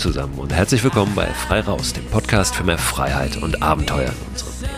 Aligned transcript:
Zusammen 0.00 0.38
und 0.38 0.50
herzlich 0.50 0.82
willkommen 0.82 1.14
bei 1.14 1.26
Frei 1.26 1.60
Raus, 1.60 1.92
dem 1.92 2.06
Podcast 2.06 2.54
für 2.54 2.64
mehr 2.64 2.78
Freiheit 2.78 3.36
und 3.36 3.62
Abenteuer 3.62 4.08
in 4.08 4.30
unserem 4.32 4.52
Leben. 4.62 4.74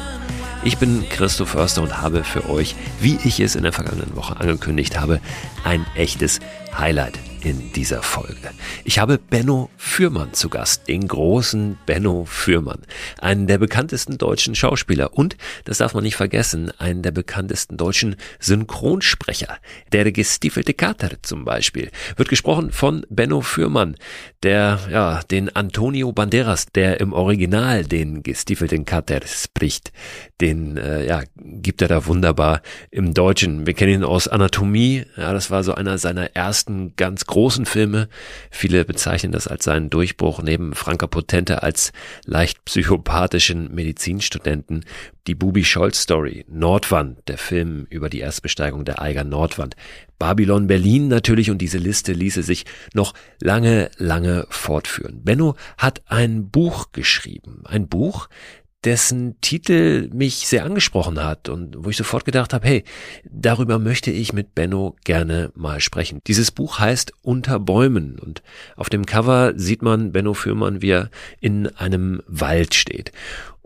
Ich 0.64 0.78
bin 0.78 1.08
Christoph 1.10 1.50
Förster 1.50 1.80
und 1.80 2.02
habe 2.02 2.24
für 2.24 2.50
euch, 2.50 2.74
wie 2.98 3.20
ich 3.22 3.38
es 3.38 3.54
in 3.54 3.62
der 3.62 3.72
vergangenen 3.72 4.16
Woche 4.16 4.40
angekündigt 4.40 4.98
habe, 4.98 5.20
ein 5.62 5.86
echtes 5.94 6.40
Highlight 6.78 7.18
in 7.44 7.72
dieser 7.72 8.02
Folge. 8.02 8.50
Ich 8.84 8.98
habe 8.98 9.18
Benno 9.18 9.68
Fürmann 9.76 10.32
zu 10.32 10.48
Gast, 10.48 10.88
den 10.88 11.08
großen 11.08 11.76
Benno 11.86 12.24
Fürmann, 12.24 12.82
einen 13.20 13.46
der 13.46 13.58
bekanntesten 13.58 14.18
deutschen 14.18 14.54
Schauspieler 14.54 15.14
und, 15.14 15.36
das 15.64 15.78
darf 15.78 15.94
man 15.94 16.04
nicht 16.04 16.16
vergessen, 16.16 16.70
einen 16.78 17.02
der 17.02 17.10
bekanntesten 17.10 17.76
deutschen 17.76 18.16
Synchronsprecher. 18.38 19.58
Der 19.92 20.10
gestiefelte 20.12 20.74
Kater 20.74 21.10
zum 21.22 21.44
Beispiel 21.44 21.90
wird 22.16 22.28
gesprochen 22.28 22.70
von 22.70 23.04
Benno 23.08 23.40
Fürmann, 23.40 23.96
der 24.42 24.78
ja 24.90 25.20
den 25.30 25.54
Antonio 25.54 26.12
Banderas, 26.12 26.66
der 26.66 27.00
im 27.00 27.12
Original 27.12 27.84
den 27.84 28.22
gestiefelten 28.22 28.84
Kater 28.84 29.20
spricht, 29.26 29.92
den 30.40 30.76
äh, 30.76 31.06
ja 31.06 31.22
gibt 31.36 31.82
er 31.82 31.88
da 31.88 32.06
wunderbar 32.06 32.62
im 32.90 33.14
Deutschen. 33.14 33.66
Wir 33.66 33.74
kennen 33.74 33.92
ihn 33.92 34.04
aus 34.04 34.28
Anatomie, 34.28 35.04
ja, 35.16 35.32
das 35.32 35.50
war 35.50 35.64
so 35.64 35.74
einer 35.74 35.98
seiner 35.98 36.34
ersten 36.34 36.61
ganz 36.96 37.26
großen 37.26 37.66
Filme. 37.66 38.08
Viele 38.50 38.84
bezeichnen 38.84 39.32
das 39.32 39.48
als 39.48 39.64
seinen 39.64 39.90
Durchbruch 39.90 40.42
neben 40.42 40.74
Franka 40.74 41.06
Potente 41.06 41.62
als 41.62 41.92
leicht 42.24 42.64
psychopathischen 42.64 43.74
Medizinstudenten. 43.74 44.84
Die 45.26 45.34
Bubi 45.34 45.64
Scholz 45.64 46.00
Story, 46.00 46.44
Nordwand, 46.48 47.28
der 47.28 47.38
Film 47.38 47.86
über 47.90 48.08
die 48.08 48.20
Erstbesteigung 48.20 48.84
der 48.84 49.00
Eiger 49.00 49.24
Nordwand, 49.24 49.76
Babylon 50.18 50.68
Berlin 50.68 51.08
natürlich 51.08 51.50
und 51.50 51.58
diese 51.58 51.78
Liste 51.78 52.12
ließe 52.12 52.44
sich 52.44 52.64
noch 52.94 53.12
lange, 53.40 53.90
lange 53.98 54.46
fortführen. 54.50 55.24
Benno 55.24 55.56
hat 55.78 56.02
ein 56.06 56.48
Buch 56.48 56.92
geschrieben, 56.92 57.64
ein 57.64 57.88
Buch, 57.88 58.28
dessen 58.84 59.40
Titel 59.40 60.10
mich 60.12 60.48
sehr 60.48 60.64
angesprochen 60.64 61.22
hat 61.22 61.48
und 61.48 61.84
wo 61.84 61.90
ich 61.90 61.96
sofort 61.96 62.24
gedacht 62.24 62.52
habe, 62.52 62.66
hey, 62.66 62.84
darüber 63.24 63.78
möchte 63.78 64.10
ich 64.10 64.32
mit 64.32 64.54
Benno 64.54 64.96
gerne 65.04 65.52
mal 65.54 65.80
sprechen. 65.80 66.20
Dieses 66.26 66.50
Buch 66.50 66.78
heißt 66.78 67.12
Unter 67.22 67.60
Bäumen 67.60 68.18
und 68.18 68.42
auf 68.76 68.90
dem 68.90 69.06
Cover 69.06 69.52
sieht 69.56 69.82
man 69.82 70.12
Benno 70.12 70.34
Fürmann, 70.34 70.82
wie 70.82 70.90
er 70.90 71.10
in 71.40 71.68
einem 71.76 72.22
Wald 72.26 72.74
steht. 72.74 73.12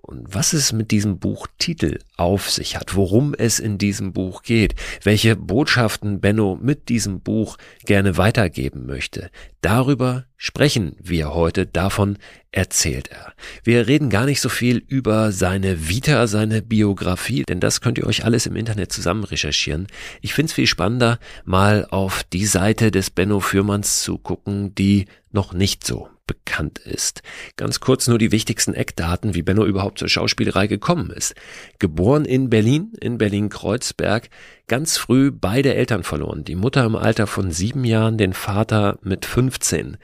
Und 0.07 0.33
was 0.33 0.53
es 0.53 0.73
mit 0.73 0.93
diesem 0.93 1.19
Buchtitel 1.19 1.99
auf 2.17 2.49
sich 2.49 2.77
hat, 2.77 2.95
worum 2.95 3.35
es 3.35 3.59
in 3.59 3.77
diesem 3.77 4.13
Buch 4.13 4.43
geht, 4.43 4.77
welche 5.03 5.35
Botschaften 5.35 6.21
Benno 6.21 6.57
mit 6.63 6.89
diesem 6.89 7.21
Buch 7.21 7.57
gerne 7.85 8.17
weitergeben 8.17 8.87
möchte, 8.87 9.31
darüber 9.63 10.27
sprechen 10.37 10.95
wir 11.03 11.35
heute, 11.35 11.67
davon 11.67 12.19
erzählt 12.53 13.09
er. 13.09 13.33
Wir 13.65 13.89
reden 13.89 14.09
gar 14.09 14.27
nicht 14.27 14.41
so 14.41 14.49
viel 14.49 14.77
über 14.87 15.33
seine 15.33 15.89
Vita, 15.89 16.29
seine 16.29 16.63
Biografie, 16.63 17.43
denn 17.43 17.59
das 17.59 17.81
könnt 17.81 17.99
ihr 17.99 18.07
euch 18.07 18.25
alles 18.25 18.47
im 18.47 18.55
Internet 18.55 18.93
zusammen 18.93 19.25
recherchieren. 19.25 19.89
Ich 20.21 20.35
finde 20.35 20.51
es 20.51 20.55
viel 20.55 20.69
spannender, 20.69 21.19
mal 21.45 21.85
auf 21.91 22.23
die 22.23 22.47
Seite 22.47 22.93
des 22.93 23.11
Benno 23.11 23.41
Fürmanns 23.41 24.03
zu 24.05 24.19
gucken, 24.19 24.73
die 24.77 25.07
noch 25.33 25.53
nicht 25.53 25.85
so 25.85 26.09
bekannt 26.27 26.79
ist. 26.79 27.23
Ganz 27.57 27.81
kurz 27.81 28.07
nur 28.09 28.19
die 28.19 28.33
wichtigsten 28.33 28.75
Eckdaten, 28.75 29.35
wie 29.35 29.43
Benno 29.43 29.65
überhaupt 29.65 29.99
zur 29.99 30.09
Schauspielerei 30.09 30.67
gekommen 30.67 31.11
ist. 31.11 31.35
Geboren 31.79 32.25
in 32.25 32.51
Berlin, 32.51 32.93
in 33.01 33.19
Berlin-Kreuzberg, 33.19 34.29
ganz 34.69 34.99
früh 34.99 35.31
beide 35.31 35.75
Eltern 35.75 36.03
verloren. 36.03 36.45
Die 36.45 36.57
Mutter 36.57 36.85
im 36.85 36.97
Alter 36.97 37.27
von 37.27 37.51
sieben 37.51 37.85
Jahren, 37.85 38.19
den 38.19 38.33
Vater 38.33 38.99
mit 39.03 39.25
15 39.25 39.97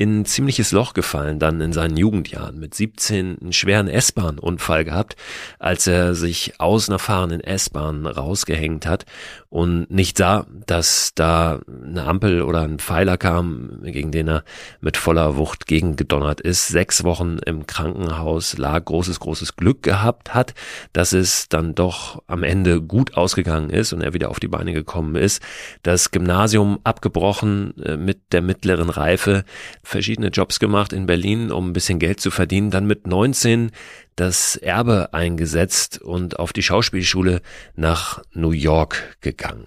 in 0.00 0.24
ziemliches 0.24 0.72
Loch 0.72 0.94
gefallen, 0.94 1.38
dann 1.38 1.60
in 1.60 1.74
seinen 1.74 1.98
Jugendjahren. 1.98 2.58
Mit 2.58 2.72
17 2.72 3.36
einen 3.38 3.52
schweren 3.52 3.86
S-Bahn-Unfall 3.86 4.86
gehabt, 4.86 5.16
als 5.58 5.86
er 5.86 6.14
sich 6.14 6.54
aus 6.58 6.88
einer 6.88 6.98
fahrenden 6.98 7.42
S-Bahn 7.42 8.06
rausgehängt 8.06 8.86
hat 8.86 9.04
und 9.50 9.90
nicht 9.90 10.16
sah, 10.16 10.46
dass 10.66 11.10
da 11.14 11.60
eine 11.68 12.04
Ampel 12.04 12.40
oder 12.40 12.62
ein 12.62 12.78
Pfeiler 12.78 13.18
kam, 13.18 13.82
gegen 13.82 14.10
den 14.10 14.28
er 14.28 14.44
mit 14.80 14.96
voller 14.96 15.36
Wucht 15.36 15.66
gegengedonnert 15.66 16.40
ist. 16.40 16.68
Sechs 16.68 17.04
Wochen 17.04 17.38
im 17.44 17.66
Krankenhaus 17.66 18.56
lag, 18.56 18.82
großes, 18.82 19.20
großes 19.20 19.56
Glück 19.56 19.82
gehabt 19.82 20.32
hat, 20.32 20.54
dass 20.94 21.12
es 21.12 21.50
dann 21.50 21.74
doch 21.74 22.22
am 22.26 22.42
Ende 22.42 22.80
gut 22.80 23.18
ausgegangen 23.18 23.68
ist 23.68 23.92
und 23.92 23.99
er 24.02 24.14
wieder 24.14 24.30
auf 24.30 24.40
die 24.40 24.48
Beine 24.48 24.72
gekommen 24.72 25.16
ist. 25.16 25.42
Das 25.82 26.10
Gymnasium 26.10 26.80
abgebrochen 26.84 27.74
äh, 27.82 27.96
mit 27.96 28.32
der 28.32 28.42
mittleren 28.42 28.90
Reife, 28.90 29.44
verschiedene 29.82 30.28
Jobs 30.28 30.58
gemacht 30.58 30.92
in 30.92 31.06
Berlin, 31.06 31.50
um 31.50 31.70
ein 31.70 31.72
bisschen 31.72 31.98
Geld 31.98 32.20
zu 32.20 32.30
verdienen, 32.30 32.70
dann 32.70 32.86
mit 32.86 33.06
19 33.06 33.70
das 34.16 34.56
Erbe 34.56 35.14
eingesetzt 35.14 36.00
und 36.02 36.38
auf 36.38 36.52
die 36.52 36.62
Schauspielschule 36.62 37.40
nach 37.74 38.22
New 38.34 38.50
York 38.50 39.16
gegangen. 39.20 39.66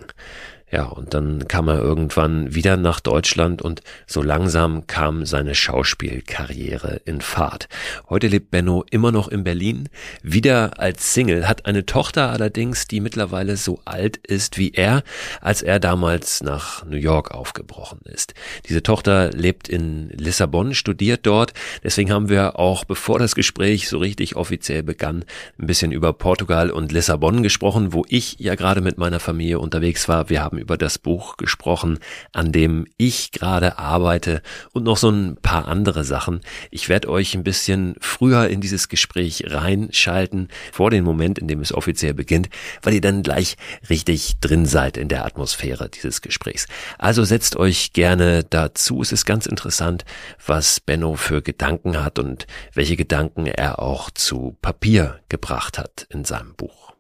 Ja, 0.74 0.86
und 0.86 1.14
dann 1.14 1.48
kam 1.48 1.68
er 1.68 1.78
irgendwann 1.78 2.56
wieder 2.56 2.78
nach 2.78 3.00
Deutschland 3.00 3.62
und 3.62 3.84
so 4.08 4.24
langsam 4.24 4.88
kam 4.88 5.24
seine 5.24 5.54
Schauspielkarriere 5.54 7.00
in 7.06 7.22
Fahrt. 7.22 7.70
Heute 8.10 8.26
lebt 8.26 8.50
Benno 8.50 8.84
immer 8.90 9.12
noch 9.12 9.28
in 9.28 9.44
Berlin, 9.44 9.88
wieder 10.24 10.80
als 10.80 11.14
Single, 11.14 11.48
hat 11.48 11.68
eine 11.68 11.86
Tochter 11.86 12.32
allerdings, 12.32 12.88
die 12.88 13.02
mittlerweile 13.02 13.56
so 13.56 13.82
alt 13.86 14.18
ist 14.18 14.58
wie 14.58 14.72
er, 14.72 15.04
als 15.42 15.62
er 15.62 15.80
damals 15.80 16.42
nach 16.42 16.84
New 16.86 16.98
York 16.98 17.30
aufgebrochen 17.30 18.00
ist. 18.06 18.34
Diese 18.68 18.82
Tochter 18.82 19.30
lebt 19.30 19.70
in 19.70 20.10
Lissabon, 20.10 20.74
studiert 20.74 21.28
dort, 21.28 21.54
deswegen 21.84 22.12
haben 22.12 22.30
wir 22.30 22.58
auch, 22.58 22.84
bevor 22.84 23.20
das 23.20 23.36
Gespräch 23.36 23.90
so 23.90 24.00
richtig 24.00 24.36
offiziell 24.36 24.82
begann, 24.82 25.24
ein 25.60 25.68
bisschen 25.68 25.92
über 25.92 26.14
Portugal 26.14 26.72
und 26.72 26.92
Lissabon 26.92 27.44
gesprochen, 27.44 27.94
wo 27.94 28.06
ich 28.10 28.40
ja 28.40 28.56
gerade 28.56 28.82
mit 28.82 28.98
meiner 28.98 29.20
Familie 29.20 29.60
unterwegs 29.60 30.10
war. 30.10 30.30
Wir 30.30 30.42
haben 30.42 30.63
über 30.64 30.78
das 30.78 30.98
Buch 30.98 31.36
gesprochen, 31.36 32.00
an 32.32 32.52
dem 32.52 32.88
ich 32.98 33.32
gerade 33.32 33.78
arbeite 33.78 34.42
und 34.72 34.84
noch 34.84 34.98
so 34.98 35.10
ein 35.10 35.36
paar 35.42 35.68
andere 35.68 36.06
Sachen. 36.06 36.40
Ich 36.72 36.88
werde 36.88 37.10
euch 37.10 37.36
ein 37.36 37.44
bisschen 37.44 37.96
früher 38.00 38.48
in 38.48 38.62
dieses 38.62 38.88
Gespräch 38.88 39.44
reinschalten, 39.48 40.48
vor 40.72 40.90
dem 40.90 41.04
Moment, 41.04 41.38
in 41.38 41.50
dem 41.50 41.60
es 41.60 41.74
offiziell 41.74 42.14
beginnt, 42.14 42.50
weil 42.82 42.94
ihr 42.94 43.02
dann 43.02 43.24
gleich 43.24 43.58
richtig 43.90 44.40
drin 44.40 44.66
seid 44.66 44.96
in 44.96 45.10
der 45.10 45.26
Atmosphäre 45.26 45.90
dieses 45.90 46.22
Gesprächs. 46.22 46.68
Also 46.98 47.26
setzt 47.26 47.58
euch 47.58 47.92
gerne 47.92 48.46
dazu. 48.46 49.02
Es 49.02 49.12
ist 49.12 49.26
ganz 49.26 49.46
interessant, 49.46 50.06
was 50.46 50.80
Benno 50.80 51.16
für 51.16 51.42
Gedanken 51.42 52.02
hat 52.04 52.20
und 52.20 52.48
welche 52.74 52.96
Gedanken 52.96 53.46
er 53.48 53.80
auch 53.80 54.10
zu 54.12 54.56
Papier 54.62 55.20
gebracht 55.28 55.78
hat 55.78 56.08
in 56.10 56.24
seinem 56.24 56.56
Buch. 56.56 56.93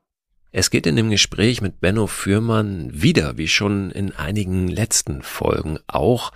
Es 0.56 0.69
geht 0.69 0.86
in 0.86 0.96
dem 0.96 1.09
Gespräch 1.09 1.62
mit 1.62 1.81
Benno 1.81 2.06
Fürmann 2.06 2.88
wieder, 2.94 3.40
wie 3.40 3.47
schon 3.47 3.90
in 3.90 4.12
einigen 4.12 4.68
letzten 4.68 5.24
Folgen 5.24 5.80
auch, 5.88 6.31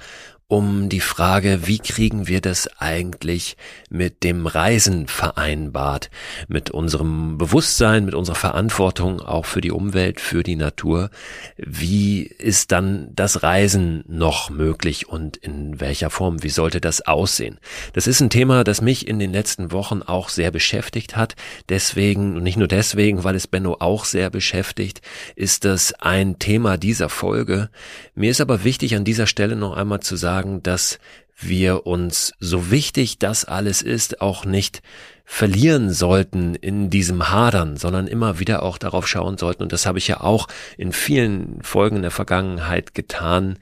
um 0.50 0.88
die 0.88 1.02
Frage, 1.02 1.68
wie 1.68 1.78
kriegen 1.78 2.28
wir 2.28 2.40
das 2.40 2.70
eigentlich 2.80 3.58
mit 3.90 4.24
dem 4.24 4.48
Reisen 4.48 5.08
vereinbart, 5.08 6.10
mit 6.48 6.72
unserem 6.72 7.38
Bewusstsein, 7.38 8.06
mit 8.06 8.16
unserer 8.16 8.36
Verantwortung 8.36 9.20
auch 9.20 9.46
für 9.46 9.60
die 9.60 9.72
Umwelt, 9.72 10.22
für 10.22 10.44
die 10.44 10.56
Natur. 10.56 11.10
Wie 11.58 12.22
ist 12.22 12.72
dann 12.72 13.10
das 13.14 13.44
Reisen 13.44 14.06
noch 14.08 14.50
möglich 14.50 15.10
und 15.10 15.36
in 15.36 15.82
welcher 15.82 16.10
Form? 16.10 16.42
Wie 16.44 16.50
sollte 16.50 16.80
das 16.80 17.02
aussehen? 17.02 17.60
Das 17.92 18.08
ist 18.08 18.22
ein 18.22 18.30
Thema, 18.30 18.64
das 18.64 18.82
mich 18.82 19.06
in 19.06 19.20
den 19.20 19.34
letzten 19.34 19.74
Wochen 19.74 20.02
auch 20.02 20.30
sehr 20.30 20.52
beschäftigt 20.52 21.18
hat. 21.18 21.36
Deswegen, 21.68 22.38
und 22.38 22.44
nicht 22.44 22.58
nur 22.58 22.70
deswegen, 22.70 23.26
weil 23.26 23.36
es 23.36 23.48
Benno 23.48 23.76
auch 23.82 24.06
sehr 24.06 24.30
beschäftigt, 24.30 25.02
ist 25.36 25.66
das 25.66 25.92
ein 25.94 26.40
Thema 26.40 26.78
dieser 26.78 27.10
Folge. 27.10 27.70
Mir 28.16 28.32
ist 28.32 28.40
aber 28.40 28.64
wichtig, 28.64 28.96
an 28.96 29.04
dieser 29.04 29.28
Stelle 29.28 29.58
noch 29.58 29.76
einmal 29.76 30.00
zu 30.00 30.16
sagen, 30.16 30.37
sagen, 30.38 30.62
dass 30.62 31.00
wir 31.40 31.88
uns, 31.88 32.34
so 32.40 32.70
wichtig 32.72 33.18
das 33.20 33.46
alles 33.46 33.82
ist, 33.82 34.22
auch 34.22 34.46
nicht 34.46 34.82
verlieren 35.30 35.92
sollten 35.92 36.56
in 36.56 36.90
diesem 36.90 37.30
Hadern, 37.30 37.76
sondern 37.76 38.08
immer 38.08 38.40
wieder 38.40 38.64
auch 38.64 38.78
darauf 38.78 39.10
schauen 39.10 39.38
sollten, 39.38 39.62
und 39.62 39.74
das 39.74 39.86
habe 39.86 39.98
ich 39.98 40.08
ja 40.08 40.22
auch 40.22 40.48
in 40.78 40.94
vielen 40.94 41.62
Folgen 41.62 42.02
der 42.02 42.12
Vergangenheit 42.12 42.96
getan, 42.96 43.60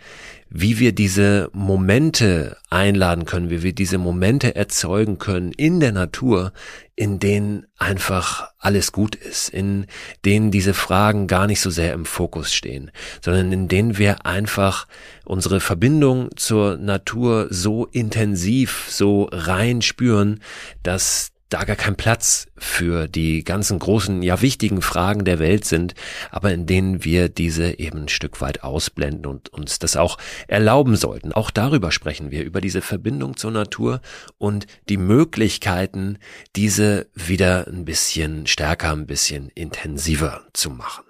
wie 0.47 0.77
wir 0.77 0.94
diese 0.94 1.50
Momente 1.53 2.56
einladen 2.69 3.25
können, 3.25 3.50
wie 3.50 3.63
wir 3.63 3.73
diese 3.73 3.97
Momente 3.97 4.56
erzeugen 4.56 5.17
können 5.17 5.51
in 5.53 5.79
der 5.79 5.91
Natur, 5.91 6.53
in 6.95 7.17
denen 7.17 7.65
einfach 7.79 8.51
alles 8.59 8.91
gut 8.91 9.15
ist, 9.15 9.50
in 9.50 9.88
denen 10.23 10.51
diese 10.51 10.75
Fragen 10.75 11.25
gar 11.25 11.47
nicht 11.47 11.62
so 11.62 11.71
sehr 11.71 11.94
im 11.94 12.06
Fokus 12.06 12.53
stehen, 12.53 12.91
sondern 13.21 13.51
in 13.51 13.67
denen 13.67 13.97
wir 13.97 14.27
einfach 14.27 14.88
unsere 15.25 15.59
Verbindung 15.59 16.29
zur 16.35 16.77
Natur 16.77 17.47
so 17.50 17.88
intensiv, 17.88 18.85
so 18.88 19.27
rein 19.31 19.81
spüren, 19.81 20.41
dass 20.83 21.31
da 21.50 21.63
gar 21.63 21.75
kein 21.75 21.95
Platz 21.95 22.47
für 22.57 23.07
die 23.07 23.44
ganzen 23.44 23.80
großen, 23.80 24.24
ja 24.24 24.42
wichtigen 24.42 24.81
Fragen 24.81 25.25
der 25.25 25.39
Welt 25.39 25.65
sind, 25.65 25.94
aber 26.31 26.51
in 26.51 26.65
denen 26.65 27.03
wir 27.03 27.30
diese 27.30 27.80
eben 27.80 28.03
ein 28.03 28.07
Stück 28.09 28.42
weit 28.42 28.63
ausblenden 28.63 29.25
und 29.25 29.50
uns 29.50 29.80
das 29.80 29.95
auch 29.95 30.18
erlauben 30.47 30.95
sollten. 30.95 31.33
Auch 31.33 31.51
darüber 31.51 31.92
sprechen 31.92 32.31
wir, 32.31 32.44
über 32.44 32.62
diese 32.62 32.81
Verbindung 32.81 33.38
zur 33.38 33.51
Natur 33.51 34.01
und 34.38 34.65
die 34.89 34.97
Möglichkeiten, 34.97 36.18
diese 36.56 37.07
wieder 37.13 37.68
ein 37.68 37.86
bisschen 37.86 38.48
stärker, 38.48 38.91
ein 38.91 39.06
bisschen 39.06 39.50
intensiver 39.50 40.48
zu 40.53 40.69
machen. 40.69 41.03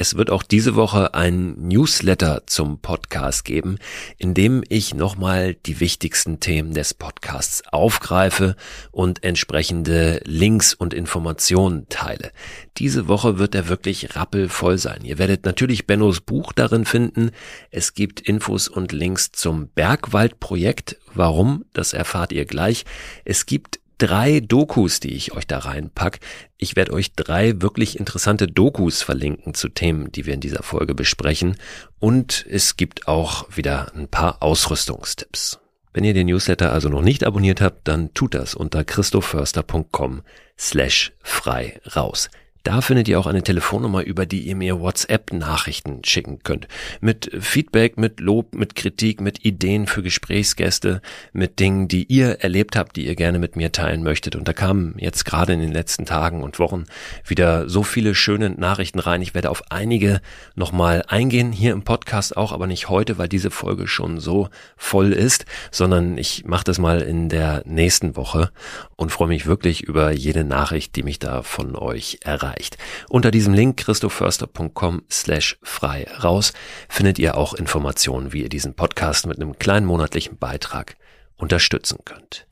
Es 0.00 0.16
wird 0.16 0.30
auch 0.30 0.42
diese 0.42 0.76
Woche 0.76 1.12
ein 1.12 1.56
Newsletter 1.58 2.44
zum 2.46 2.80
Podcast 2.80 3.44
geben, 3.44 3.76
in 4.16 4.32
dem 4.32 4.64
ich 4.66 4.94
nochmal 4.94 5.52
die 5.52 5.78
wichtigsten 5.78 6.40
Themen 6.40 6.72
des 6.72 6.94
Podcasts 6.94 7.62
aufgreife 7.70 8.56
und 8.92 9.22
entsprechende 9.22 10.22
Links 10.24 10.72
und 10.72 10.94
Informationen 10.94 11.86
teile. 11.90 12.32
Diese 12.78 13.08
Woche 13.08 13.38
wird 13.38 13.54
er 13.54 13.68
wirklich 13.68 14.16
rappelvoll 14.16 14.78
sein. 14.78 15.04
Ihr 15.04 15.18
werdet 15.18 15.44
natürlich 15.44 15.86
Bennos 15.86 16.22
Buch 16.22 16.54
darin 16.54 16.86
finden. 16.86 17.30
Es 17.70 17.92
gibt 17.92 18.22
Infos 18.22 18.68
und 18.68 18.92
Links 18.92 19.32
zum 19.32 19.68
Bergwaldprojekt. 19.68 20.96
Warum? 21.12 21.66
Das 21.74 21.92
erfahrt 21.92 22.32
ihr 22.32 22.46
gleich. 22.46 22.86
Es 23.26 23.44
gibt 23.44 23.79
drei 24.00 24.40
Dokus, 24.40 24.98
die 24.98 25.14
ich 25.14 25.32
euch 25.32 25.46
da 25.46 25.58
reinpack. 25.58 26.20
Ich 26.56 26.74
werde 26.74 26.92
euch 26.92 27.12
drei 27.12 27.60
wirklich 27.60 27.98
interessante 27.98 28.46
Dokus 28.46 29.02
verlinken 29.02 29.54
zu 29.54 29.68
Themen, 29.68 30.10
die 30.10 30.26
wir 30.26 30.34
in 30.34 30.40
dieser 30.40 30.62
Folge 30.62 30.94
besprechen. 30.94 31.56
Und 31.98 32.46
es 32.48 32.76
gibt 32.76 33.06
auch 33.06 33.46
wieder 33.54 33.92
ein 33.94 34.08
paar 34.08 34.42
Ausrüstungstipps. 34.42 35.60
Wenn 35.92 36.04
ihr 36.04 36.14
den 36.14 36.28
Newsletter 36.28 36.72
also 36.72 36.88
noch 36.88 37.02
nicht 37.02 37.24
abonniert 37.24 37.60
habt, 37.60 37.86
dann 37.88 38.14
tut 38.14 38.34
das 38.34 38.54
unter 38.54 38.84
christoförster.com 38.84 40.22
slash 40.58 41.12
frei 41.20 41.80
raus. 41.94 42.30
Da 42.62 42.82
findet 42.82 43.08
ihr 43.08 43.18
auch 43.18 43.26
eine 43.26 43.42
Telefonnummer, 43.42 44.02
über 44.02 44.26
die 44.26 44.42
ihr 44.42 44.54
mir 44.54 44.80
WhatsApp-Nachrichten 44.80 46.04
schicken 46.04 46.40
könnt. 46.42 46.68
Mit 47.00 47.30
Feedback, 47.40 47.96
mit 47.96 48.20
Lob, 48.20 48.54
mit 48.54 48.74
Kritik, 48.74 49.22
mit 49.22 49.46
Ideen 49.46 49.86
für 49.86 50.02
Gesprächsgäste, 50.02 51.00
mit 51.32 51.58
Dingen, 51.58 51.88
die 51.88 52.04
ihr 52.04 52.42
erlebt 52.42 52.76
habt, 52.76 52.96
die 52.96 53.06
ihr 53.06 53.16
gerne 53.16 53.38
mit 53.38 53.56
mir 53.56 53.72
teilen 53.72 54.02
möchtet. 54.02 54.36
Und 54.36 54.46
da 54.46 54.52
kamen 54.52 54.94
jetzt 54.98 55.24
gerade 55.24 55.54
in 55.54 55.60
den 55.60 55.72
letzten 55.72 56.04
Tagen 56.04 56.42
und 56.42 56.58
Wochen 56.58 56.84
wieder 57.24 57.66
so 57.66 57.82
viele 57.82 58.14
schöne 58.14 58.50
Nachrichten 58.50 58.98
rein. 58.98 59.22
Ich 59.22 59.32
werde 59.32 59.48
auf 59.48 59.62
einige 59.70 60.20
nochmal 60.54 61.02
eingehen, 61.08 61.52
hier 61.52 61.72
im 61.72 61.82
Podcast 61.82 62.36
auch, 62.36 62.52
aber 62.52 62.66
nicht 62.66 62.90
heute, 62.90 63.16
weil 63.16 63.28
diese 63.28 63.50
Folge 63.50 63.88
schon 63.88 64.20
so 64.20 64.50
voll 64.76 65.14
ist, 65.14 65.46
sondern 65.70 66.18
ich 66.18 66.44
mache 66.44 66.64
das 66.64 66.78
mal 66.78 67.00
in 67.00 67.30
der 67.30 67.62
nächsten 67.64 68.16
Woche 68.16 68.50
und 68.96 69.12
freue 69.12 69.28
mich 69.28 69.46
wirklich 69.46 69.82
über 69.82 70.10
jede 70.10 70.44
Nachricht, 70.44 70.94
die 70.96 71.02
mich 71.02 71.18
da 71.18 71.42
von 71.42 71.74
euch 71.74 72.18
erreicht 72.22 72.50
erreicht. 72.60 72.78
Unter 73.08 73.30
diesem 73.30 73.54
Link 73.54 73.78
christoförster.com 73.78 75.02
slash 75.10 75.58
frei 75.62 76.06
raus 76.22 76.52
findet 76.88 77.18
ihr 77.18 77.36
auch 77.36 77.54
Informationen, 77.54 78.32
wie 78.32 78.42
ihr 78.42 78.48
diesen 78.48 78.74
Podcast 78.74 79.26
mit 79.26 79.40
einem 79.40 79.58
kleinen 79.58 79.86
monatlichen 79.86 80.36
Beitrag 80.36 80.96
unterstützen 81.36 81.98
könnt. 82.04 82.46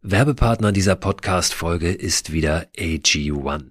Werbepartner 0.00 0.72
dieser 0.72 0.96
Podcast-Folge 0.96 1.90
ist 1.90 2.32
wieder 2.32 2.66
AG1. 2.78 3.70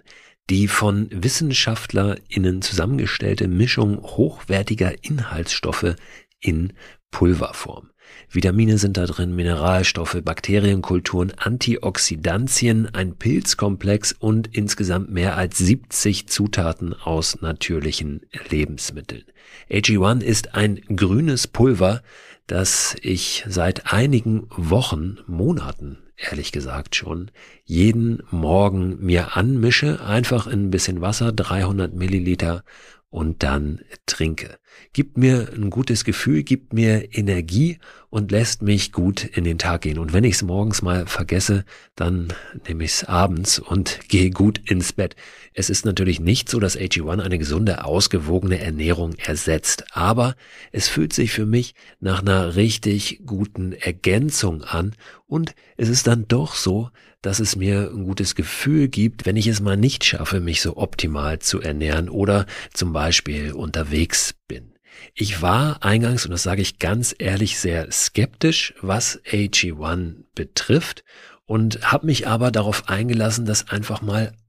Die 0.50 0.68
von 0.68 1.08
WissenschaftlerInnen 1.10 2.62
zusammengestellte 2.62 3.48
Mischung 3.48 4.02
hochwertiger 4.02 4.92
Inhaltsstoffe 5.02 5.96
in 6.40 6.72
Pulverform. 7.10 7.90
Vitamine 8.30 8.78
sind 8.78 8.96
da 8.96 9.06
drin, 9.06 9.34
Mineralstoffe, 9.34 10.18
Bakterienkulturen, 10.22 11.32
Antioxidantien, 11.36 12.92
ein 12.92 13.16
Pilzkomplex 13.16 14.12
und 14.12 14.54
insgesamt 14.54 15.10
mehr 15.10 15.36
als 15.36 15.58
70 15.58 16.28
Zutaten 16.28 16.94
aus 16.94 17.40
natürlichen 17.40 18.22
Lebensmitteln. 18.50 19.24
AG1 19.70 20.22
ist 20.22 20.54
ein 20.54 20.80
grünes 20.94 21.46
Pulver, 21.46 22.02
das 22.46 22.96
ich 23.02 23.44
seit 23.48 23.92
einigen 23.92 24.46
Wochen, 24.56 25.18
Monaten 25.26 25.98
ehrlich 26.18 26.52
gesagt 26.52 26.96
schon, 26.96 27.30
jeden 27.64 28.22
Morgen 28.30 28.98
mir 29.00 29.36
anmische, 29.36 30.04
einfach 30.04 30.46
in 30.46 30.66
ein 30.66 30.70
bisschen 30.70 31.00
Wasser, 31.00 31.32
300 31.32 31.94
Milliliter 31.94 32.64
und 33.10 33.42
dann 33.42 33.80
trinke. 34.06 34.58
Gibt 34.92 35.16
mir 35.16 35.50
ein 35.54 35.70
gutes 35.70 36.04
Gefühl, 36.04 36.42
gibt 36.42 36.72
mir 36.72 37.16
Energie 37.16 37.78
und 38.10 38.30
lässt 38.30 38.62
mich 38.62 38.92
gut 38.92 39.24
in 39.24 39.44
den 39.44 39.58
Tag 39.58 39.82
gehen. 39.82 39.98
Und 39.98 40.12
wenn 40.12 40.24
ich 40.24 40.34
es 40.34 40.42
morgens 40.42 40.82
mal 40.82 41.06
vergesse, 41.06 41.64
dann 41.94 42.32
nehme 42.66 42.84
ich 42.84 42.92
es 42.92 43.04
abends 43.04 43.58
und 43.58 44.00
gehe 44.08 44.30
gut 44.30 44.60
ins 44.70 44.92
Bett. 44.92 45.16
Es 45.54 45.70
ist 45.70 45.84
natürlich 45.84 46.20
nicht 46.20 46.48
so, 46.48 46.60
dass 46.60 46.78
AG1 46.78 47.20
eine 47.20 47.38
gesunde, 47.38 47.84
ausgewogene 47.84 48.60
Ernährung 48.60 49.14
ersetzt, 49.14 49.84
aber 49.92 50.36
es 50.70 50.88
fühlt 50.88 51.12
sich 51.12 51.32
für 51.32 51.46
mich 51.46 51.74
nach 52.00 52.20
einer 52.20 52.56
richtig 52.56 53.22
guten 53.24 53.72
Ergänzung 53.72 54.62
an 54.62 54.94
und 55.26 55.54
es 55.76 55.88
ist 55.88 56.06
dann 56.06 56.26
doch 56.28 56.54
so, 56.54 56.90
dass 57.22 57.40
es 57.40 57.56
mir 57.56 57.90
ein 57.92 58.04
gutes 58.04 58.34
Gefühl 58.34 58.88
gibt, 58.88 59.26
wenn 59.26 59.36
ich 59.36 59.46
es 59.46 59.60
mal 59.60 59.76
nicht 59.76 60.04
schaffe, 60.04 60.40
mich 60.40 60.60
so 60.62 60.76
optimal 60.76 61.38
zu 61.38 61.60
ernähren 61.60 62.08
oder 62.08 62.46
zum 62.72 62.92
Beispiel 62.92 63.52
unterwegs 63.52 64.34
bin. 64.46 64.74
Ich 65.14 65.42
war 65.42 65.84
eingangs, 65.84 66.24
und 66.24 66.32
das 66.32 66.42
sage 66.42 66.62
ich 66.62 66.78
ganz 66.78 67.14
ehrlich, 67.18 67.58
sehr 67.58 67.90
skeptisch, 67.90 68.74
was 68.80 69.20
AG1 69.24 70.24
betrifft 70.34 71.04
und 71.46 71.90
habe 71.90 72.06
mich 72.06 72.28
aber 72.28 72.50
darauf 72.50 72.88
eingelassen, 72.88 73.46
das 73.46 73.68
einfach 73.68 74.02
mal 74.02 74.34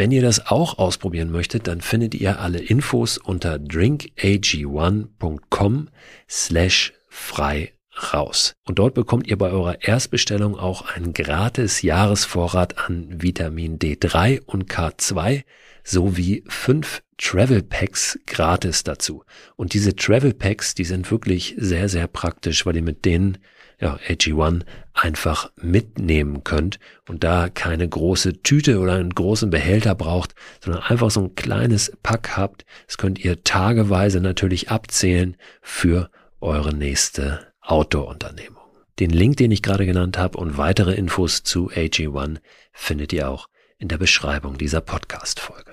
Wenn 0.00 0.12
ihr 0.12 0.22
das 0.22 0.46
auch 0.46 0.78
ausprobieren 0.78 1.30
möchtet, 1.30 1.66
dann 1.66 1.82
findet 1.82 2.14
ihr 2.14 2.40
alle 2.40 2.58
Infos 2.58 3.18
unter 3.18 3.56
drinkag1.com 3.56 5.90
slash 6.26 6.94
frei 7.10 7.74
raus. 8.14 8.54
Und 8.64 8.78
dort 8.78 8.94
bekommt 8.94 9.26
ihr 9.26 9.36
bei 9.36 9.50
eurer 9.50 9.82
Erstbestellung 9.82 10.58
auch 10.58 10.86
einen 10.86 11.12
gratis 11.12 11.82
Jahresvorrat 11.82 12.78
an 12.78 13.20
Vitamin 13.20 13.78
D3 13.78 14.40
und 14.46 14.70
K2 14.70 15.42
sowie 15.84 16.44
fünf 16.48 17.02
Travel 17.18 17.62
Packs 17.62 18.18
gratis 18.26 18.84
dazu. 18.84 19.22
Und 19.56 19.74
diese 19.74 19.94
Travel 19.94 20.32
Packs, 20.32 20.74
die 20.74 20.84
sind 20.84 21.10
wirklich 21.10 21.56
sehr, 21.58 21.90
sehr 21.90 22.06
praktisch, 22.06 22.64
weil 22.64 22.76
ihr 22.76 22.82
mit 22.82 23.04
denen 23.04 23.36
ja, 23.80 23.98
AG1 24.08 24.62
einfach 24.92 25.50
mitnehmen 25.56 26.44
könnt 26.44 26.78
und 27.08 27.24
da 27.24 27.48
keine 27.48 27.88
große 27.88 28.42
Tüte 28.42 28.78
oder 28.78 28.94
einen 28.94 29.14
großen 29.14 29.50
Behälter 29.50 29.94
braucht, 29.94 30.34
sondern 30.62 30.82
einfach 30.82 31.10
so 31.10 31.22
ein 31.22 31.34
kleines 31.34 31.92
Pack 32.02 32.36
habt. 32.36 32.64
Das 32.86 32.98
könnt 32.98 33.18
ihr 33.18 33.42
tageweise 33.42 34.20
natürlich 34.20 34.70
abzählen 34.70 35.36
für 35.62 36.10
eure 36.40 36.74
nächste 36.74 37.46
Outdoor-Unternehmung. 37.62 38.60
Den 38.98 39.10
Link, 39.10 39.38
den 39.38 39.50
ich 39.50 39.62
gerade 39.62 39.86
genannt 39.86 40.18
habe 40.18 40.36
und 40.38 40.58
weitere 40.58 40.94
Infos 40.94 41.42
zu 41.42 41.70
AG1 41.70 42.38
findet 42.72 43.12
ihr 43.12 43.30
auch 43.30 43.48
in 43.78 43.88
der 43.88 43.98
Beschreibung 43.98 44.58
dieser 44.58 44.82
Podcast-Folge. 44.82 45.69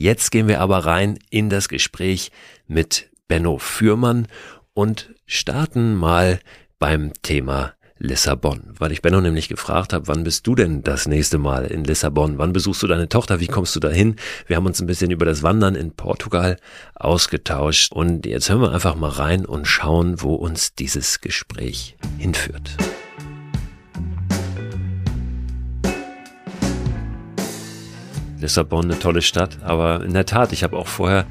Jetzt 0.00 0.30
gehen 0.30 0.48
wir 0.48 0.62
aber 0.62 0.86
rein 0.86 1.18
in 1.28 1.50
das 1.50 1.68
Gespräch 1.68 2.32
mit 2.66 3.10
Benno 3.28 3.58
Fürmann 3.58 4.28
und 4.72 5.10
starten 5.26 5.94
mal 5.94 6.40
beim 6.78 7.12
Thema 7.20 7.74
Lissabon, 7.98 8.62
weil 8.78 8.92
ich 8.92 9.02
Benno 9.02 9.20
nämlich 9.20 9.50
gefragt 9.50 9.92
habe, 9.92 10.08
wann 10.08 10.24
bist 10.24 10.46
du 10.46 10.54
denn 10.54 10.82
das 10.82 11.06
nächste 11.06 11.36
Mal 11.36 11.66
in 11.66 11.84
Lissabon? 11.84 12.38
Wann 12.38 12.54
besuchst 12.54 12.82
du 12.82 12.86
deine 12.86 13.10
Tochter? 13.10 13.40
Wie 13.40 13.46
kommst 13.46 13.76
du 13.76 13.80
dahin? 13.80 14.16
Wir 14.46 14.56
haben 14.56 14.64
uns 14.64 14.80
ein 14.80 14.86
bisschen 14.86 15.10
über 15.10 15.26
das 15.26 15.42
Wandern 15.42 15.74
in 15.74 15.90
Portugal 15.90 16.56
ausgetauscht 16.94 17.92
und 17.92 18.24
jetzt 18.24 18.48
hören 18.48 18.62
wir 18.62 18.72
einfach 18.72 18.94
mal 18.94 19.10
rein 19.10 19.44
und 19.44 19.66
schauen, 19.66 20.22
wo 20.22 20.34
uns 20.34 20.74
dieses 20.74 21.20
Gespräch 21.20 21.98
hinführt. 22.16 22.78
Lissabon 28.40 28.86
eine 28.86 28.98
tolle 28.98 29.22
Stadt, 29.22 29.58
aber 29.62 30.04
in 30.04 30.14
der 30.14 30.26
Tat, 30.26 30.52
ich 30.52 30.62
habe 30.62 30.76
auch 30.76 30.88
vorher 30.88 31.26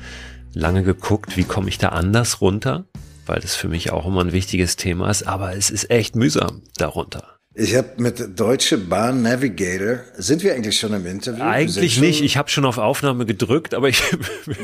lange 0.53 0.83
geguckt, 0.83 1.37
wie 1.37 1.43
komme 1.43 1.69
ich 1.69 1.77
da 1.77 1.89
anders 1.89 2.41
runter, 2.41 2.85
weil 3.25 3.39
das 3.39 3.55
für 3.55 3.67
mich 3.67 3.91
auch 3.91 4.05
immer 4.05 4.23
ein 4.23 4.31
wichtiges 4.31 4.75
Thema 4.75 5.09
ist, 5.09 5.27
aber 5.27 5.55
es 5.55 5.69
ist 5.69 5.89
echt 5.89 6.15
mühsam 6.15 6.61
darunter. 6.77 7.39
Ich 7.55 7.75
habe 7.75 7.89
mit 7.97 8.39
Deutsche 8.39 8.77
Bahn 8.77 9.21
Navigator, 9.21 9.99
sind 10.15 10.43
wir 10.43 10.53
eigentlich 10.53 10.79
schon 10.79 10.93
im 10.93 11.05
Interview? 11.05 11.43
Eigentlich 11.43 11.99
nicht, 11.99 12.21
ich 12.21 12.37
habe 12.37 12.49
schon 12.49 12.63
auf 12.63 12.77
Aufnahme 12.77 13.25
gedrückt, 13.25 13.73
aber 13.73 13.89
ich... 13.89 14.01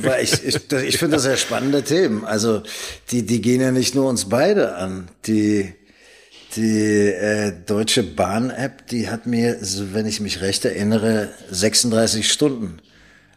Weil 0.01 0.23
ich 0.23 0.45
ich, 0.45 0.71
ich 0.71 0.97
finde 0.97 1.15
das 1.15 1.23
sehr 1.23 1.35
spannende 1.35 1.83
Themen. 1.83 2.23
Also 2.23 2.61
die, 3.11 3.25
die 3.25 3.41
gehen 3.41 3.59
ja 3.59 3.71
nicht 3.71 3.95
nur 3.95 4.07
uns 4.07 4.29
beide 4.29 4.75
an. 4.75 5.09
Die, 5.25 5.73
die 6.55 7.07
äh, 7.07 7.53
Deutsche 7.65 8.03
Bahn-App, 8.03 8.87
die 8.87 9.09
hat 9.09 9.25
mir, 9.25 9.57
wenn 9.61 10.05
ich 10.05 10.19
mich 10.19 10.41
recht 10.41 10.65
erinnere, 10.65 11.29
36 11.51 12.31
Stunden 12.31 12.79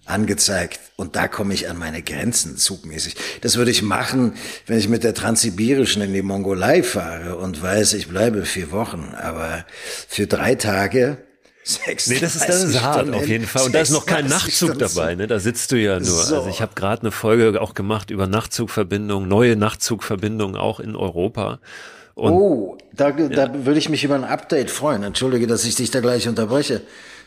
angezeigt. 0.04 0.80
Und 0.96 1.16
da 1.16 1.28
komme 1.28 1.54
ich 1.54 1.68
an 1.68 1.76
meine 1.76 2.02
Grenzen 2.02 2.56
zugmäßig. 2.56 3.16
Das 3.42 3.56
würde 3.56 3.70
ich 3.70 3.82
machen, 3.82 4.34
wenn 4.66 4.78
ich 4.78 4.88
mit 4.88 5.04
der 5.04 5.14
Transsibirischen 5.14 6.02
in 6.02 6.12
die 6.12 6.22
Mongolei 6.22 6.82
fahre 6.82 7.36
und 7.36 7.62
weiß, 7.62 7.92
ich 7.94 8.08
bleibe 8.08 8.44
vier 8.44 8.72
Wochen. 8.72 9.14
Aber 9.16 9.64
für 10.08 10.26
drei 10.26 10.54
Tage 10.54 11.18
Sechs 11.68 12.06
nee, 12.08 12.18
das 12.18 12.34
ist, 12.34 12.48
das 12.48 12.62
ist 12.62 12.80
hart 12.80 13.12
auf 13.12 13.28
jeden 13.28 13.46
Fall. 13.46 13.66
Und 13.66 13.74
da 13.74 13.80
ist 13.80 13.90
noch 13.90 14.06
kein 14.06 14.26
Nachtzug 14.26 14.70
Stunden 14.70 14.78
dabei, 14.78 15.14
ne? 15.14 15.26
Da 15.26 15.38
sitzt 15.38 15.70
du 15.70 15.76
ja 15.76 16.00
nur. 16.00 16.06
So. 16.06 16.36
Also 16.36 16.48
ich 16.48 16.62
habe 16.62 16.72
gerade 16.74 17.02
eine 17.02 17.10
Folge 17.10 17.60
auch 17.60 17.74
gemacht 17.74 18.10
über 18.10 18.26
Nachtzugverbindungen, 18.26 19.28
neue 19.28 19.54
Nachtzugverbindungen 19.54 20.56
auch 20.56 20.80
in 20.80 20.96
Europa. 20.96 21.60
Und, 22.18 22.32
oh, 22.32 22.78
da, 22.92 23.10
ja. 23.10 23.28
da 23.28 23.64
würde 23.64 23.78
ich 23.78 23.88
mich 23.88 24.02
über 24.02 24.16
ein 24.16 24.24
Update 24.24 24.72
freuen. 24.72 25.04
Entschuldige, 25.04 25.46
dass 25.46 25.64
ich 25.64 25.76
dich 25.76 25.92
da 25.92 26.00
gleich 26.00 26.26
unterbreche. 26.26 26.80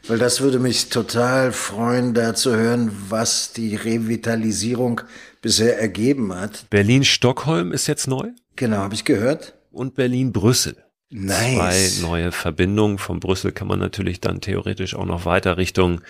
Weil 0.06 0.18
das 0.18 0.42
würde 0.42 0.60
mich 0.60 0.90
total 0.90 1.54
freuen, 1.54 2.14
da 2.14 2.36
zu 2.36 2.54
hören, 2.54 2.92
was 3.08 3.54
die 3.54 3.78
Revitalisierung 3.78 5.00
bisher 5.42 5.80
ergeben 5.80 6.36
hat. 6.36 6.70
Berlin-Stockholm 6.70 7.72
ist 7.72 7.88
jetzt 7.88 8.08
neu? 8.08 8.32
Genau, 8.58 8.78
habe 8.78 8.94
ich 8.94 9.06
gehört. 9.06 9.54
Und 9.72 9.96
Berlin-Brüssel. 9.96 10.76
Nice. 11.10 12.00
Zwei 12.00 12.08
neue 12.08 12.34
Verbindungen. 12.34 12.98
Von 12.98 13.22
Brüssel 13.22 13.54
kann 13.54 13.70
man 13.70 13.80
natürlich 13.80 14.20
dann 14.20 14.42
theoretisch 14.42 14.94
auch 14.94 15.06
noch 15.06 15.24
weiter 15.24 15.56
Richtung, 15.56 16.02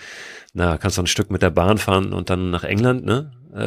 na, 0.54 0.76
kannst 0.76 0.98
du 0.98 1.02
ein 1.02 1.06
Stück 1.06 1.30
mit 1.30 1.42
der 1.42 1.50
Bahn 1.50 1.78
fahren 1.78 2.12
und 2.12 2.30
dann 2.30 2.50
nach 2.50 2.64
England, 2.64 3.04
ne, 3.04 3.30
äh, 3.54 3.60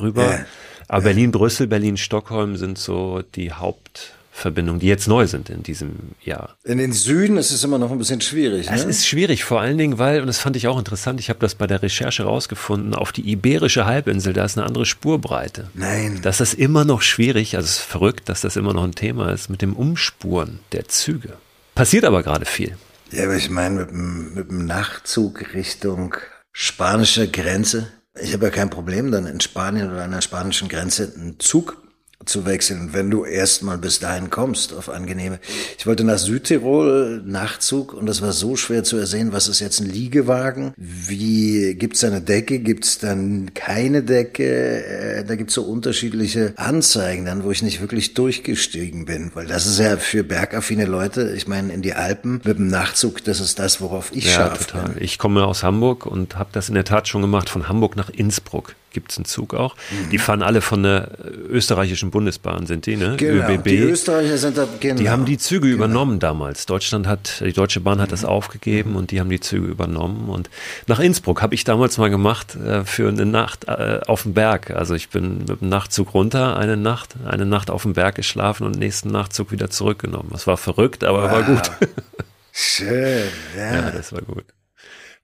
rüber. 0.00 0.22
Yeah. 0.22 0.46
Aber 0.86 0.98
yeah. 0.98 1.12
Berlin-Brüssel, 1.12 1.66
Berlin-Stockholm 1.66 2.56
sind 2.56 2.78
so 2.78 3.22
die 3.34 3.52
Haupt, 3.52 4.14
Verbindungen, 4.36 4.80
die 4.80 4.88
jetzt 4.88 5.06
neu 5.06 5.28
sind 5.28 5.48
in 5.48 5.62
diesem 5.62 5.92
Jahr. 6.20 6.56
In 6.64 6.78
den 6.78 6.92
Süden 6.92 7.36
ist 7.36 7.52
es 7.52 7.62
immer 7.62 7.78
noch 7.78 7.92
ein 7.92 7.98
bisschen 7.98 8.20
schwierig. 8.20 8.68
Ne? 8.68 8.74
Es 8.74 8.84
ist 8.84 9.06
schwierig, 9.06 9.44
vor 9.44 9.60
allen 9.60 9.78
Dingen, 9.78 9.98
weil, 9.98 10.20
und 10.20 10.26
das 10.26 10.40
fand 10.40 10.56
ich 10.56 10.66
auch 10.66 10.76
interessant, 10.76 11.20
ich 11.20 11.28
habe 11.28 11.38
das 11.38 11.54
bei 11.54 11.68
der 11.68 11.82
Recherche 11.82 12.24
rausgefunden, 12.24 12.96
auf 12.96 13.12
die 13.12 13.30
Iberische 13.30 13.86
Halbinsel, 13.86 14.32
da 14.32 14.44
ist 14.44 14.58
eine 14.58 14.66
andere 14.66 14.86
Spurbreite. 14.86 15.70
Nein. 15.74 16.18
Das 16.22 16.40
ist 16.40 16.54
immer 16.54 16.84
noch 16.84 17.00
schwierig, 17.00 17.54
also 17.54 17.64
es 17.64 17.76
ist 17.76 17.82
verrückt, 17.84 18.28
dass 18.28 18.40
das 18.40 18.56
immer 18.56 18.74
noch 18.74 18.82
ein 18.82 18.96
Thema 18.96 19.30
ist, 19.30 19.50
mit 19.50 19.62
dem 19.62 19.74
Umspuren 19.74 20.58
der 20.72 20.88
Züge. 20.88 21.34
Passiert 21.76 22.04
aber 22.04 22.24
gerade 22.24 22.44
viel. 22.44 22.76
Ja, 23.12 23.24
aber 23.24 23.36
ich 23.36 23.50
meine, 23.50 23.76
mit 23.76 23.90
dem, 23.90 24.34
mit 24.34 24.50
dem 24.50 24.66
Nachtzug 24.66 25.54
Richtung 25.54 26.16
spanische 26.52 27.30
Grenze, 27.30 27.86
ich 28.20 28.32
habe 28.32 28.46
ja 28.46 28.50
kein 28.50 28.68
Problem, 28.68 29.12
dann 29.12 29.26
in 29.26 29.40
Spanien 29.40 29.92
oder 29.92 30.02
an 30.02 30.10
der 30.10 30.22
spanischen 30.22 30.68
Grenze 30.68 31.12
einen 31.16 31.38
Zug 31.38 31.83
zu 32.26 32.46
wechseln, 32.46 32.90
wenn 32.92 33.10
du 33.10 33.24
erstmal 33.24 33.78
bis 33.78 34.00
dahin 34.00 34.30
kommst 34.30 34.72
auf 34.72 34.88
angenehme. 34.88 35.38
Ich 35.78 35.86
wollte 35.86 36.04
nach 36.04 36.18
Südtirol 36.18 37.22
Nachtzug 37.24 37.92
und 37.94 38.06
das 38.06 38.22
war 38.22 38.32
so 38.32 38.56
schwer 38.56 38.84
zu 38.84 38.96
ersehen, 38.96 39.32
was 39.32 39.48
ist 39.48 39.60
jetzt 39.60 39.80
ein 39.80 39.86
Liegewagen? 39.86 40.72
Wie 40.76 41.74
gibt's 41.74 42.00
da 42.00 42.08
eine 42.08 42.20
Decke? 42.20 42.58
Gibt's 42.58 42.98
dann 42.98 43.52
keine 43.54 44.02
Decke? 44.02 44.84
Äh, 44.84 45.24
da 45.24 45.36
gibt's 45.36 45.54
so 45.54 45.62
unterschiedliche 45.62 46.54
Anzeigen 46.56 47.24
dann, 47.24 47.44
wo 47.44 47.50
ich 47.50 47.62
nicht 47.62 47.80
wirklich 47.80 48.14
durchgestiegen 48.14 49.04
bin, 49.04 49.30
weil 49.34 49.46
das 49.46 49.66
ist 49.66 49.78
ja 49.78 49.96
für 49.96 50.24
bergaffine 50.24 50.84
Leute, 50.84 51.34
ich 51.36 51.46
meine 51.46 51.72
in 51.72 51.82
die 51.82 51.94
Alpen 51.94 52.40
mit 52.44 52.58
dem 52.58 52.68
Nachtzug, 52.68 53.24
das 53.24 53.40
ist 53.40 53.58
das, 53.58 53.80
worauf 53.80 54.10
ich 54.12 54.26
ja, 54.26 54.32
scharf 54.32 54.66
total. 54.66 54.90
bin. 54.90 55.02
Ich 55.02 55.18
komme 55.18 55.44
aus 55.46 55.62
Hamburg 55.62 56.06
und 56.06 56.36
habe 56.36 56.50
das 56.52 56.68
in 56.68 56.74
der 56.74 56.84
Tat 56.84 57.08
schon 57.08 57.22
gemacht 57.22 57.48
von 57.48 57.68
Hamburg 57.68 57.96
nach 57.96 58.10
Innsbruck 58.10 58.74
gibt's 58.94 59.18
einen 59.18 59.26
Zug 59.26 59.52
auch. 59.52 59.76
Mhm. 59.90 60.10
Die 60.10 60.18
fahren 60.18 60.42
alle 60.42 60.62
von 60.62 60.82
der 60.82 61.10
österreichischen 61.48 62.10
Bundesbahn, 62.10 62.66
sind 62.66 62.86
die, 62.86 62.96
ne? 62.96 63.16
Genau, 63.16 63.46
ÖBB. 63.46 63.64
Die 63.64 63.76
Österreicher 63.78 64.38
sind 64.38 64.56
da, 64.56 64.66
genau. 64.80 65.00
Die 65.00 65.10
haben 65.10 65.26
die 65.26 65.36
Züge 65.36 65.66
genau. 65.66 65.84
übernommen 65.84 66.18
damals. 66.18 66.64
Deutschland 66.66 67.06
hat, 67.06 67.42
die 67.44 67.52
Deutsche 67.52 67.80
Bahn 67.80 68.00
hat 68.00 68.08
mhm. 68.08 68.12
das 68.12 68.24
aufgegeben 68.24 68.96
und 68.96 69.10
die 69.10 69.20
haben 69.20 69.28
die 69.28 69.40
Züge 69.40 69.66
übernommen. 69.66 70.28
Und 70.30 70.48
nach 70.86 71.00
Innsbruck 71.00 71.42
habe 71.42 71.54
ich 71.54 71.64
damals 71.64 71.98
mal 71.98 72.08
gemacht 72.08 72.54
äh, 72.56 72.84
für 72.84 73.08
eine 73.08 73.26
Nacht 73.26 73.66
äh, 73.68 74.00
auf 74.06 74.22
dem 74.22 74.34
Berg. 74.34 74.70
Also 74.70 74.94
ich 74.94 75.10
bin 75.10 75.38
mit 75.38 75.60
dem 75.60 75.68
Nachtzug 75.68 76.14
runter, 76.14 76.56
eine 76.56 76.76
Nacht, 76.76 77.16
eine 77.26 77.44
Nacht 77.44 77.70
auf 77.70 77.82
dem 77.82 77.92
Berg 77.92 78.14
geschlafen 78.14 78.64
und 78.64 78.78
nächsten 78.78 79.10
Nachtzug 79.10 79.52
wieder 79.52 79.68
zurückgenommen. 79.68 80.30
Das 80.32 80.46
war 80.46 80.56
verrückt, 80.56 81.04
aber 81.04 81.24
wow. 81.24 81.32
war 81.32 81.42
gut. 81.42 81.70
Schön, 82.52 83.28
ja. 83.56 83.74
Ja, 83.74 83.90
das 83.90 84.12
war 84.12 84.22
gut. 84.22 84.44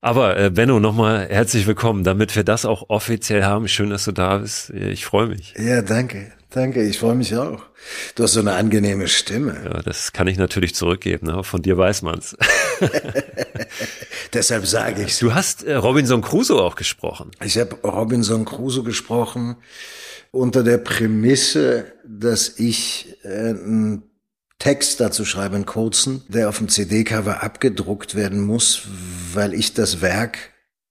Aber 0.02 0.38
äh, 0.38 0.50
Benno, 0.50 0.80
nochmal 0.80 1.28
herzlich 1.28 1.66
willkommen, 1.66 2.04
damit 2.04 2.34
wir 2.34 2.42
das 2.42 2.64
auch 2.64 2.88
offiziell 2.88 3.44
haben. 3.44 3.68
Schön, 3.68 3.90
dass 3.90 4.06
du 4.06 4.12
da 4.12 4.38
bist. 4.38 4.70
Ich 4.70 5.04
freue 5.04 5.26
mich. 5.26 5.54
Ja, 5.58 5.82
danke. 5.82 6.32
Danke, 6.48 6.82
ich 6.82 6.98
freue 6.98 7.14
mich 7.14 7.36
auch. 7.36 7.62
Du 8.14 8.22
hast 8.22 8.32
so 8.32 8.40
eine 8.40 8.54
angenehme 8.54 9.08
Stimme. 9.08 9.60
Ja, 9.62 9.82
das 9.82 10.12
kann 10.12 10.26
ich 10.26 10.38
natürlich 10.38 10.74
zurückgeben. 10.74 11.26
Ne? 11.26 11.44
Von 11.44 11.60
dir 11.60 11.76
weiß 11.76 12.00
man's. 12.00 12.34
Deshalb 14.32 14.66
sage 14.66 15.02
ich. 15.02 15.18
Du 15.18 15.34
hast 15.34 15.64
äh, 15.64 15.74
Robinson 15.74 16.22
Crusoe 16.22 16.62
auch 16.62 16.76
gesprochen. 16.76 17.30
Ich 17.44 17.58
habe 17.58 17.76
Robinson 17.84 18.46
Crusoe 18.46 18.82
gesprochen 18.82 19.56
unter 20.32 20.62
der 20.62 20.78
Prämisse, 20.78 21.92
dass 22.04 22.58
ich 22.58 23.16
äh, 23.22 23.50
ein 23.50 24.09
Text 24.60 25.00
dazu 25.00 25.24
schreibe, 25.24 25.56
einen 25.56 25.66
kurzen, 25.66 26.22
der 26.28 26.50
auf 26.50 26.58
dem 26.58 26.68
CD-Cover 26.68 27.42
abgedruckt 27.42 28.14
werden 28.14 28.42
muss, 28.42 28.82
weil 29.32 29.54
ich 29.54 29.72
das 29.72 30.02
Werk 30.02 30.38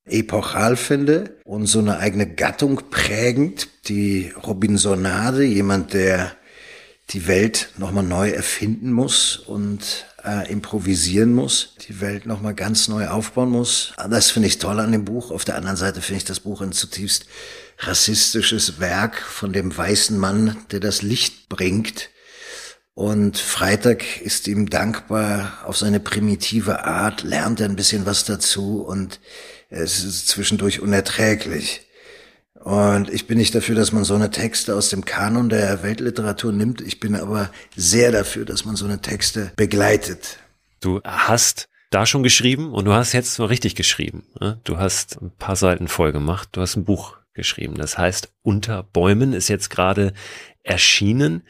epochal 0.05 0.75
finde 0.75 1.37
und 1.45 1.67
so 1.67 1.77
eine 1.77 1.99
eigene 1.99 2.27
Gattung 2.27 2.81
prägend. 2.89 3.67
Die 3.87 4.33
Robinsonade, 4.43 5.43
jemand, 5.43 5.93
der 5.93 6.35
die 7.11 7.27
Welt 7.27 7.69
nochmal 7.77 8.03
neu 8.03 8.31
erfinden 8.31 8.91
muss 8.91 9.37
und 9.37 10.07
äh, 10.25 10.51
improvisieren 10.51 11.33
muss, 11.33 11.75
die 11.87 12.01
Welt 12.01 12.25
nochmal 12.25 12.55
ganz 12.55 12.87
neu 12.87 13.07
aufbauen 13.07 13.51
muss. 13.51 13.93
Das 14.09 14.31
finde 14.31 14.47
ich 14.47 14.57
toll 14.57 14.79
an 14.79 14.91
dem 14.91 15.05
Buch. 15.05 15.29
Auf 15.29 15.45
der 15.45 15.55
anderen 15.55 15.77
Seite 15.77 16.01
finde 16.01 16.17
ich 16.17 16.25
das 16.25 16.39
Buch 16.39 16.61
ein 16.61 16.71
zutiefst 16.71 17.27
rassistisches 17.77 18.79
Werk 18.79 19.21
von 19.21 19.53
dem 19.53 19.77
weißen 19.77 20.17
Mann, 20.17 20.57
der 20.71 20.79
das 20.79 21.03
Licht 21.03 21.49
bringt 21.49 22.09
und 22.99 23.37
Freitag 23.37 24.19
ist 24.19 24.49
ihm 24.49 24.69
dankbar 24.69 25.53
auf 25.63 25.77
seine 25.77 26.01
primitive 26.01 26.83
Art, 26.83 27.23
lernt 27.23 27.61
er 27.61 27.69
ein 27.69 27.77
bisschen 27.77 28.05
was 28.05 28.25
dazu 28.25 28.81
und 28.81 29.21
es 29.69 30.03
ist 30.03 30.27
zwischendurch 30.27 30.81
unerträglich. 30.81 31.87
Und 32.55 33.09
ich 33.09 33.25
bin 33.25 33.37
nicht 33.37 33.55
dafür, 33.55 33.75
dass 33.75 33.93
man 33.93 34.03
so 34.03 34.15
eine 34.15 34.31
Texte 34.31 34.75
aus 34.75 34.89
dem 34.89 35.05
Kanon 35.05 35.47
der 35.47 35.81
Weltliteratur 35.81 36.51
nimmt. 36.51 36.81
Ich 36.81 36.99
bin 36.99 37.15
aber 37.15 37.49
sehr 37.73 38.11
dafür, 38.11 38.43
dass 38.43 38.65
man 38.65 38.75
so 38.75 38.83
eine 38.83 38.99
Texte 38.99 39.53
begleitet. 39.55 40.37
Du 40.81 40.99
hast 41.05 41.69
da 41.91 42.05
schon 42.05 42.21
geschrieben 42.21 42.73
und 42.73 42.83
du 42.83 42.91
hast 42.91 43.13
jetzt 43.13 43.39
mal 43.39 43.45
richtig 43.45 43.75
geschrieben. 43.75 44.25
Ne? 44.41 44.59
Du 44.65 44.77
hast 44.77 45.21
ein 45.21 45.31
paar 45.31 45.55
Seiten 45.55 45.87
voll 45.87 46.11
gemacht. 46.11 46.49
Du 46.51 46.59
hast 46.59 46.75
ein 46.75 46.83
Buch 46.83 47.15
geschrieben. 47.33 47.75
Das 47.75 47.97
heißt, 47.97 48.33
Unter 48.41 48.83
Bäumen 48.83 49.31
ist 49.31 49.47
jetzt 49.47 49.69
gerade 49.69 50.11
erschienen. 50.63 51.43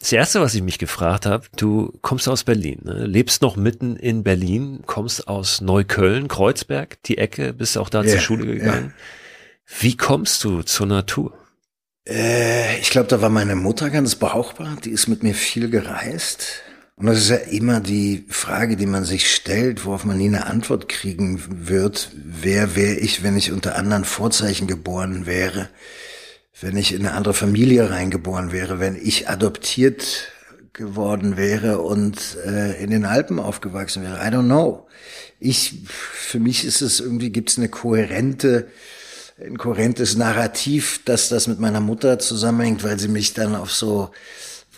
Das 0.00 0.12
erste, 0.12 0.40
was 0.40 0.54
ich 0.54 0.62
mich 0.62 0.78
gefragt 0.78 1.26
habe, 1.26 1.46
du 1.56 1.92
kommst 2.02 2.28
aus 2.28 2.44
Berlin, 2.44 2.80
ne? 2.84 3.04
lebst 3.06 3.42
noch 3.42 3.56
mitten 3.56 3.96
in 3.96 4.22
Berlin, 4.22 4.84
kommst 4.86 5.26
aus 5.26 5.60
Neukölln, 5.60 6.28
Kreuzberg, 6.28 7.02
die 7.02 7.18
Ecke, 7.18 7.52
bist 7.52 7.76
auch 7.76 7.90
da 7.90 8.02
yeah, 8.02 8.12
zur 8.12 8.20
Schule 8.20 8.46
gegangen. 8.46 8.84
Yeah. 8.84 9.80
Wie 9.80 9.96
kommst 9.96 10.44
du 10.44 10.62
zur 10.62 10.86
Natur? 10.86 11.36
Äh, 12.08 12.78
ich 12.78 12.90
glaube, 12.90 13.08
da 13.08 13.20
war 13.20 13.28
meine 13.28 13.56
Mutter 13.56 13.90
ganz 13.90 14.14
brauchbar, 14.14 14.76
die 14.84 14.90
ist 14.90 15.08
mit 15.08 15.24
mir 15.24 15.34
viel 15.34 15.68
gereist. 15.68 16.62
Und 16.94 17.06
das 17.06 17.18
ist 17.18 17.30
ja 17.30 17.36
immer 17.36 17.80
die 17.80 18.24
Frage, 18.28 18.76
die 18.76 18.86
man 18.86 19.04
sich 19.04 19.32
stellt, 19.32 19.84
worauf 19.84 20.04
man 20.04 20.18
nie 20.18 20.26
eine 20.26 20.46
Antwort 20.46 20.88
kriegen 20.88 21.40
wird. 21.48 22.10
Wer 22.14 22.74
wäre 22.74 22.94
ich, 22.94 23.22
wenn 23.22 23.36
ich 23.36 23.52
unter 23.52 23.76
anderen 23.76 24.04
Vorzeichen 24.04 24.66
geboren 24.66 25.26
wäre? 25.26 25.68
Wenn 26.60 26.76
ich 26.76 26.92
in 26.92 27.06
eine 27.06 27.14
andere 27.14 27.34
Familie 27.34 27.90
reingeboren 27.90 28.52
wäre, 28.52 28.80
wenn 28.80 28.96
ich 28.96 29.28
adoptiert 29.28 30.32
geworden 30.72 31.36
wäre 31.36 31.78
und 31.78 32.36
äh, 32.46 32.82
in 32.82 32.90
den 32.90 33.04
Alpen 33.04 33.38
aufgewachsen 33.38 34.02
wäre. 34.02 34.16
I 34.16 34.32
don't 34.32 34.44
know. 34.44 34.86
Ich, 35.40 35.82
für 35.86 36.40
mich 36.40 36.64
ist 36.64 36.80
es 36.80 37.00
irgendwie, 37.00 37.30
gibt 37.30 37.50
es 37.50 37.58
eine 37.58 37.68
kohärente, 37.68 38.68
ein 39.40 39.58
kohärentes 39.58 40.16
Narrativ, 40.16 41.00
dass 41.04 41.28
das 41.28 41.46
mit 41.46 41.60
meiner 41.60 41.80
Mutter 41.80 42.18
zusammenhängt, 42.18 42.82
weil 42.82 42.98
sie 42.98 43.08
mich 43.08 43.34
dann 43.34 43.54
auf 43.54 43.72
so 43.72 44.10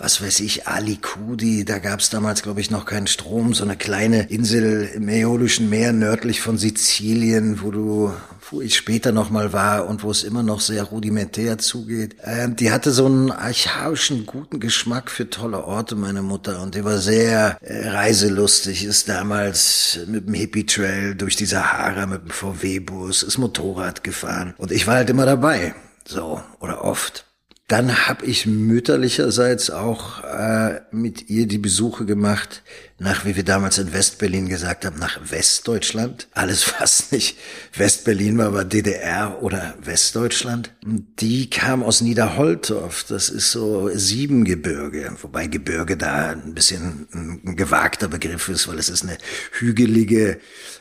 was 0.00 0.22
weiß 0.22 0.40
ich, 0.40 0.66
Alicudi, 0.66 1.66
da 1.66 1.78
gab 1.78 2.00
es 2.00 2.08
damals, 2.08 2.42
glaube 2.42 2.62
ich, 2.62 2.70
noch 2.70 2.86
keinen 2.86 3.06
Strom, 3.06 3.52
so 3.52 3.64
eine 3.64 3.76
kleine 3.76 4.30
Insel 4.30 4.90
im 4.94 5.08
Äolischen 5.10 5.68
Meer 5.68 5.92
nördlich 5.92 6.40
von 6.40 6.56
Sizilien, 6.56 7.60
wo 7.62 7.70
du, 7.70 8.12
wo 8.50 8.62
ich 8.62 8.76
später 8.76 9.12
nochmal 9.12 9.52
war 9.52 9.86
und 9.86 10.02
wo 10.02 10.10
es 10.10 10.24
immer 10.24 10.42
noch 10.42 10.62
sehr 10.62 10.84
rudimentär 10.84 11.58
zugeht. 11.58 12.16
Ähm, 12.24 12.56
die 12.56 12.72
hatte 12.72 12.92
so 12.92 13.04
einen 13.04 13.30
archaischen, 13.30 14.24
guten 14.24 14.58
Geschmack 14.58 15.10
für 15.10 15.28
tolle 15.28 15.64
Orte, 15.64 15.96
meine 15.96 16.22
Mutter, 16.22 16.62
und 16.62 16.74
die 16.74 16.84
war 16.84 16.96
sehr 16.96 17.58
äh, 17.60 17.90
reiselustig, 17.90 18.84
ist 18.84 19.10
damals 19.10 20.00
mit 20.06 20.26
dem 20.26 20.34
Hippie-Trail 20.34 21.14
durch 21.14 21.36
die 21.36 21.46
Sahara 21.46 22.06
mit 22.06 22.22
dem 22.22 22.30
VW-Bus, 22.30 23.22
ist 23.22 23.36
Motorrad 23.36 24.02
gefahren 24.02 24.54
und 24.56 24.72
ich 24.72 24.86
war 24.86 24.94
halt 24.94 25.10
immer 25.10 25.26
dabei. 25.26 25.74
So, 26.06 26.42
oder 26.58 26.84
oft. 26.84 27.29
Dann 27.70 28.08
habe 28.08 28.26
ich 28.26 28.46
mütterlicherseits 28.46 29.70
auch 29.70 30.24
äh, 30.24 30.80
mit 30.90 31.30
ihr 31.30 31.46
die 31.46 31.58
Besuche 31.58 32.04
gemacht 32.04 32.64
nach, 32.98 33.24
wie 33.24 33.36
wir 33.36 33.44
damals 33.44 33.78
in 33.78 33.92
Westberlin 33.92 34.48
gesagt 34.48 34.84
haben, 34.84 34.98
nach 34.98 35.20
Westdeutschland. 35.30 36.26
Alles, 36.32 36.74
was 36.80 37.12
nicht 37.12 37.38
Westberlin 37.76 38.38
war, 38.38 38.52
war 38.52 38.64
DDR 38.64 39.40
oder 39.40 39.76
Westdeutschland. 39.84 40.72
Die 40.82 41.48
kam 41.48 41.84
aus 41.84 42.00
Niederholtorf. 42.00 43.04
Das 43.04 43.28
ist 43.28 43.52
so 43.52 43.88
Siebengebirge, 43.94 45.12
wobei 45.22 45.46
Gebirge 45.46 45.96
da 45.96 46.30
ein 46.30 46.54
bisschen 46.54 47.06
ein 47.14 47.54
gewagter 47.54 48.08
Begriff 48.08 48.48
ist, 48.48 48.66
weil 48.66 48.80
es 48.80 48.88
ist 48.88 49.04
eine 49.04 49.16
hügelige 49.52 50.40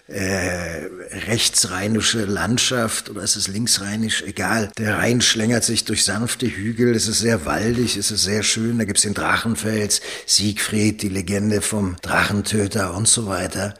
äh, 0.09 0.85
rechtsrheinische 1.27 2.25
Landschaft 2.25 3.09
oder 3.09 3.21
ist 3.21 3.35
es 3.35 3.47
linksrheinisch, 3.47 4.23
egal. 4.23 4.71
Der 4.77 4.97
Rhein 4.97 5.21
schlängert 5.21 5.63
sich 5.63 5.85
durch 5.85 6.03
sanfte 6.03 6.47
Hügel, 6.47 6.95
es 6.95 7.07
ist 7.07 7.19
sehr 7.19 7.45
waldig, 7.45 7.95
es 7.95 8.11
ist 8.11 8.23
sehr 8.23 8.43
schön, 8.43 8.79
da 8.79 8.85
gibt's 8.85 9.03
den 9.03 9.13
Drachenfels, 9.13 10.01
Siegfried, 10.25 11.01
die 11.01 11.09
Legende 11.09 11.61
vom 11.61 11.95
Drachentöter 12.01 12.95
und 12.95 13.07
so 13.07 13.27
weiter. 13.27 13.75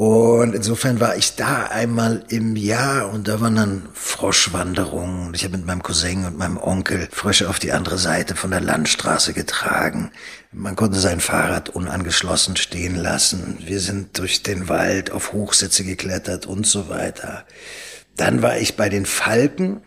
Und 0.00 0.54
insofern 0.54 0.98
war 0.98 1.16
ich 1.18 1.36
da 1.36 1.64
einmal 1.64 2.24
im 2.30 2.56
Jahr 2.56 3.12
und 3.12 3.28
da 3.28 3.42
waren 3.42 3.56
dann 3.56 3.82
Froschwanderungen. 3.92 5.34
Ich 5.34 5.44
habe 5.44 5.58
mit 5.58 5.66
meinem 5.66 5.82
Cousin 5.82 6.24
und 6.24 6.38
meinem 6.38 6.56
Onkel 6.56 7.06
Frösche 7.12 7.50
auf 7.50 7.58
die 7.58 7.72
andere 7.72 7.98
Seite 7.98 8.34
von 8.34 8.50
der 8.50 8.62
Landstraße 8.62 9.34
getragen. 9.34 10.10
Man 10.52 10.74
konnte 10.74 10.98
sein 10.98 11.20
Fahrrad 11.20 11.68
unangeschlossen 11.68 12.56
stehen 12.56 12.96
lassen. 12.96 13.58
Wir 13.66 13.78
sind 13.78 14.16
durch 14.16 14.42
den 14.42 14.70
Wald 14.70 15.10
auf 15.10 15.34
Hochsitze 15.34 15.84
geklettert 15.84 16.46
und 16.46 16.66
so 16.66 16.88
weiter. 16.88 17.44
Dann 18.16 18.40
war 18.40 18.56
ich 18.56 18.78
bei 18.78 18.88
den 18.88 19.04
Falken 19.04 19.82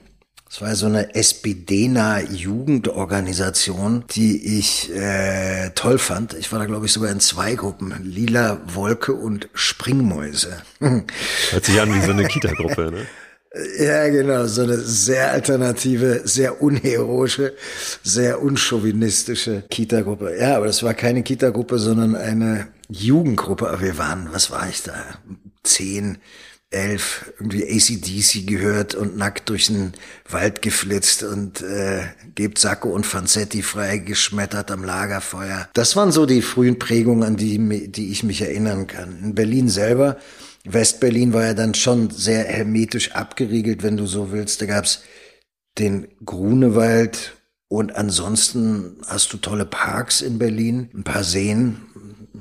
es 0.54 0.62
war 0.62 0.76
so 0.76 0.86
eine 0.86 1.16
SPD-nahe 1.16 2.26
Jugendorganisation, 2.26 4.04
die 4.12 4.60
ich 4.60 4.94
äh, 4.96 5.72
toll 5.72 5.98
fand. 5.98 6.36
Ich 6.36 6.52
war 6.52 6.60
da, 6.60 6.66
glaube 6.66 6.86
ich, 6.86 6.94
sogar 6.94 7.10
in 7.10 7.20
zwei 7.20 7.56
Gruppen. 7.56 7.96
Lila 8.04 8.62
Wolke 8.68 9.14
und 9.14 9.50
Springmäuse. 9.56 10.62
Hört 10.80 11.66
sich 11.66 11.82
an 11.82 11.92
wie 11.92 12.06
so 12.06 12.12
eine 12.12 12.28
Kita-Gruppe, 12.28 12.92
ne? 12.92 13.08
Ja, 13.80 14.08
genau, 14.10 14.48
so 14.48 14.64
eine 14.64 14.78
sehr 14.78 15.32
alternative, 15.32 16.22
sehr 16.24 16.62
unheroische, 16.62 17.54
sehr 18.04 18.42
unchauvinistische 18.42 19.64
Kita-Gruppe. 19.70 20.38
Ja, 20.40 20.58
aber 20.58 20.68
das 20.68 20.82
war 20.82 20.96
keine 20.96 21.22
Kita-Gruppe, 21.22 21.78
sondern 21.80 22.16
eine 22.16 22.68
Jugendgruppe. 22.90 23.70
Aber 23.70 23.82
wir 23.82 23.98
waren, 23.98 24.30
was 24.32 24.50
war 24.50 24.68
ich 24.70 24.82
da? 24.84 24.94
Zehn, 25.64 26.18
elf 26.74 27.34
irgendwie 27.40 27.64
ACDC 27.64 28.48
gehört 28.48 28.96
und 28.96 29.18
nackt 29.18 29.50
durch 29.50 29.68
den 29.68 29.94
Wald 30.30 30.62
geflitzt 30.62 31.24
und 31.24 31.62
äh, 31.62 32.02
gebt 32.36 32.60
Sacco 32.60 32.90
und 32.90 33.06
Fanzetti 33.06 33.62
frei 33.62 34.00
geschmettert 34.00 34.72
am 34.72 34.84
Lagerfeuer. 34.84 35.70
Das 35.74 35.96
waren 35.96 36.12
so 36.12 36.26
die 36.26 36.42
frühen 36.42 36.80
Prägungen, 36.80 37.24
an 37.24 37.36
die, 37.38 37.92
die 37.92 38.12
ich 38.12 38.24
mich 38.24 38.42
erinnern 38.42 38.88
kann. 38.88 39.20
In 39.24 39.36
Berlin 39.36 39.70
selber, 39.70 40.18
Westberlin 40.66 41.34
war 41.34 41.46
ja 41.46 41.54
dann 41.54 41.74
schon 41.74 42.10
sehr 42.10 42.46
hermetisch 42.46 43.12
abgeriegelt, 43.12 43.84
wenn 43.84 43.98
du 43.98 44.06
so 44.06 44.32
willst. 44.32 44.62
Da 44.62 44.66
gab's 44.66 45.04
den 45.78 46.08
Grunewald 46.24 47.34
und 47.68 47.96
ansonsten 47.96 48.98
hast 49.08 49.34
du 49.34 49.38
tolle 49.38 49.66
Parks 49.66 50.22
in 50.22 50.38
Berlin, 50.38 50.90
ein 50.94 51.04
paar 51.04 51.24
Seen, 51.24 51.82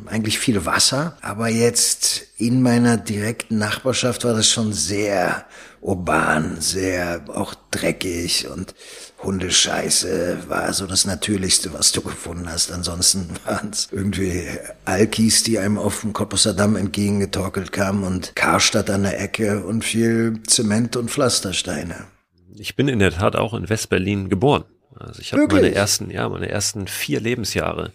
eigentlich 0.07 0.39
viel 0.39 0.65
Wasser, 0.65 1.17
aber 1.21 1.49
jetzt 1.49 2.27
in 2.37 2.63
meiner 2.63 2.97
direkten 2.97 3.59
Nachbarschaft 3.59 4.25
war 4.25 4.35
das 4.35 4.49
schon 4.49 4.73
sehr 4.73 5.45
urban, 5.81 6.61
sehr 6.61 7.25
auch 7.29 7.55
dreckig 7.71 8.49
und 8.49 8.75
Hundescheiße 9.23 10.49
war 10.49 10.73
so 10.73 10.87
das 10.87 11.05
Natürlichste, 11.05 11.73
was 11.73 11.93
du 11.93 12.01
gefunden 12.01 12.49
hast. 12.49 12.73
Ansonsten 12.73 13.29
waren 13.45 13.71
es 13.71 13.89
irgendwie 13.93 14.47
Alkis, 14.85 15.43
die 15.43 15.59
einem 15.59 15.79
auf 15.79 16.01
dem 16.01 16.13
Kopposer 16.13 16.55
Damm 16.55 16.77
entgegengetorkelt 16.77 17.73
kamen 17.73 18.05
und 18.05 18.35
Karstadt 18.35 18.91
an 18.91 19.03
der 19.05 19.21
Ecke 19.21 19.65
und 19.65 19.85
viel 19.85 20.43
Zement 20.47 20.97
und 20.97 21.11
Pflastersteine. 21.11 22.07
Ich 22.55 22.77
bin 22.77 22.89
in 22.89 22.99
der 22.99 23.13
Tat 23.13 23.37
auch 23.37 23.55
in 23.55 23.69
Westberlin 23.69 24.29
geboren. 24.29 24.65
Also 24.99 25.21
ich 25.21 25.33
habe 25.33 25.47
meine 25.47 25.75
ersten, 25.75 26.11
ja, 26.11 26.29
meine 26.29 26.49
ersten 26.49 26.87
vier 26.87 27.21
Lebensjahre 27.21 27.93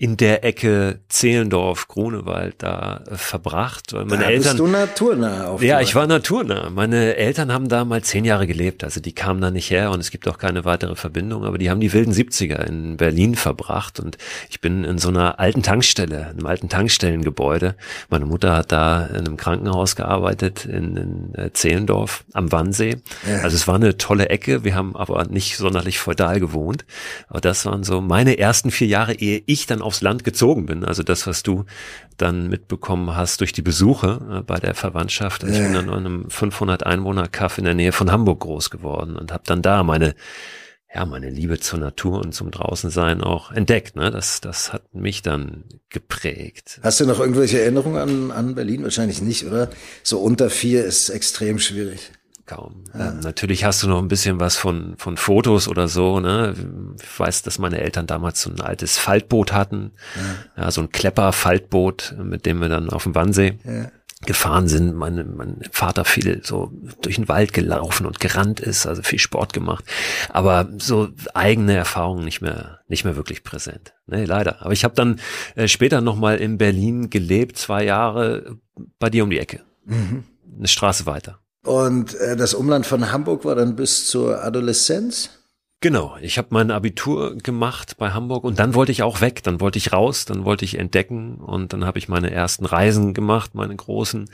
in 0.00 0.16
der 0.16 0.44
Ecke 0.44 1.00
Zehlendorf, 1.08 1.88
Grunewald 1.88 2.54
da 2.58 3.02
äh, 3.10 3.16
verbracht. 3.16 3.92
Weil 3.92 4.04
meine 4.04 4.22
da 4.22 4.30
Eltern, 4.30 4.42
bist 4.44 4.58
du 4.60 4.66
naturnah 4.68 5.48
auf 5.48 5.60
Ja, 5.60 5.80
ich 5.80 5.96
war 5.96 6.06
naturnah. 6.06 6.70
Meine 6.70 7.16
Eltern 7.16 7.52
haben 7.52 7.68
da 7.68 7.84
mal 7.84 8.00
zehn 8.02 8.24
Jahre 8.24 8.46
gelebt, 8.46 8.84
also 8.84 9.00
die 9.00 9.12
kamen 9.12 9.40
da 9.40 9.50
nicht 9.50 9.70
her 9.70 9.90
und 9.90 9.98
es 9.98 10.12
gibt 10.12 10.28
auch 10.28 10.38
keine 10.38 10.64
weitere 10.64 10.94
Verbindung, 10.94 11.44
aber 11.44 11.58
die 11.58 11.68
haben 11.68 11.80
die 11.80 11.92
wilden 11.92 12.12
70er 12.12 12.64
in 12.64 12.96
Berlin 12.96 13.34
verbracht 13.34 13.98
und 13.98 14.18
ich 14.48 14.60
bin 14.60 14.84
in 14.84 14.98
so 14.98 15.08
einer 15.08 15.40
alten 15.40 15.64
Tankstelle, 15.64 16.28
einem 16.28 16.46
alten 16.46 16.68
Tankstellengebäude. 16.68 17.74
Meine 18.08 18.24
Mutter 18.24 18.56
hat 18.56 18.70
da 18.70 19.04
in 19.04 19.26
einem 19.26 19.36
Krankenhaus 19.36 19.96
gearbeitet 19.96 20.64
in, 20.64 20.96
in 20.96 21.34
äh, 21.34 21.52
Zehlendorf 21.52 22.22
am 22.34 22.52
Wannsee. 22.52 22.98
Ja. 23.28 23.40
Also 23.42 23.56
es 23.56 23.66
war 23.66 23.74
eine 23.74 23.98
tolle 23.98 24.28
Ecke, 24.28 24.62
wir 24.62 24.76
haben 24.76 24.94
aber 24.94 25.24
nicht 25.24 25.56
sonderlich 25.56 25.98
feudal 25.98 26.38
gewohnt. 26.38 26.84
Aber 27.26 27.40
das 27.40 27.66
waren 27.66 27.82
so 27.82 28.00
meine 28.00 28.38
ersten 28.38 28.70
vier 28.70 28.86
Jahre, 28.86 29.14
ehe 29.14 29.42
ich 29.46 29.66
dann 29.66 29.82
aufs 29.88 30.00
Land 30.02 30.22
gezogen 30.22 30.66
bin. 30.66 30.84
Also 30.84 31.02
das, 31.02 31.26
was 31.26 31.42
du 31.42 31.64
dann 32.16 32.48
mitbekommen 32.48 33.16
hast 33.16 33.40
durch 33.40 33.52
die 33.52 33.62
Besuche 33.62 34.20
äh, 34.30 34.42
bei 34.42 34.58
der 34.58 34.74
Verwandtschaft. 34.74 35.42
Ich 35.42 35.58
bin 35.58 35.72
dann 35.72 35.88
in 35.88 35.94
einem 35.94 36.30
500 36.30 36.86
Einwohner 36.86 37.26
Kaff 37.26 37.58
in 37.58 37.64
der 37.64 37.74
Nähe 37.74 37.92
von 37.92 38.12
Hamburg 38.12 38.40
groß 38.40 38.70
geworden 38.70 39.16
und 39.16 39.32
habe 39.32 39.42
dann 39.46 39.62
da 39.62 39.82
meine 39.82 40.14
ja, 40.94 41.04
meine 41.04 41.28
Liebe 41.28 41.60
zur 41.60 41.78
Natur 41.78 42.20
und 42.20 42.34
zum 42.34 42.50
Draußensein 42.50 43.20
auch 43.20 43.52
entdeckt. 43.52 43.94
Ne? 43.94 44.10
Das, 44.10 44.40
das 44.40 44.72
hat 44.72 44.94
mich 44.94 45.20
dann 45.20 45.64
geprägt. 45.90 46.80
Hast 46.82 47.00
du 47.00 47.04
noch 47.04 47.20
irgendwelche 47.20 47.60
Erinnerungen 47.60 47.98
an, 47.98 48.30
an 48.30 48.54
Berlin? 48.54 48.84
Wahrscheinlich 48.84 49.20
nicht, 49.20 49.44
oder? 49.44 49.68
So 50.02 50.18
unter 50.18 50.48
vier 50.48 50.86
ist 50.86 51.10
extrem 51.10 51.58
schwierig 51.58 52.10
kaum. 52.48 52.82
Ja. 52.94 53.10
Ähm, 53.10 53.20
natürlich 53.20 53.64
hast 53.64 53.82
du 53.82 53.88
noch 53.88 53.98
ein 53.98 54.08
bisschen 54.08 54.40
was 54.40 54.56
von, 54.56 54.94
von 54.96 55.16
Fotos 55.16 55.68
oder 55.68 55.86
so, 55.86 56.18
ne? 56.18 56.54
Ich 57.00 57.20
weiß, 57.20 57.42
dass 57.42 57.58
meine 57.60 57.80
Eltern 57.80 58.08
damals 58.08 58.42
so 58.42 58.50
ein 58.50 58.60
altes 58.60 58.98
Faltboot 58.98 59.52
hatten. 59.52 59.92
Ja, 60.56 60.64
ja 60.64 60.70
so 60.72 60.80
ein 60.80 60.90
Klepper-Faltboot, 60.90 62.16
mit 62.20 62.46
dem 62.46 62.60
wir 62.60 62.68
dann 62.68 62.90
auf 62.90 63.04
dem 63.04 63.14
Wannsee 63.14 63.58
ja. 63.64 63.90
gefahren 64.26 64.66
sind. 64.66 64.96
Mein, 64.96 65.36
mein 65.36 65.60
Vater 65.70 66.04
viel 66.04 66.40
so 66.42 66.72
durch 67.02 67.16
den 67.16 67.28
Wald 67.28 67.52
gelaufen 67.52 68.06
und 68.06 68.18
gerannt 68.18 68.58
ist, 68.58 68.86
also 68.86 69.02
viel 69.02 69.20
Sport 69.20 69.52
gemacht. 69.52 69.84
Aber 70.30 70.68
so 70.78 71.08
eigene 71.34 71.76
Erfahrungen 71.76 72.24
nicht 72.24 72.40
mehr, 72.40 72.80
nicht 72.88 73.04
mehr 73.04 73.14
wirklich 73.14 73.44
präsent. 73.44 73.92
Nee, 74.06 74.24
leider. 74.24 74.62
Aber 74.62 74.72
ich 74.72 74.84
habe 74.84 74.94
dann 74.94 75.20
äh, 75.54 75.68
später 75.68 76.00
nochmal 76.00 76.38
in 76.38 76.58
Berlin 76.58 77.10
gelebt, 77.10 77.58
zwei 77.58 77.84
Jahre 77.84 78.56
bei 78.98 79.10
dir 79.10 79.22
um 79.22 79.30
die 79.30 79.38
Ecke. 79.38 79.60
Mhm. 79.84 80.24
Eine 80.58 80.68
Straße 80.68 81.06
weiter. 81.06 81.38
Und 81.68 82.14
äh, 82.14 82.34
das 82.34 82.54
Umland 82.54 82.86
von 82.86 83.12
Hamburg 83.12 83.44
war 83.44 83.54
dann 83.54 83.76
bis 83.76 84.06
zur 84.06 84.42
Adoleszenz? 84.42 85.28
Genau, 85.80 86.16
ich 86.20 86.38
habe 86.38 86.48
mein 86.50 86.72
Abitur 86.72 87.36
gemacht 87.36 87.98
bei 87.98 88.10
Hamburg 88.10 88.42
und 88.42 88.58
dann 88.58 88.74
wollte 88.74 88.90
ich 88.90 89.04
auch 89.04 89.20
weg, 89.20 89.44
dann 89.44 89.60
wollte 89.60 89.78
ich 89.78 89.92
raus, 89.92 90.24
dann 90.24 90.44
wollte 90.44 90.64
ich 90.64 90.76
entdecken 90.76 91.36
und 91.36 91.72
dann 91.72 91.84
habe 91.84 92.00
ich 92.00 92.08
meine 92.08 92.32
ersten 92.32 92.66
Reisen 92.66 93.14
gemacht, 93.14 93.54
meine 93.54 93.76
großen 93.76 94.28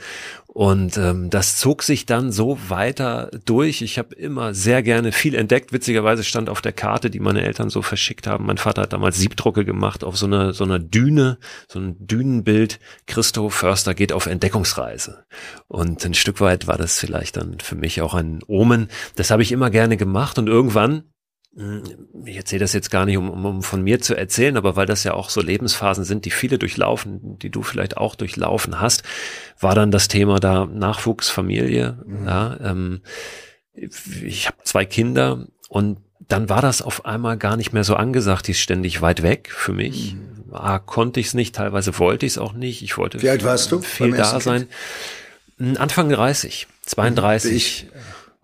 und 0.47 0.97
ähm, 0.97 1.29
das 1.29 1.57
zog 1.57 1.83
sich 1.83 2.07
dann 2.07 2.31
so 2.31 2.57
weiter 2.67 3.29
durch. 3.45 3.83
Ich 3.83 3.99
habe 3.99 4.15
immer 4.15 4.55
sehr 4.55 4.81
gerne 4.81 5.11
viel 5.11 5.35
entdeckt. 5.35 5.71
Witzigerweise 5.71 6.23
stand 6.23 6.49
auf 6.49 6.61
der 6.61 6.71
Karte, 6.71 7.11
die 7.11 7.19
meine 7.19 7.43
Eltern 7.43 7.69
so 7.69 7.83
verschickt 7.83 8.25
haben. 8.25 8.47
Mein 8.47 8.57
Vater 8.57 8.81
hat 8.81 8.93
damals 8.93 9.17
Siebdrucke 9.17 9.65
gemacht 9.65 10.03
auf 10.03 10.17
so 10.17 10.25
einer 10.25 10.51
so 10.51 10.63
einer 10.63 10.79
Düne, 10.79 11.37
so 11.67 11.77
ein 11.77 11.95
Dünenbild. 11.99 12.79
Christo 13.05 13.49
Förster 13.49 13.93
geht 13.93 14.13
auf 14.13 14.25
Entdeckungsreise 14.25 15.25
und 15.67 16.03
ein 16.05 16.15
Stück 16.15 16.41
weit 16.41 16.65
war 16.65 16.79
das 16.79 16.97
vielleicht 16.97 17.37
dann 17.37 17.59
für 17.59 17.75
mich 17.75 18.01
auch 18.01 18.15
ein 18.15 18.39
Omen. 18.47 18.87
Das 19.15 19.29
habe 19.29 19.43
ich 19.43 19.51
immer 19.51 19.69
gerne 19.69 19.95
gemacht 19.95 20.39
und 20.39 20.47
irgendwann 20.47 21.03
ich 22.25 22.35
erzähle 22.35 22.59
das 22.59 22.73
jetzt 22.73 22.91
gar 22.91 23.05
nicht, 23.05 23.17
um, 23.17 23.29
um, 23.29 23.45
um 23.45 23.63
von 23.63 23.81
mir 23.81 24.01
zu 24.01 24.13
erzählen, 24.13 24.57
aber 24.57 24.75
weil 24.75 24.85
das 24.85 25.05
ja 25.05 25.13
auch 25.13 25.29
so 25.29 25.41
Lebensphasen 25.41 26.03
sind, 26.03 26.25
die 26.25 26.31
viele 26.31 26.59
durchlaufen, 26.59 27.39
die 27.39 27.49
du 27.49 27.63
vielleicht 27.63 27.95
auch 27.95 28.15
durchlaufen 28.15 28.81
hast, 28.81 29.03
war 29.59 29.73
dann 29.73 29.89
das 29.89 30.09
Thema 30.09 30.39
da 30.39 30.65
Nachwuchsfamilie. 30.65 31.97
Mhm. 32.05 32.25
Ja, 32.25 32.57
ähm, 32.61 33.01
ich 33.73 34.47
habe 34.47 34.57
zwei 34.63 34.83
Kinder 34.83 35.47
und 35.69 35.99
dann 36.27 36.49
war 36.49 36.61
das 36.61 36.81
auf 36.81 37.05
einmal 37.05 37.37
gar 37.37 37.55
nicht 37.55 37.71
mehr 37.71 37.83
so 37.85 37.95
angesagt, 37.95 38.47
die 38.47 38.51
ist 38.51 38.59
ständig 38.59 39.01
weit 39.01 39.23
weg 39.23 39.49
für 39.49 39.71
mich. 39.71 40.15
Mhm. 40.15 40.53
Ah, 40.53 40.79
konnte 40.79 41.21
ich 41.21 41.27
es 41.27 41.33
nicht, 41.33 41.55
teilweise 41.55 41.97
wollte 41.99 42.25
ich 42.25 42.33
es 42.33 42.37
auch 42.37 42.53
nicht. 42.53 42.81
Ich 42.81 42.97
wollte 42.97 43.21
Wie 43.21 43.29
alt 43.29 43.45
warst 43.45 43.71
du? 43.71 43.79
viel 43.81 44.11
da 44.11 44.39
sein. 44.41 44.67
Kind? 45.57 45.79
Anfang 45.79 46.09
30, 46.09 46.67
32. 46.85 47.55
Ich, 47.55 47.87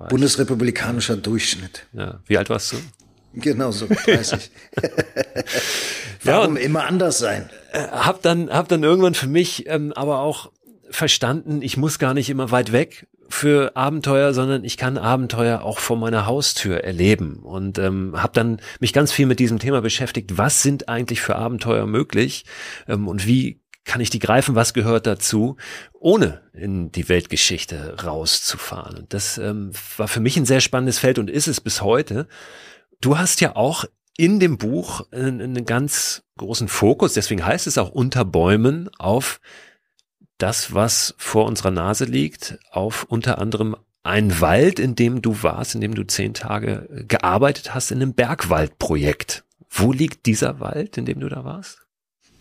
bundesrepublikanischer 0.09 1.17
Durchschnitt. 1.17 1.87
Ja. 1.93 2.21
Wie 2.25 2.37
alt 2.37 2.49
warst 2.49 2.71
du? 2.73 2.77
Genau 3.33 3.71
so, 3.71 3.87
30. 3.87 4.51
Warum 6.23 6.57
ja, 6.57 6.63
immer 6.63 6.85
anders 6.85 7.17
sein? 7.17 7.49
Äh, 7.71 7.87
hab 7.87 8.21
dann, 8.21 8.49
hab 8.49 8.67
dann 8.67 8.83
irgendwann 8.83 9.13
für 9.13 9.27
mich 9.27 9.67
ähm, 9.67 9.93
aber 9.93 10.19
auch 10.19 10.51
verstanden, 10.89 11.61
ich 11.61 11.77
muss 11.77 11.99
gar 11.99 12.13
nicht 12.13 12.29
immer 12.29 12.51
weit 12.51 12.71
weg 12.71 13.07
für 13.29 13.75
Abenteuer, 13.75 14.33
sondern 14.33 14.63
ich 14.63 14.77
kann 14.77 14.97
Abenteuer 14.97 15.61
auch 15.61 15.79
vor 15.79 15.97
meiner 15.97 16.25
Haustür 16.25 16.83
erleben 16.83 17.37
und 17.37 17.79
ähm, 17.79 18.13
habe 18.21 18.33
dann 18.33 18.59
mich 18.79 18.91
ganz 18.93 19.11
viel 19.11 19.25
mit 19.25 19.39
diesem 19.39 19.57
Thema 19.57 19.81
beschäftigt. 19.81 20.37
Was 20.37 20.61
sind 20.61 20.89
eigentlich 20.89 21.21
für 21.21 21.37
Abenteuer 21.37 21.87
möglich 21.87 22.45
ähm, 22.87 23.07
und 23.07 23.25
wie 23.25 23.61
kann 23.83 24.01
ich 24.01 24.09
die 24.09 24.19
greifen? 24.19 24.55
Was 24.55 24.73
gehört 24.73 25.07
dazu, 25.07 25.55
ohne 25.99 26.41
in 26.53 26.91
die 26.91 27.09
Weltgeschichte 27.09 28.03
rauszufahren? 28.03 28.99
Und 28.99 29.13
das 29.13 29.37
ähm, 29.37 29.71
war 29.97 30.07
für 30.07 30.19
mich 30.19 30.37
ein 30.37 30.45
sehr 30.45 30.61
spannendes 30.61 30.99
Feld 30.99 31.17
und 31.17 31.29
ist 31.29 31.47
es 31.47 31.61
bis 31.61 31.81
heute. 31.81 32.27
Du 33.01 33.17
hast 33.17 33.41
ja 33.41 33.55
auch 33.55 33.85
in 34.15 34.39
dem 34.39 34.59
Buch 34.59 35.07
einen, 35.11 35.41
einen 35.41 35.65
ganz 35.65 36.21
großen 36.37 36.67
Fokus, 36.67 37.13
deswegen 37.13 37.43
heißt 37.43 37.65
es 37.65 37.79
auch 37.79 37.89
unter 37.89 38.23
Bäumen 38.23 38.89
auf 38.99 39.41
das, 40.37 40.75
was 40.75 41.15
vor 41.17 41.45
unserer 41.45 41.71
Nase 41.71 42.05
liegt, 42.05 42.59
auf 42.69 43.03
unter 43.03 43.39
anderem 43.39 43.75
ein 44.03 44.39
Wald, 44.39 44.79
in 44.79 44.95
dem 44.95 45.23
du 45.23 45.41
warst, 45.41 45.73
in 45.73 45.81
dem 45.81 45.95
du 45.95 46.03
zehn 46.03 46.35
Tage 46.35 47.05
gearbeitet 47.07 47.73
hast, 47.73 47.91
in 47.91 48.01
einem 48.01 48.13
Bergwaldprojekt. 48.13 49.45
Wo 49.69 49.91
liegt 49.91 50.27
dieser 50.27 50.59
Wald, 50.59 50.97
in 50.97 51.05
dem 51.05 51.19
du 51.19 51.29
da 51.29 51.43
warst? 51.43 51.79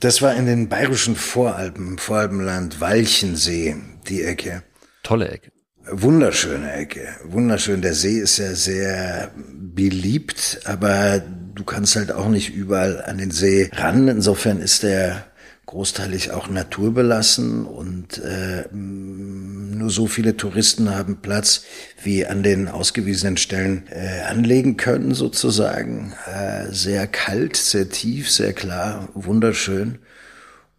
Das 0.01 0.21
war 0.21 0.35
in 0.35 0.47
den 0.47 0.69
bayerischen 0.69 1.17
Voralpen, 1.17 1.99
Voralpenland, 1.99 2.81
Walchensee, 2.81 3.77
die 4.09 4.23
Ecke. 4.23 4.63
Tolle 5.03 5.29
Ecke. 5.29 5.53
Wunderschöne 5.87 6.73
Ecke, 6.73 7.09
wunderschön. 7.25 7.81
Der 7.81 7.95
See 7.95 8.19
ist 8.19 8.39
ja 8.39 8.55
sehr 8.55 9.31
beliebt, 9.53 10.61
aber 10.65 11.23
du 11.55 11.65
kannst 11.65 11.97
halt 11.97 12.13
auch 12.13 12.29
nicht 12.29 12.55
überall 12.55 13.03
an 13.03 13.19
den 13.19 13.31
See 13.31 13.71
ran. 13.73 14.07
Insofern 14.07 14.61
ist 14.61 14.83
der 14.83 15.27
großteilig 15.65 16.33
auch 16.33 16.49
naturbelassen 16.49 17.65
und 17.65 18.19
äh, 18.19 18.65
nur 18.73 19.89
so 19.89 20.07
viele 20.07 20.37
Touristen 20.37 20.95
haben 20.95 21.23
Platz, 21.23 21.63
wie 22.03 22.27
an 22.27 22.43
den 22.43 22.69
ausgewiesenen 22.69 23.37
Stellen 23.37 23.85
äh, 23.91 24.23
anlegen 24.29 24.77
können 24.77 25.15
sozusagen. 25.15 26.13
Äh, 26.27 26.73
sehr 26.73 27.07
kalt, 27.07 27.57
sehr 27.57 27.89
tief, 27.89 28.31
sehr 28.31 28.53
klar, 28.53 29.09
wunderschön. 29.15 29.99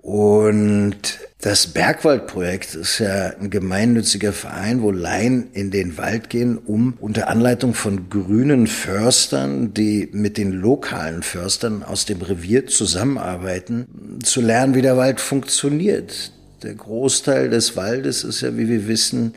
Und 0.02 1.20
das 1.42 1.68
Bergwaldprojekt 1.68 2.74
ist 2.74 3.00
ja 3.00 3.34
ein 3.40 3.52
gemeinnütziger 3.52 4.34
Verein, 4.34 4.82
wo 4.82 4.90
Laien 4.90 5.52
in 5.54 5.70
den 5.70 5.98
Wald 5.98 6.30
gehen, 6.30 6.58
um 6.58 6.96
unter 7.00 7.28
Anleitung 7.30 7.76
von 7.76 8.10
grünen 8.10 8.66
Förstern, 8.66 9.74
die 9.76 10.10
mit 10.12 10.38
den 10.38 10.54
lokalen 10.54 11.22
Förstern 11.22 11.84
aus 11.84 12.06
dem 12.06 12.22
Revier 12.22 12.66
zusammenarbeiten, 12.66 14.20
zu 14.24 14.42
lernen, 14.42 14.74
wie 14.74 14.82
der 14.82 14.98
Wald 14.98 15.20
funktioniert. 15.22 16.32
Der 16.64 16.74
Großteil 16.74 17.50
des 17.50 17.76
Waldes 17.76 18.24
ist 18.24 18.42
ja, 18.42 18.58
wie 18.58 18.70
wir 18.70 18.88
wissen, 18.88 19.36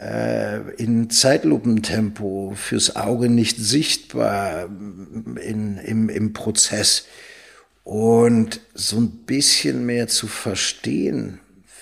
äh, 0.00 0.60
in 0.76 1.10
Zeitlupentempo 1.10 2.52
fürs 2.56 2.96
Auge 2.96 3.28
nicht 3.28 3.58
sichtbar 3.58 4.68
in, 5.42 5.78
im, 5.78 6.08
im 6.08 6.32
Prozess. 6.32 7.06
Und 7.86 8.62
so 8.74 8.96
ein 8.96 9.10
bisschen 9.10 9.86
mehr 9.86 10.08
zu 10.08 10.26
verstehen, 10.26 11.38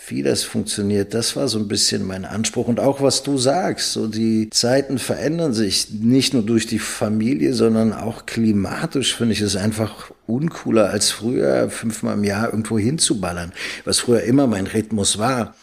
wie 0.09 0.23
das 0.23 0.43
funktioniert, 0.43 1.14
das 1.14 1.35
war 1.35 1.49
so 1.49 1.59
ein 1.59 1.67
bisschen 1.67 2.07
mein 2.07 2.27
Anspruch. 2.27 2.69
Und 2.69 2.79
auch 2.79 3.01
was 3.01 3.23
du 3.23 3.38
sagst, 3.38 3.93
so 3.93 4.07
die 4.07 4.51
Zeiten 4.51 4.99
verändern 4.99 5.55
sich 5.55 5.88
nicht 5.93 6.35
nur 6.35 6.43
durch 6.43 6.67
die 6.67 6.79
Familie, 6.79 7.55
sondern 7.55 7.95
auch 7.95 8.27
klimatisch 8.27 9.17
finde 9.17 9.33
ich 9.33 9.40
es 9.40 9.57
einfach 9.57 10.11
uncooler 10.27 10.90
als 10.90 11.11
früher, 11.11 11.71
fünfmal 11.71 12.19
im 12.19 12.25
Jahr 12.25 12.51
irgendwo 12.51 12.79
hinzuballern, 12.79 13.55
was 13.87 14.01
früher 14.01 14.25
immer 14.25 14.47
mein 14.47 14.67
Rhythmus 14.67 15.17
war. 15.17 15.55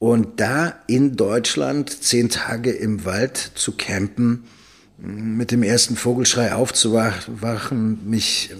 Und 0.00 0.40
da 0.40 0.74
in 0.88 1.14
Deutschland 1.14 1.90
zehn 2.02 2.28
Tage 2.28 2.72
im 2.72 3.04
Wald 3.04 3.52
zu 3.54 3.70
campen, 3.70 4.46
mit 4.98 5.52
dem 5.52 5.62
ersten 5.62 5.94
Vogelschrei 5.94 6.54
aufzuwachen, 6.54 8.00
mich 8.10 8.50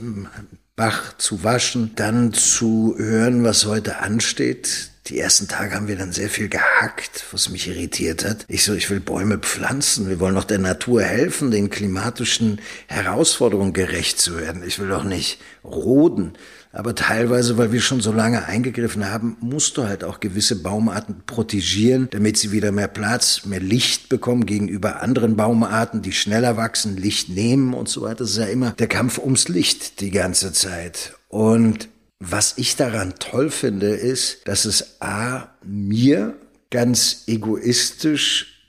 Bach 0.76 1.16
zu 1.16 1.42
waschen, 1.42 1.92
dann 1.94 2.34
zu 2.34 2.96
hören, 2.98 3.44
was 3.44 3.64
heute 3.64 4.00
ansteht. 4.00 4.90
Die 5.06 5.20
ersten 5.20 5.46
Tage 5.46 5.74
haben 5.74 5.86
wir 5.86 5.96
dann 5.96 6.12
sehr 6.12 6.28
viel 6.28 6.48
gehackt, 6.48 7.24
was 7.30 7.48
mich 7.48 7.68
irritiert 7.68 8.24
hat. 8.24 8.44
Ich 8.48 8.64
so, 8.64 8.74
ich 8.74 8.90
will 8.90 8.98
Bäume 8.98 9.38
pflanzen. 9.38 10.08
Wir 10.08 10.18
wollen 10.18 10.34
doch 10.34 10.44
der 10.44 10.58
Natur 10.58 11.02
helfen, 11.02 11.52
den 11.52 11.70
klimatischen 11.70 12.60
Herausforderungen 12.88 13.72
gerecht 13.72 14.18
zu 14.18 14.36
werden. 14.36 14.64
Ich 14.66 14.80
will 14.80 14.88
doch 14.88 15.04
nicht 15.04 15.38
roden. 15.62 16.32
Aber 16.72 16.94
teilweise, 16.94 17.56
weil 17.56 17.72
wir 17.72 17.80
schon 17.80 18.00
so 18.00 18.12
lange 18.12 18.46
eingegriffen 18.46 19.10
haben, 19.10 19.36
musst 19.40 19.76
du 19.76 19.84
halt 19.84 20.04
auch 20.04 20.20
gewisse 20.20 20.60
Baumarten 20.60 21.22
protegieren, 21.24 22.08
damit 22.10 22.36
sie 22.36 22.52
wieder 22.52 22.72
mehr 22.72 22.88
Platz, 22.88 23.46
mehr 23.46 23.60
Licht 23.60 24.08
bekommen 24.08 24.44
gegenüber 24.44 25.02
anderen 25.02 25.36
Baumarten, 25.36 26.02
die 26.02 26.12
schneller 26.12 26.56
wachsen, 26.56 26.96
Licht 26.96 27.28
nehmen 27.28 27.74
und 27.74 27.88
so 27.88 28.02
weiter. 28.02 28.16
Das 28.16 28.30
ist 28.30 28.38
ja 28.38 28.46
immer 28.46 28.72
der 28.72 28.88
Kampf 28.88 29.18
ums 29.18 29.48
Licht 29.48 30.00
die 30.00 30.10
ganze 30.10 30.52
Zeit. 30.52 31.14
Und 31.28 31.88
was 32.18 32.54
ich 32.56 32.76
daran 32.76 33.14
toll 33.18 33.50
finde, 33.50 33.88
ist, 33.88 34.46
dass 34.48 34.64
es 34.64 35.00
A, 35.00 35.48
mir 35.62 36.36
ganz 36.70 37.24
egoistisch 37.26 38.64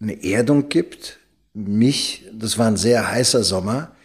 eine 0.00 0.22
Erdung 0.22 0.68
gibt. 0.68 1.18
Mich, 1.54 2.24
das 2.32 2.58
war 2.58 2.68
ein 2.68 2.76
sehr 2.76 3.10
heißer 3.10 3.42
Sommer, 3.44 3.96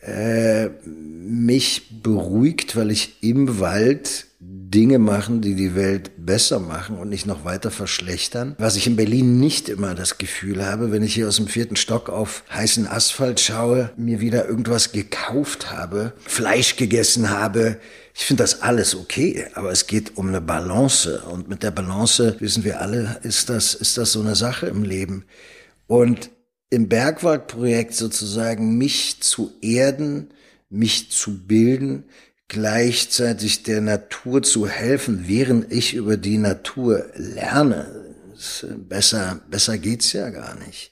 äh, 0.00 0.70
mich 0.86 2.02
beruhigt, 2.02 2.74
weil 2.74 2.90
ich 2.90 3.22
im 3.22 3.60
Wald 3.60 4.26
Dinge 4.70 5.00
machen, 5.00 5.40
die 5.40 5.56
die 5.56 5.74
Welt 5.74 6.12
besser 6.16 6.60
machen 6.60 6.96
und 6.96 7.08
nicht 7.08 7.26
noch 7.26 7.44
weiter 7.44 7.72
verschlechtern. 7.72 8.54
Was 8.58 8.76
ich 8.76 8.86
in 8.86 8.94
Berlin 8.94 9.40
nicht 9.40 9.68
immer 9.68 9.94
das 9.96 10.18
Gefühl 10.18 10.64
habe, 10.64 10.92
wenn 10.92 11.02
ich 11.02 11.14
hier 11.14 11.26
aus 11.26 11.36
dem 11.36 11.48
vierten 11.48 11.74
Stock 11.74 12.08
auf 12.08 12.44
heißen 12.50 12.86
Asphalt 12.86 13.40
schaue, 13.40 13.90
mir 13.96 14.20
wieder 14.20 14.46
irgendwas 14.46 14.92
gekauft 14.92 15.72
habe, 15.72 16.12
Fleisch 16.24 16.76
gegessen 16.76 17.30
habe. 17.30 17.78
Ich 18.14 18.24
finde 18.26 18.44
das 18.44 18.62
alles 18.62 18.94
okay, 18.94 19.46
aber 19.54 19.72
es 19.72 19.88
geht 19.88 20.16
um 20.16 20.28
eine 20.28 20.40
Balance 20.40 21.22
und 21.22 21.48
mit 21.48 21.64
der 21.64 21.72
Balance 21.72 22.36
wissen 22.38 22.62
wir 22.62 22.80
alle, 22.80 23.18
ist 23.22 23.48
das, 23.48 23.74
ist 23.74 23.98
das 23.98 24.12
so 24.12 24.20
eine 24.20 24.36
Sache 24.36 24.66
im 24.66 24.84
Leben. 24.84 25.24
Und 25.88 26.30
im 26.70 26.88
Bergwaldprojekt 26.88 27.94
sozusagen 27.94 28.78
mich 28.78 29.20
zu 29.20 29.52
erden, 29.60 30.28
mich 30.68 31.10
zu 31.10 31.46
bilden, 31.46 32.04
gleichzeitig 32.50 33.62
der 33.62 33.80
Natur 33.80 34.42
zu 34.42 34.66
helfen, 34.66 35.24
während 35.26 35.72
ich 35.72 35.94
über 35.94 36.18
die 36.18 36.36
Natur 36.36 37.06
lerne. 37.14 37.86
Besser, 38.88 39.40
besser 39.48 39.78
geht's 39.78 40.12
ja 40.12 40.28
gar 40.30 40.56
nicht. 40.56 40.90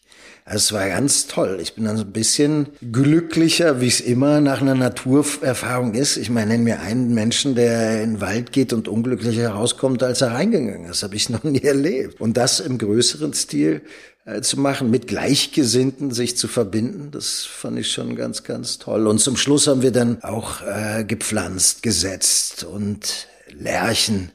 Es 0.51 0.73
war 0.73 0.88
ganz 0.88 1.27
toll. 1.27 1.59
Ich 1.61 1.75
bin 1.75 1.85
dann 1.85 1.99
so 1.99 2.05
ein 2.05 2.12
bisschen 2.12 2.68
glücklicher, 2.90 3.83
wie 3.83 3.87
es 3.87 4.01
immer 4.01 4.40
nach 4.40 4.62
einer 4.62 4.75
Naturerfahrung 4.75 5.92
ist. 5.92 6.16
Ich 6.16 6.31
meine, 6.31 6.53
nenn 6.53 6.64
mir 6.64 6.81
einen 6.81 7.12
Menschen, 7.12 7.55
der 7.55 8.03
in 8.03 8.14
den 8.14 8.21
Wald 8.23 8.53
geht 8.53 8.73
und 8.73 8.88
unglücklicher 8.88 9.51
rauskommt, 9.51 10.03
als 10.03 10.23
er 10.23 10.33
reingegangen 10.33 10.85
ist. 10.85 10.90
Das 10.90 11.03
habe 11.03 11.16
ich 11.16 11.29
noch 11.29 11.44
nie 11.44 11.61
erlebt. 11.62 12.18
Und 12.21 12.38
das 12.38 12.61
im 12.61 12.79
größeren 12.79 13.35
Stil 13.35 13.83
äh, 14.29 14.43
zu 14.43 14.61
machen, 14.61 14.91
mit 14.91 15.07
Gleichgesinnten 15.07 16.11
sich 16.11 16.37
zu 16.37 16.49
verbinden. 16.49 17.11
Das 17.11 17.45
fand 17.45 17.79
ich 17.79 17.91
schon 17.91 18.14
ganz, 18.14 18.45
ganz 18.45 18.79
toll. 18.79 19.07
Und 19.07 19.21
zum 19.21 19.38
Schluss 19.38 19.67
haben 19.67 19.81
wir 19.81 19.93
dann 19.93 20.23
auch 20.23 20.61
äh, 20.61 21.05
gepflanzt, 21.05 21.83
gesetzt 21.83 22.64
und 22.64 23.27
Lärchen, 23.49 24.31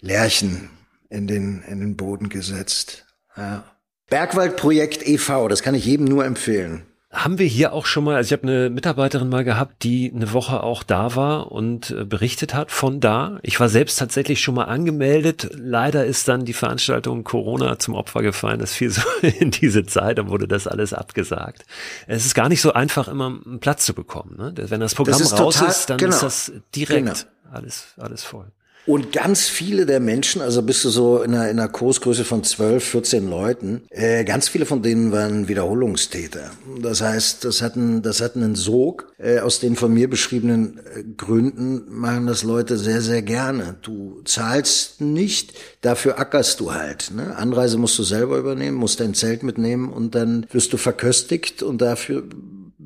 Lärchen 0.00 0.70
in 1.10 1.26
den, 1.26 1.62
in 1.68 1.80
den 1.80 1.96
Boden 1.96 2.30
gesetzt. 2.30 3.04
Ja. 3.36 3.64
Bergwaldprojekt 4.08 5.06
e.V., 5.06 5.48
das 5.48 5.62
kann 5.62 5.74
ich 5.74 5.84
jedem 5.84 6.06
nur 6.06 6.24
empfehlen. 6.24 6.82
Haben 7.14 7.38
wir 7.38 7.46
hier 7.46 7.72
auch 7.72 7.86
schon 7.86 8.02
mal, 8.02 8.16
also 8.16 8.34
ich 8.34 8.38
habe 8.38 8.52
eine 8.52 8.70
Mitarbeiterin 8.70 9.28
mal 9.28 9.44
gehabt, 9.44 9.84
die 9.84 10.12
eine 10.14 10.32
Woche 10.32 10.62
auch 10.64 10.82
da 10.82 11.14
war 11.14 11.52
und 11.52 11.90
äh, 11.90 12.04
berichtet 12.04 12.54
hat 12.54 12.72
von 12.72 12.98
da. 12.98 13.38
Ich 13.42 13.60
war 13.60 13.68
selbst 13.68 13.98
tatsächlich 13.98 14.40
schon 14.40 14.56
mal 14.56 14.64
angemeldet. 14.64 15.48
Leider 15.54 16.04
ist 16.04 16.26
dann 16.26 16.44
die 16.44 16.52
Veranstaltung 16.52 17.22
Corona 17.22 17.78
zum 17.78 17.94
Opfer 17.94 18.22
gefallen. 18.22 18.58
Das 18.58 18.74
fiel 18.74 18.90
so 18.90 19.02
in 19.22 19.52
diese 19.52 19.86
Zeit, 19.86 20.18
dann 20.18 20.28
wurde 20.28 20.48
das 20.48 20.66
alles 20.66 20.92
abgesagt. 20.92 21.64
Es 22.08 22.26
ist 22.26 22.34
gar 22.34 22.48
nicht 22.48 22.60
so 22.60 22.72
einfach, 22.72 23.06
immer 23.06 23.26
einen 23.26 23.60
Platz 23.60 23.86
zu 23.86 23.94
bekommen. 23.94 24.36
Ne? 24.36 24.52
Wenn 24.56 24.80
das 24.80 24.96
Programm 24.96 25.20
das 25.20 25.38
raus 25.38 25.54
total, 25.54 25.70
ist, 25.70 25.90
dann 25.90 25.98
genau, 25.98 26.14
ist 26.16 26.22
das 26.22 26.52
direkt 26.74 27.06
genau. 27.06 27.56
alles, 27.56 27.94
alles 27.96 28.24
voll. 28.24 28.50
Und 28.86 29.12
ganz 29.12 29.48
viele 29.48 29.86
der 29.86 29.98
Menschen, 29.98 30.42
also 30.42 30.60
bist 30.62 30.84
du 30.84 30.90
so 30.90 31.22
in 31.22 31.34
einer, 31.34 31.48
in 31.48 31.58
einer 31.58 31.68
Kursgröße 31.68 32.24
von 32.24 32.44
12, 32.44 32.84
14 32.84 33.30
Leuten, 33.30 33.82
äh, 33.88 34.24
ganz 34.24 34.48
viele 34.48 34.66
von 34.66 34.82
denen 34.82 35.10
waren 35.10 35.48
Wiederholungstäter. 35.48 36.50
Das 36.82 37.00
heißt, 37.00 37.44
das 37.46 37.62
hatten, 37.62 38.02
das 38.02 38.20
hatten 38.20 38.42
einen 38.42 38.56
Sog. 38.56 39.12
Äh, 39.18 39.38
aus 39.38 39.58
den 39.58 39.76
von 39.76 39.92
mir 39.92 40.10
beschriebenen 40.10 40.78
äh, 40.78 41.02
Gründen 41.16 41.84
machen 41.88 42.26
das 42.26 42.42
Leute 42.42 42.76
sehr, 42.76 43.00
sehr 43.00 43.22
gerne. 43.22 43.76
Du 43.80 44.20
zahlst 44.24 45.00
nicht, 45.00 45.54
dafür 45.80 46.18
ackerst 46.18 46.60
du 46.60 46.74
halt. 46.74 47.10
Ne? 47.14 47.34
Anreise 47.36 47.78
musst 47.78 47.98
du 47.98 48.02
selber 48.02 48.36
übernehmen, 48.36 48.76
musst 48.76 49.00
dein 49.00 49.14
Zelt 49.14 49.42
mitnehmen 49.42 49.90
und 49.90 50.14
dann 50.14 50.46
wirst 50.52 50.74
du 50.74 50.76
verköstigt 50.76 51.62
und 51.62 51.80
dafür 51.80 52.24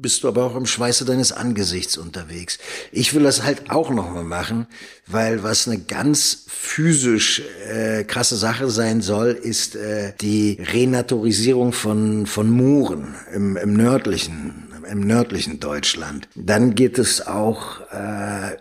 bist 0.01 0.23
du 0.23 0.29
aber 0.29 0.45
auch 0.45 0.57
im 0.57 0.67
Schweiße 0.67 1.05
deines 1.05 1.33
Angesichts 1.33 1.99
unterwegs. 1.99 2.59
Ich 2.93 3.15
will 3.15 3.23
das 3.23 3.43
halt 3.43 3.71
auch 3.71 3.91
nochmal 3.91 4.25
machen, 4.25 4.67
weil 5.07 5.43
was 5.43 5.67
eine 5.67 5.79
ganz 5.79 6.45
physisch 6.47 7.43
äh, 7.69 8.05
krasse 8.05 8.37
Sache 8.37 8.71
sein 8.71 9.01
soll, 9.01 9.31
ist 9.31 9.77
äh, 9.77 10.13
die 10.21 10.59
Renaturisierung 10.61 11.73
von, 11.73 12.27
von 12.27 12.51
Mooren 12.51 13.15
im, 13.33 13.57
im 13.57 13.75
nördlichen 13.75 14.65
im 14.89 15.01
nördlichen 15.01 15.61
Deutschland. 15.61 16.29
Dann 16.35 16.75
geht 16.75 16.99
es 16.99 17.27
auch 17.27 17.81
äh, 17.93 18.57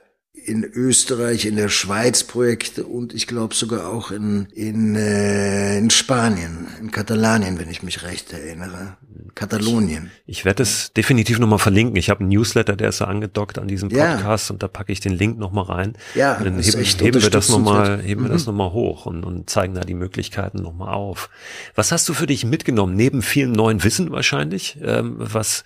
in 0.47 0.63
Österreich, 0.63 1.45
in 1.45 1.57
der 1.57 1.67
Schweiz 1.67 2.23
Projekte 2.23 2.86
und 2.86 3.13
ich 3.13 3.27
glaube 3.27 3.53
sogar 3.53 3.89
auch 3.91 4.12
in, 4.12 4.47
in, 4.53 4.95
äh, 4.95 5.77
in 5.77 5.89
Spanien, 5.89 6.67
in 6.79 6.89
Katalanien, 6.89 7.60
wenn 7.60 7.69
ich 7.69 7.83
mich 7.83 8.03
recht 8.03 8.31
erinnere. 8.31 8.95
Katalonien. 9.36 10.10
Ich, 10.25 10.39
ich 10.39 10.45
werde 10.45 10.63
es 10.63 10.93
definitiv 10.93 11.39
nochmal 11.39 11.60
verlinken. 11.60 11.97
Ich 11.97 12.10
habe 12.10 12.21
einen 12.21 12.29
Newsletter, 12.29 12.77
der 12.77 12.89
ist 12.89 12.99
so 12.99 13.05
angedockt 13.05 13.60
an 13.60 13.67
diesem 13.67 13.89
Podcast 13.89 14.49
ja. 14.49 14.53
und 14.53 14.63
da 14.63 14.69
packe 14.69 14.91
ich 14.93 15.01
den 15.01 15.13
Link 15.13 15.38
nochmal 15.38 15.65
rein. 15.65 15.93
Ja, 16.15 16.38
und 16.38 16.45
dann 16.45 16.60
heben, 16.60 16.83
heben 16.83 17.21
wir 17.21 17.29
das 17.29 17.49
nochmal, 17.49 18.01
heben 18.01 18.21
mhm. 18.21 18.25
wir 18.25 18.31
das 18.31 18.45
mhm. 18.45 18.53
nochmal 18.53 18.71
hoch 18.71 19.05
und, 19.05 19.25
und 19.25 19.49
zeigen 19.49 19.73
da 19.73 19.81
die 19.81 19.95
Möglichkeiten 19.95 20.62
nochmal 20.62 20.93
auf. 20.93 21.29
Was 21.75 21.91
hast 21.91 22.07
du 22.07 22.13
für 22.13 22.25
dich 22.25 22.45
mitgenommen? 22.45 22.95
Neben 22.95 23.21
vielen 23.21 23.51
neuen 23.51 23.83
Wissen 23.83 24.12
wahrscheinlich, 24.12 24.77
ähm, 24.81 25.15
was 25.17 25.65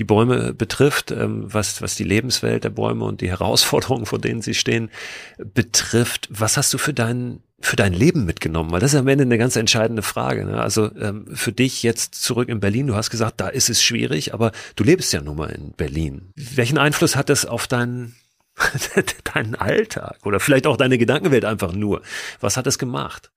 die 0.00 0.04
Bäume 0.04 0.54
betrifft, 0.54 1.10
ähm, 1.10 1.44
was, 1.46 1.82
was 1.82 1.94
die 1.94 2.04
Lebenswelt 2.04 2.64
der 2.64 2.70
Bäume 2.70 3.04
und 3.04 3.20
die 3.20 3.28
Herausforderungen, 3.28 4.06
vor 4.06 4.18
denen 4.18 4.40
sie 4.40 4.54
stehen, 4.54 4.90
betrifft. 5.36 6.26
Was 6.30 6.56
hast 6.56 6.72
du 6.72 6.78
für 6.78 6.94
deinen 6.94 7.42
für 7.60 7.76
dein 7.76 7.92
Leben 7.92 8.24
mitgenommen? 8.24 8.72
Weil 8.72 8.80
das 8.80 8.94
ist 8.94 8.98
am 8.98 9.08
Ende 9.08 9.24
eine 9.24 9.36
ganz 9.36 9.56
entscheidende 9.56 10.00
Frage. 10.00 10.46
Ne? 10.46 10.58
Also 10.58 10.90
ähm, 10.96 11.26
für 11.34 11.52
dich 11.52 11.82
jetzt 11.82 12.14
zurück 12.14 12.48
in 12.48 12.60
Berlin, 12.60 12.86
du 12.86 12.94
hast 12.94 13.10
gesagt, 13.10 13.42
da 13.42 13.48
ist 13.48 13.68
es 13.68 13.82
schwierig, 13.82 14.32
aber 14.32 14.52
du 14.76 14.84
lebst 14.84 15.12
ja 15.12 15.20
nun 15.20 15.36
mal 15.36 15.50
in 15.50 15.72
Berlin. 15.72 16.32
Welchen 16.34 16.78
Einfluss 16.78 17.14
hat 17.14 17.28
das 17.28 17.44
auf 17.44 17.66
deinen 17.66 18.16
deinen 19.34 19.54
Alltag 19.54 20.16
oder 20.24 20.40
vielleicht 20.40 20.66
auch 20.66 20.78
deine 20.78 20.96
Gedankenwelt 20.96 21.44
einfach 21.44 21.74
nur? 21.74 22.00
Was 22.40 22.56
hat 22.56 22.66
es 22.66 22.78
gemacht? 22.78 23.30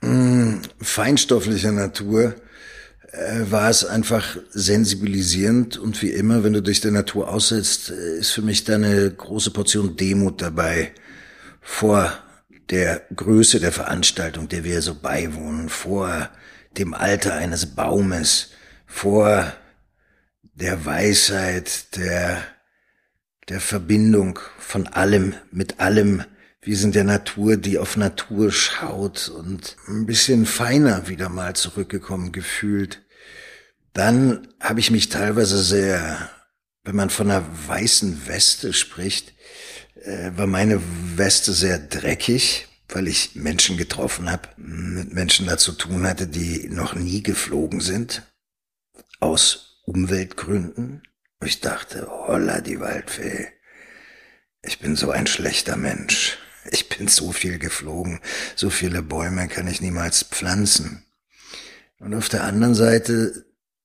Mm, 0.00 0.58
feinstofflicher 0.80 1.72
Natur 1.72 2.36
war 3.50 3.70
es 3.70 3.84
einfach 3.84 4.36
sensibilisierend 4.50 5.76
und 5.76 6.02
wie 6.02 6.10
immer, 6.10 6.42
wenn 6.42 6.52
du 6.52 6.62
dich 6.62 6.80
der 6.80 6.90
Natur 6.90 7.28
aussetzt, 7.28 7.90
äh, 7.90 8.18
ist 8.18 8.32
für 8.32 8.42
mich 8.42 8.64
da 8.64 8.74
eine 8.74 9.10
große 9.10 9.50
Portion 9.50 9.96
Demut 9.96 10.42
dabei 10.42 10.92
vor 11.60 12.12
der 12.70 13.02
Größe 13.14 13.60
der 13.60 13.72
Veranstaltung, 13.72 14.48
der 14.48 14.64
wir 14.64 14.82
so 14.82 14.94
beiwohnen, 14.94 15.68
vor 15.68 16.30
dem 16.76 16.94
Alter 16.94 17.34
eines 17.34 17.66
Baumes, 17.66 18.50
vor 18.86 19.52
der 20.54 20.84
Weisheit, 20.84 21.96
der, 21.96 22.42
der 23.48 23.60
Verbindung 23.60 24.38
von 24.58 24.86
allem 24.86 25.34
mit 25.50 25.80
allem. 25.80 26.24
Wir 26.62 26.76
sind 26.76 26.94
der 26.94 27.04
Natur, 27.04 27.56
die 27.56 27.78
auf 27.78 27.96
Natur 27.96 28.50
schaut 28.50 29.28
und 29.28 29.76
ein 29.86 30.06
bisschen 30.06 30.46
feiner 30.46 31.08
wieder 31.08 31.28
mal 31.28 31.54
zurückgekommen 31.54 32.32
gefühlt. 32.32 33.03
Dann 33.94 34.48
habe 34.60 34.80
ich 34.80 34.90
mich 34.90 35.08
teilweise 35.08 35.62
sehr, 35.62 36.28
wenn 36.82 36.96
man 36.96 37.10
von 37.10 37.30
einer 37.30 37.46
weißen 37.68 38.26
Weste 38.26 38.72
spricht, 38.72 39.32
äh, 40.02 40.32
war 40.36 40.48
meine 40.48 40.82
Weste 41.16 41.52
sehr 41.52 41.78
dreckig, 41.78 42.66
weil 42.88 43.06
ich 43.06 43.36
Menschen 43.36 43.76
getroffen 43.76 44.30
habe, 44.30 44.48
mit 44.56 45.14
Menschen 45.14 45.46
dazu 45.46 45.72
tun 45.72 46.06
hatte, 46.06 46.26
die 46.26 46.68
noch 46.68 46.94
nie 46.94 47.22
geflogen 47.22 47.80
sind, 47.80 48.22
aus 49.20 49.80
Umweltgründen. 49.86 51.02
Ich 51.44 51.60
dachte, 51.60 52.08
holla 52.08 52.60
die 52.60 52.80
Waldfee, 52.80 53.48
ich 54.62 54.80
bin 54.80 54.96
so 54.96 55.10
ein 55.10 55.28
schlechter 55.28 55.76
Mensch. 55.76 56.38
Ich 56.70 56.88
bin 56.88 57.08
so 57.08 57.30
viel 57.30 57.58
geflogen, 57.58 58.20
so 58.56 58.70
viele 58.70 59.02
Bäume 59.02 59.48
kann 59.48 59.68
ich 59.68 59.80
niemals 59.80 60.24
pflanzen. 60.24 61.04
Und 62.00 62.14
auf 62.14 62.28
der 62.28 62.44
anderen 62.44 62.74
Seite 62.74 63.44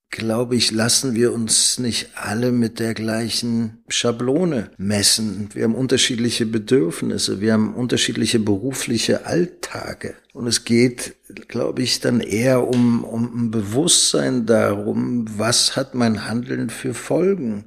glaube 0.10 0.56
ich, 0.56 0.72
lassen 0.72 1.15
wir 1.15 1.34
uns 1.34 1.78
nicht 1.80 2.10
alle 2.15 2.52
mit 2.52 2.80
der 2.80 2.93
gleichen 2.93 3.84
Schablone 3.88 4.72
messen. 4.78 5.50
Wir 5.54 5.63
haben 5.63 5.76
unterschiedliche 5.76 6.45
Bedürfnisse, 6.45 7.41
wir 7.41 7.54
haben 7.54 7.76
unterschiedliche 7.76 8.39
berufliche 8.39 9.26
Alltage. 9.26 10.15
Und 10.34 10.48
es 10.48 10.65
geht, 10.65 11.15
glaube 11.48 11.84
ich, 11.84 12.00
dann 12.00 12.22
eher 12.22 12.67
um, 12.67 13.04
um 13.04 13.45
ein 13.45 13.52
Bewusstsein 13.52 14.45
darum, 14.45 15.26
was 15.38 15.76
hat 15.76 15.95
mein 15.95 16.28
Handeln 16.28 16.69
für 16.69 16.93
Folgen 16.93 17.65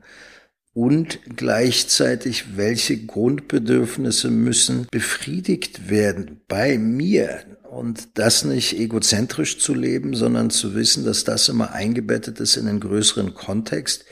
und 0.74 1.20
gleichzeitig, 1.36 2.56
welche 2.56 3.04
Grundbedürfnisse 3.04 4.30
müssen 4.30 4.86
befriedigt 4.90 5.90
werden 5.90 6.40
bei 6.48 6.78
mir. 6.78 7.40
Und 7.72 8.18
das 8.18 8.44
nicht 8.44 8.78
egozentrisch 8.78 9.58
zu 9.58 9.72
leben, 9.72 10.14
sondern 10.14 10.50
zu 10.50 10.74
wissen, 10.74 11.06
dass 11.06 11.24
das 11.24 11.48
immer 11.48 11.72
eingebettet 11.72 12.38
ist 12.38 12.58
in 12.58 12.68
einen 12.68 12.80
größeren 12.80 13.32
Kontext. 13.32 14.04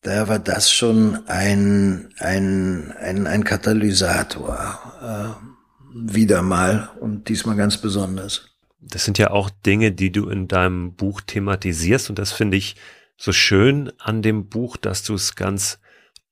Da 0.00 0.26
war 0.28 0.38
das 0.38 0.72
schon 0.72 1.28
ein, 1.28 2.08
ein, 2.16 2.94
ein, 2.98 3.26
ein 3.26 3.44
Katalysator. 3.44 5.36
Äh, 5.44 6.14
wieder 6.14 6.40
mal 6.40 6.88
und 6.98 7.28
diesmal 7.28 7.56
ganz 7.56 7.76
besonders. 7.76 8.56
Das 8.80 9.04
sind 9.04 9.18
ja 9.18 9.32
auch 9.32 9.50
Dinge, 9.50 9.92
die 9.92 10.10
du 10.10 10.30
in 10.30 10.48
deinem 10.48 10.94
Buch 10.94 11.20
thematisierst 11.20 12.08
und 12.08 12.18
das 12.18 12.32
finde 12.32 12.56
ich 12.56 12.76
so 13.18 13.32
schön 13.32 13.92
an 13.98 14.22
dem 14.22 14.48
Buch, 14.48 14.78
dass 14.78 15.02
du 15.02 15.12
es 15.12 15.34
ganz 15.34 15.78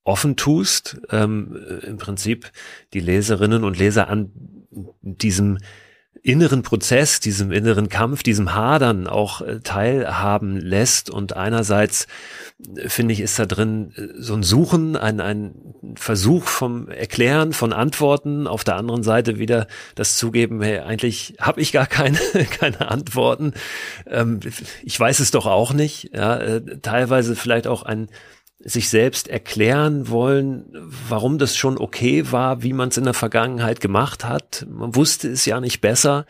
offen 0.05 0.37
tust, 0.37 1.03
ähm, 1.11 1.55
im 1.83 1.99
Prinzip 1.99 2.51
die 2.95 3.01
Leserinnen 3.01 3.62
und 3.62 3.77
Leser 3.77 4.09
an 4.09 4.33
diesem 5.03 5.59
inneren 6.23 6.63
Prozess, 6.63 7.21
diesem 7.21 7.53
inneren 7.53 7.89
Kampf, 7.89 8.23
diesem 8.23 8.55
Hadern 8.55 9.07
auch 9.07 9.41
äh, 9.41 9.61
teilhaben 9.61 10.57
lässt. 10.57 11.11
Und 11.11 11.37
einerseits 11.37 12.07
äh, 12.77 12.89
finde 12.89 13.13
ich, 13.13 13.21
ist 13.21 13.39
da 13.39 13.47
drin 13.47 13.93
äh, 13.97 14.09
so 14.19 14.35
ein 14.35 14.43
Suchen, 14.43 14.97
ein, 14.97 15.21
ein 15.21 15.55
Versuch 15.97 16.45
vom 16.45 16.89
Erklären 16.89 17.53
von 17.53 17.73
Antworten. 17.73 18.47
Auf 18.47 18.65
der 18.65 18.77
anderen 18.77 19.03
Seite 19.03 19.39
wieder 19.39 19.67
das 19.95 20.17
Zugeben, 20.17 20.63
hey, 20.63 20.79
eigentlich 20.79 21.35
habe 21.41 21.61
ich 21.61 21.73
gar 21.73 21.87
keine, 21.87 22.19
keine 22.59 22.91
Antworten. 22.91 23.53
Ähm, 24.07 24.41
ich 24.83 24.99
weiß 24.99 25.21
es 25.21 25.31
doch 25.31 25.47
auch 25.47 25.73
nicht. 25.73 26.11
Ja, 26.15 26.61
teilweise 26.83 27.37
vielleicht 27.37 27.67
auch 27.67 27.83
ein 27.83 28.09
sich 28.67 28.91
selbst 28.91 29.29
erklären 29.29 30.09
wollen, 30.09 30.67
warum 31.09 31.39
das 31.39 31.57
schon 31.57 31.79
okay 31.79 32.33
war, 32.33 32.65
wie 32.65 32.73
man 32.73 32.89
es 32.89 32.97
in 32.97 33.05
der 33.05 33.15
Vergangenheit 33.15 33.81
gemacht 33.81 34.25
hat. 34.25 34.67
Man 34.69 34.97
wusste 34.97 35.29
es 35.29 35.47
ja 35.47 35.61
nicht 35.61 35.81
besser. 35.81 36.27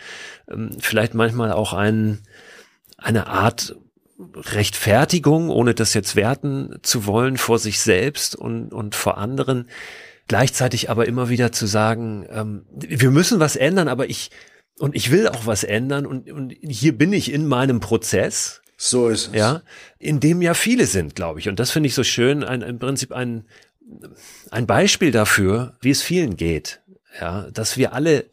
Ähm, 0.50 0.76
vielleicht 0.78 1.14
manchmal 1.14 1.50
auch 1.52 1.72
ein, 1.72 2.20
eine 2.98 3.26
Art 3.28 3.74
Rechtfertigung, 4.18 5.48
ohne 5.48 5.74
das 5.74 5.94
jetzt 5.94 6.14
werten 6.14 6.78
zu 6.82 7.06
wollen 7.06 7.38
vor 7.38 7.58
sich 7.58 7.80
selbst 7.80 8.36
und, 8.36 8.72
und 8.72 8.94
vor 8.94 9.16
anderen. 9.16 9.68
Gleichzeitig 10.28 10.90
aber 10.90 11.06
immer 11.06 11.30
wieder 11.30 11.52
zu 11.52 11.66
sagen, 11.66 12.26
ähm, 12.30 12.66
wir 12.70 13.10
müssen 13.10 13.40
was 13.40 13.56
ändern, 13.56 13.88
aber 13.88 14.10
ich, 14.10 14.30
und 14.78 14.94
ich 14.94 15.10
will 15.10 15.28
auch 15.28 15.46
was 15.46 15.64
ändern 15.64 16.04
und, 16.04 16.30
und 16.30 16.54
hier 16.60 16.96
bin 16.96 17.14
ich 17.14 17.32
in 17.32 17.46
meinem 17.46 17.80
Prozess 17.80 18.60
so 18.76 19.08
ist 19.08 19.28
es. 19.28 19.34
Ja, 19.34 19.62
in 19.98 20.20
dem 20.20 20.42
ja 20.42 20.54
viele 20.54 20.86
sind, 20.86 21.14
glaube 21.14 21.40
ich. 21.40 21.48
Und 21.48 21.58
das 21.58 21.70
finde 21.70 21.88
ich 21.88 21.94
so 21.94 22.04
schön, 22.04 22.44
ein, 22.44 22.62
im 22.62 22.78
Prinzip 22.78 23.12
ein, 23.12 23.46
ein 24.50 24.66
Beispiel 24.66 25.10
dafür, 25.10 25.74
wie 25.80 25.90
es 25.90 26.02
vielen 26.02 26.36
geht. 26.36 26.80
Ja, 27.20 27.50
dass 27.50 27.76
wir 27.76 27.92
alle 27.92 28.26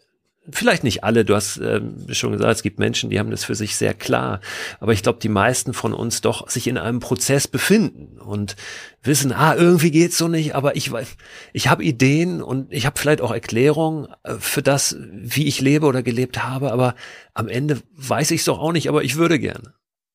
Vielleicht 0.52 0.84
nicht 0.84 1.06
alle, 1.06 1.24
du 1.24 1.36
hast 1.36 1.56
äh, 1.60 1.80
schon 2.10 2.34
gesagt, 2.34 2.52
es 2.52 2.64
gibt 2.64 2.78
Menschen, 2.78 3.10
die 3.10 3.18
haben 3.18 3.32
das 3.32 3.46
für 3.46 3.56
sich 3.56 3.78
sehr 3.78 3.94
klar. 3.94 4.42
Aber 4.82 4.92
ich 4.92 5.02
glaube, 5.02 5.20
die 5.22 5.30
meisten 5.30 5.74
von 5.74 5.94
uns 5.94 6.20
doch 6.20 6.50
sich 6.50 6.68
in 6.68 6.78
einem 6.78 7.00
Prozess 7.00 7.48
befinden 7.48 8.20
und 8.20 8.58
wissen, 9.04 9.32
ah, 9.32 9.56
irgendwie 9.56 9.92
geht's 9.92 10.18
so 10.18 10.28
nicht, 10.28 10.54
aber 10.54 10.76
ich 10.76 10.92
weiß, 10.92 11.16
ich 11.54 11.70
habe 11.70 11.86
Ideen 11.86 12.44
und 12.44 12.74
ich 12.74 12.86
habe 12.86 13.00
vielleicht 13.00 13.22
auch 13.22 13.32
Erklärungen 13.32 14.10
äh, 14.24 14.36
für 14.38 14.62
das, 14.62 14.98
wie 15.00 15.48
ich 15.48 15.62
lebe 15.62 15.86
oder 15.86 16.04
gelebt 16.04 16.44
habe, 16.44 16.74
aber 16.74 16.96
am 17.34 17.48
Ende 17.48 17.82
weiß 17.96 18.32
ich 18.32 18.42
es 18.42 18.46
doch 18.46 18.60
auch 18.60 18.74
nicht, 18.74 18.90
aber 18.90 19.02
ich 19.02 19.16
würde 19.16 19.40
gerne 19.40 19.74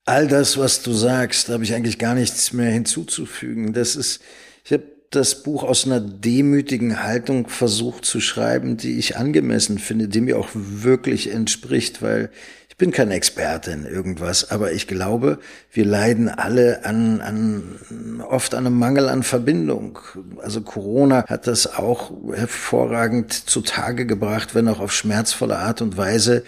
all 0.08 0.26
das, 0.26 0.56
was 0.56 0.82
du 0.82 0.92
sagst, 0.92 1.50
habe 1.50 1.64
ich 1.64 1.74
eigentlich 1.74 1.98
gar 1.98 2.14
nichts 2.14 2.52
mehr 2.52 2.70
hinzuzufügen. 2.70 3.74
Das 3.74 3.94
ist, 3.94 4.20
ich 4.64 4.72
habe 4.72 4.84
das 5.10 5.42
Buch 5.42 5.62
aus 5.64 5.84
einer 5.84 6.00
demütigen 6.00 7.02
Haltung 7.02 7.48
versucht 7.48 8.04
zu 8.04 8.20
schreiben, 8.20 8.78
die 8.78 8.98
ich 8.98 9.16
angemessen 9.16 9.78
finde, 9.78 10.08
die 10.08 10.22
mir 10.22 10.38
auch 10.38 10.48
wirklich 10.52 11.30
entspricht, 11.30 12.00
weil 12.00 12.30
bin 12.78 12.92
kein 12.92 13.10
Experte 13.10 13.72
in 13.72 13.84
irgendwas, 13.84 14.52
aber 14.52 14.72
ich 14.72 14.86
glaube, 14.86 15.40
wir 15.72 15.84
leiden 15.84 16.28
alle 16.28 16.84
an, 16.84 17.20
an 17.20 18.22
oft 18.22 18.54
an 18.54 18.66
einem 18.66 18.78
Mangel 18.78 19.08
an 19.08 19.24
Verbindung. 19.24 19.98
Also 20.40 20.60
Corona 20.60 21.24
hat 21.26 21.48
das 21.48 21.66
auch 21.66 22.12
hervorragend 22.32 23.32
zutage 23.32 24.06
gebracht, 24.06 24.54
wenn 24.54 24.68
auch 24.68 24.78
auf 24.78 24.92
schmerzvolle 24.92 25.58
Art 25.58 25.82
und 25.82 25.96
Weise. 25.96 26.44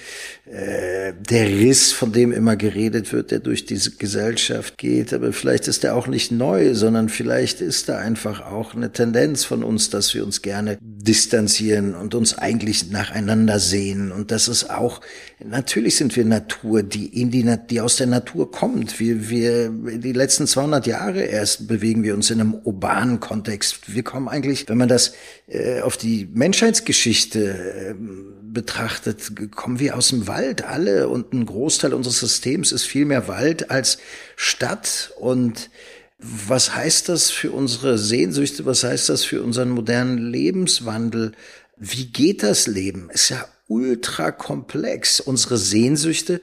Äh, 0.47 1.13
der 1.19 1.47
Riss, 1.47 1.93
von 1.93 2.13
dem 2.13 2.33
immer 2.33 2.57
geredet 2.57 3.13
wird, 3.13 3.31
der 3.31 3.39
durch 3.39 3.67
diese 3.67 3.93
Gesellschaft 3.93 4.79
geht, 4.79 5.13
aber 5.13 5.33
vielleicht 5.33 5.69
ist 5.69 5.85
der 5.85 5.95
auch 5.95 6.09
nicht 6.09 6.33
neu, 6.33 6.75
sondern 6.75 7.09
vielleicht 7.09 7.61
ist 7.61 7.89
da 7.89 7.99
einfach 7.99 8.41
auch 8.41 8.75
eine 8.75 8.93
Tendenz 8.93 9.45
von 9.45 9.63
uns, 9.63 9.91
dass 9.91 10.13
wir 10.13 10.25
uns 10.25 10.43
gerne 10.43 10.77
distanzieren 10.81 11.95
und 11.95 12.17
uns 12.17 12.37
eigentlich 12.37 12.91
nacheinander 12.91 13.61
sehen 13.61 14.11
und 14.11 14.33
das 14.33 14.49
ist 14.49 14.71
auch 14.71 15.01
natürlich 15.45 15.97
sind 15.97 16.17
wir 16.17 16.20
Natur, 16.25 16.83
die 16.83 17.07
in 17.21 17.31
die, 17.31 17.57
die 17.69 17.81
aus 17.81 17.97
der 17.97 18.07
Natur 18.07 18.51
kommt. 18.51 19.01
Wir, 19.01 19.29
wir, 19.29 19.71
die 19.71 20.13
letzten 20.13 20.47
200 20.47 20.87
Jahre 20.87 21.23
erst 21.23 21.69
bewegen 21.69 22.03
wir 22.03 22.15
uns 22.15 22.31
in 22.31 22.41
einem 22.41 22.55
urbanen 22.55 23.21
Kontext. 23.21 23.95
Wir 23.95 24.03
kommen 24.03 24.29
eigentlich, 24.29 24.69
wenn 24.69 24.79
man 24.79 24.89
das 24.89 25.15
äh, 25.49 25.81
auf 25.81 25.97
die 25.97 26.29
Menschheitsgeschichte 26.33 27.41
äh, 27.41 27.95
betrachtet, 28.43 29.33
kommen 29.55 29.79
wir 29.79 29.97
aus 29.97 30.09
dem 30.09 30.27
Wald 30.27 30.65
alle 30.65 31.09
und 31.09 31.33
ein 31.33 31.47
Großteil 31.47 31.95
unseres 31.95 32.21
Systems 32.21 32.73
ist 32.73 32.85
viel 32.85 33.05
mehr 33.05 33.29
Wald 33.29 33.71
als 33.71 33.99
Stadt 34.37 35.13
und 35.19 35.71
was 36.19 36.75
heißt 36.75 37.09
das 37.09 37.31
für 37.31 37.51
unsere 37.51 37.97
Sehnsüchte? 37.97 38.67
Was 38.67 38.85
heißt 38.85 39.09
das 39.09 39.25
für 39.25 39.43
unseren 39.43 39.71
modernen 39.71 40.19
Lebenswandel? 40.19 41.33
Wie 41.79 42.07
geht 42.07 42.43
das 42.43 42.67
Leben? 42.67 43.09
Ist 43.11 43.31
ja 43.31 43.47
ultra 43.71 44.33
komplex. 44.33 45.21
Unsere 45.21 45.57
Sehnsüchte 45.57 46.43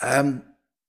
ähm, 0.00 0.40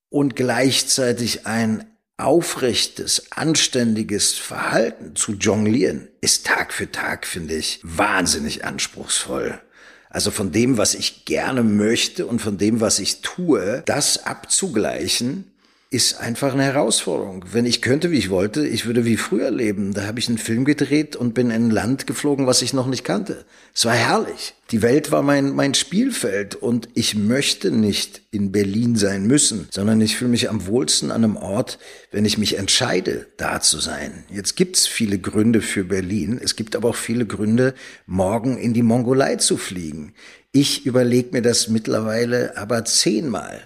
und 0.10 0.36
gleichzeitig 0.36 1.46
ein 1.46 1.86
aufrechtes, 2.18 3.32
anständiges 3.32 4.34
Verhalten 4.34 5.16
zu 5.16 5.34
jonglieren, 5.34 6.08
ist 6.20 6.48
Tag 6.48 6.74
für 6.74 6.92
Tag, 6.92 7.28
finde 7.28 7.56
ich, 7.56 7.80
wahnsinnig 7.84 8.66
anspruchsvoll. 8.66 9.62
Also 10.10 10.32
von 10.32 10.52
dem, 10.52 10.78
was 10.78 10.96
ich 10.96 11.26
gerne 11.26 11.62
möchte 11.62 12.26
und 12.26 12.42
von 12.42 12.58
dem, 12.58 12.82
was 12.82 12.98
ich 12.98 13.22
tue, 13.22 13.84
das 13.86 14.26
abzugleichen, 14.26 15.52
ist 15.90 16.20
einfach 16.20 16.54
eine 16.54 16.64
Herausforderung. 16.64 17.46
Wenn 17.52 17.66
ich 17.66 17.82
könnte, 17.82 18.12
wie 18.12 18.18
ich 18.18 18.30
wollte, 18.30 18.68
ich 18.68 18.86
würde 18.86 19.06
wie 19.06 19.16
früher 19.16 19.52
leben. 19.52 19.94
Da 19.94 20.06
habe 20.06 20.20
ich 20.20 20.28
einen 20.28 20.38
Film 20.38 20.66
gedreht 20.66 21.16
und 21.16 21.34
bin 21.34 21.50
in 21.50 21.68
ein 21.68 21.72
Land 21.72 22.08
geflogen, 22.08 22.46
was 22.46 22.62
ich 22.62 22.74
noch 22.74 22.88
nicht 22.88 23.06
kannte. 23.06 23.46
Es 23.74 23.86
war 23.86 23.94
herrlich. 23.94 24.54
Die 24.72 24.82
Welt 24.82 25.12
war 25.12 25.22
mein, 25.22 25.52
mein 25.52 25.74
Spielfeld 25.74 26.56
und 26.56 26.90
ich 26.94 27.16
möchte 27.16 27.72
nicht 27.72 28.24
in 28.32 28.52
Berlin 28.52 28.98
sein 28.98 29.26
müssen, 29.28 29.70
sondern 29.72 30.02
ich 30.02 30.18
fühle 30.18 30.32
mich 30.32 30.50
am 30.50 30.68
wohlsten 30.68 31.10
an 31.10 31.24
einem 31.24 31.38
Ort, 31.38 31.80
wenn 32.12 32.26
ich 32.26 32.38
mich 32.38 32.58
entscheide, 32.58 33.28
da 33.38 33.62
zu 33.62 33.80
sein. 33.80 34.26
Jetzt 34.30 34.58
gibt's 34.58 34.88
viele 34.88 35.20
Gründe 35.20 35.62
für 35.62 35.86
Berlin. 35.86 36.38
Es 36.44 36.58
gibt 36.58 36.76
aber 36.76 36.90
auch 36.90 36.96
viele 36.96 37.26
Gründe, 37.26 37.74
morgen 38.06 38.58
in 38.58 38.74
die 38.74 38.84
Mongolei 38.84 39.38
zu 39.38 39.56
fliegen. 39.56 40.14
Ich 40.52 40.86
überlege 40.86 41.30
mir 41.32 41.42
das 41.42 41.70
mittlerweile 41.70 42.58
aber 42.58 42.84
zehnmal 42.84 43.64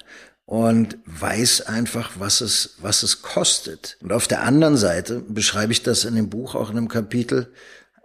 und 0.52 0.98
weiß 1.06 1.62
einfach, 1.62 2.12
was 2.20 2.42
es, 2.42 2.76
was 2.82 3.04
es 3.04 3.22
kostet. 3.22 3.96
Und 4.02 4.12
auf 4.12 4.28
der 4.28 4.44
anderen 4.44 4.76
Seite 4.76 5.22
beschreibe 5.22 5.72
ich 5.72 5.82
das 5.82 6.04
in 6.04 6.16
dem 6.16 6.30
Buch 6.30 6.56
auch 6.56 6.70
in 6.72 6.78
einem 6.78 6.90
Kapitel, 6.90 7.54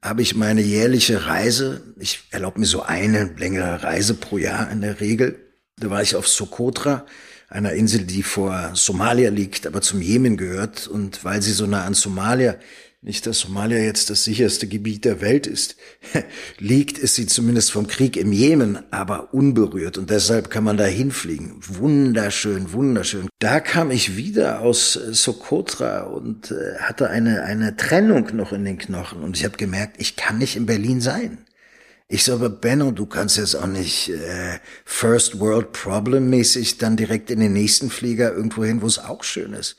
habe 0.01 0.23
ich 0.23 0.37
meine 0.37 0.61
jährliche 0.61 1.27
Reise, 1.27 1.81
ich 1.99 2.23
erlaube 2.31 2.61
mir 2.61 2.67
so 2.67 2.83
eine 2.83 3.35
längere 3.37 3.83
Reise 3.83 4.15
pro 4.15 4.39
Jahr 4.39 4.71
in 4.71 4.81
der 4.81 5.01
Regel. 5.01 5.41
Da 5.81 5.91
war 5.91 6.03
ich 6.03 6.15
auf 6.15 6.29
Sokotra, 6.29 7.05
einer 7.49 7.73
Insel, 7.73 8.05
die 8.05 8.23
vor 8.23 8.71
Somalia 8.75 9.31
liegt, 9.31 9.67
aber 9.67 9.81
zum 9.81 10.01
Jemen 10.01 10.37
gehört. 10.37 10.87
Und 10.87 11.25
weil 11.25 11.43
sie 11.43 11.53
so 11.53 11.67
nah 11.67 11.83
an 11.83 11.95
Somalia 11.95 12.55
nicht, 13.07 13.25
dass 13.25 13.39
Somalia 13.39 13.79
jetzt 13.79 14.11
das 14.11 14.25
sicherste 14.25 14.67
Gebiet 14.67 15.05
der 15.05 15.21
Welt 15.21 15.47
ist. 15.47 15.77
Liegt 16.59 16.99
ist 16.99 17.15
sie 17.15 17.27
zumindest 17.27 17.71
vom 17.71 17.87
Krieg 17.87 18.17
im 18.17 18.33
Jemen, 18.33 18.81
aber 18.91 19.33
unberührt 19.33 19.97
und 19.97 20.11
deshalb 20.11 20.51
kann 20.51 20.65
man 20.65 20.77
da 20.77 20.87
hinfliegen. 20.87 21.55
Wunderschön, 21.61 22.73
wunderschön. 22.73 23.29
Da 23.39 23.61
kam 23.61 23.93
ich 23.93 24.17
wieder 24.17 24.61
aus 24.61 24.97
äh, 24.97 25.15
Sokotra 25.15 26.01
und 26.01 26.51
äh, 26.51 26.79
hatte 26.81 27.09
eine, 27.09 27.45
eine 27.45 27.77
Trennung 27.77 28.35
noch 28.35 28.53
in 28.53 28.65
den 28.65 28.77
Knochen 28.77 29.23
und 29.23 29.37
ich 29.37 29.45
habe 29.45 29.57
gemerkt, 29.57 30.01
ich 30.01 30.17
kann 30.17 30.39
nicht 30.39 30.57
in 30.57 30.67
Berlin 30.67 31.01
sein. 31.01 31.39
Ich 32.09 32.25
so, 32.25 32.35
aber 32.35 32.51
Benno, 32.51 32.91
du 32.91 33.07
kannst 33.07 33.37
jetzt 33.37 33.55
auch 33.55 33.69
nicht 33.69 34.09
äh, 34.09 34.59
First 34.85 35.39
World 35.39 35.71
Problem 35.71 36.29
mäßig 36.29 36.79
dann 36.79 36.97
direkt 36.97 37.31
in 37.31 37.39
den 37.39 37.53
nächsten 37.53 37.89
Flieger 37.89 38.33
irgendwo 38.33 38.65
hin, 38.65 38.83
wo 38.83 38.87
es 38.87 38.99
auch 38.99 39.23
schön 39.23 39.53
ist. 39.53 39.77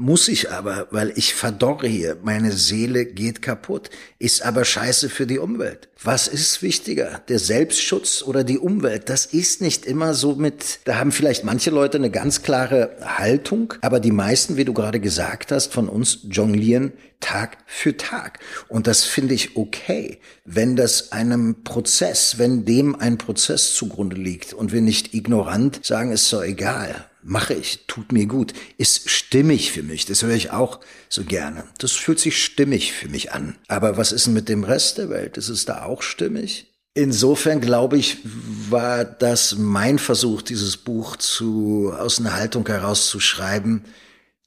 Muss 0.00 0.28
ich 0.28 0.52
aber, 0.52 0.86
weil 0.92 1.12
ich 1.16 1.34
verdorre 1.34 1.88
hier. 1.88 2.18
Meine 2.22 2.52
Seele 2.52 3.04
geht 3.04 3.42
kaputt. 3.42 3.90
Ist 4.20 4.42
aber 4.42 4.64
scheiße 4.64 5.08
für 5.08 5.26
die 5.26 5.40
Umwelt. 5.40 5.88
Was 6.00 6.28
ist 6.28 6.62
wichtiger? 6.62 7.20
Der 7.26 7.40
Selbstschutz 7.40 8.22
oder 8.22 8.44
die 8.44 8.60
Umwelt? 8.60 9.08
Das 9.08 9.26
ist 9.26 9.60
nicht 9.60 9.84
immer 9.86 10.14
so 10.14 10.36
mit, 10.36 10.78
da 10.84 10.98
haben 11.00 11.10
vielleicht 11.10 11.42
manche 11.42 11.70
Leute 11.70 11.98
eine 11.98 12.12
ganz 12.12 12.42
klare 12.42 12.96
Haltung, 13.02 13.74
aber 13.80 13.98
die 13.98 14.12
meisten, 14.12 14.56
wie 14.56 14.64
du 14.64 14.72
gerade 14.72 15.00
gesagt 15.00 15.50
hast, 15.50 15.72
von 15.72 15.88
uns 15.88 16.20
jonglieren 16.30 16.92
Tag 17.18 17.58
für 17.66 17.96
Tag. 17.96 18.38
Und 18.68 18.86
das 18.86 19.02
finde 19.02 19.34
ich 19.34 19.56
okay, 19.56 20.20
wenn 20.44 20.76
das 20.76 21.10
einem 21.10 21.64
Prozess, 21.64 22.38
wenn 22.38 22.64
dem 22.64 22.94
ein 22.94 23.18
Prozess 23.18 23.74
zugrunde 23.74 24.14
liegt 24.14 24.54
und 24.54 24.70
wir 24.70 24.80
nicht 24.80 25.12
ignorant 25.12 25.84
sagen, 25.84 26.12
ist 26.12 26.28
so 26.28 26.40
egal 26.40 27.08
mache 27.28 27.54
ich, 27.54 27.84
tut 27.86 28.12
mir 28.12 28.26
gut, 28.26 28.54
ist 28.78 29.10
stimmig 29.10 29.70
für 29.70 29.82
mich. 29.82 30.06
Das 30.06 30.22
höre 30.22 30.34
ich 30.34 30.50
auch 30.50 30.80
so 31.08 31.24
gerne. 31.24 31.64
Das 31.78 31.92
fühlt 31.92 32.18
sich 32.18 32.42
stimmig 32.42 32.92
für 32.92 33.08
mich 33.08 33.32
an. 33.32 33.56
Aber 33.68 33.96
was 33.96 34.12
ist 34.12 34.26
denn 34.26 34.32
mit 34.32 34.48
dem 34.48 34.64
Rest 34.64 34.98
der 34.98 35.10
Welt? 35.10 35.36
Ist 35.36 35.50
es 35.50 35.64
da 35.64 35.84
auch 35.84 36.02
stimmig? 36.02 36.72
Insofern 36.94 37.60
glaube 37.60 37.98
ich, 37.98 38.18
war 38.24 39.04
das 39.04 39.56
mein 39.56 39.98
Versuch, 39.98 40.42
dieses 40.42 40.78
Buch 40.78 41.16
zu, 41.16 41.92
aus 41.96 42.18
einer 42.18 42.34
Haltung 42.34 42.66
heraus 42.66 43.08
zu 43.08 43.20
schreiben, 43.20 43.84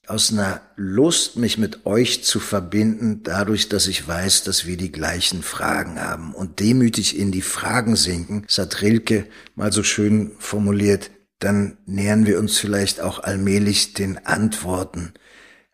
aus 0.07 0.31
einer 0.33 0.61
Lust, 0.75 1.37
mich 1.37 1.57
mit 1.57 1.85
euch 1.85 2.23
zu 2.23 2.39
verbinden, 2.39 3.21
dadurch, 3.23 3.69
dass 3.69 3.87
ich 3.87 4.05
weiß, 4.05 4.43
dass 4.43 4.65
wir 4.65 4.75
die 4.75 4.91
gleichen 4.91 5.43
Fragen 5.43 6.01
haben 6.01 6.33
und 6.33 6.59
demütig 6.59 7.17
in 7.17 7.31
die 7.31 7.43
Fragen 7.43 7.95
sinken, 7.95 8.43
das 8.47 8.57
hat 8.57 8.81
Rilke 8.81 9.27
mal 9.55 9.71
so 9.71 9.83
schön 9.83 10.31
formuliert, 10.39 11.11
dann 11.41 11.77
nähern 11.85 12.25
wir 12.25 12.39
uns 12.39 12.57
vielleicht 12.57 13.01
auch 13.01 13.19
allmählich 13.19 13.93
den 13.93 14.25
Antworten, 14.25 15.13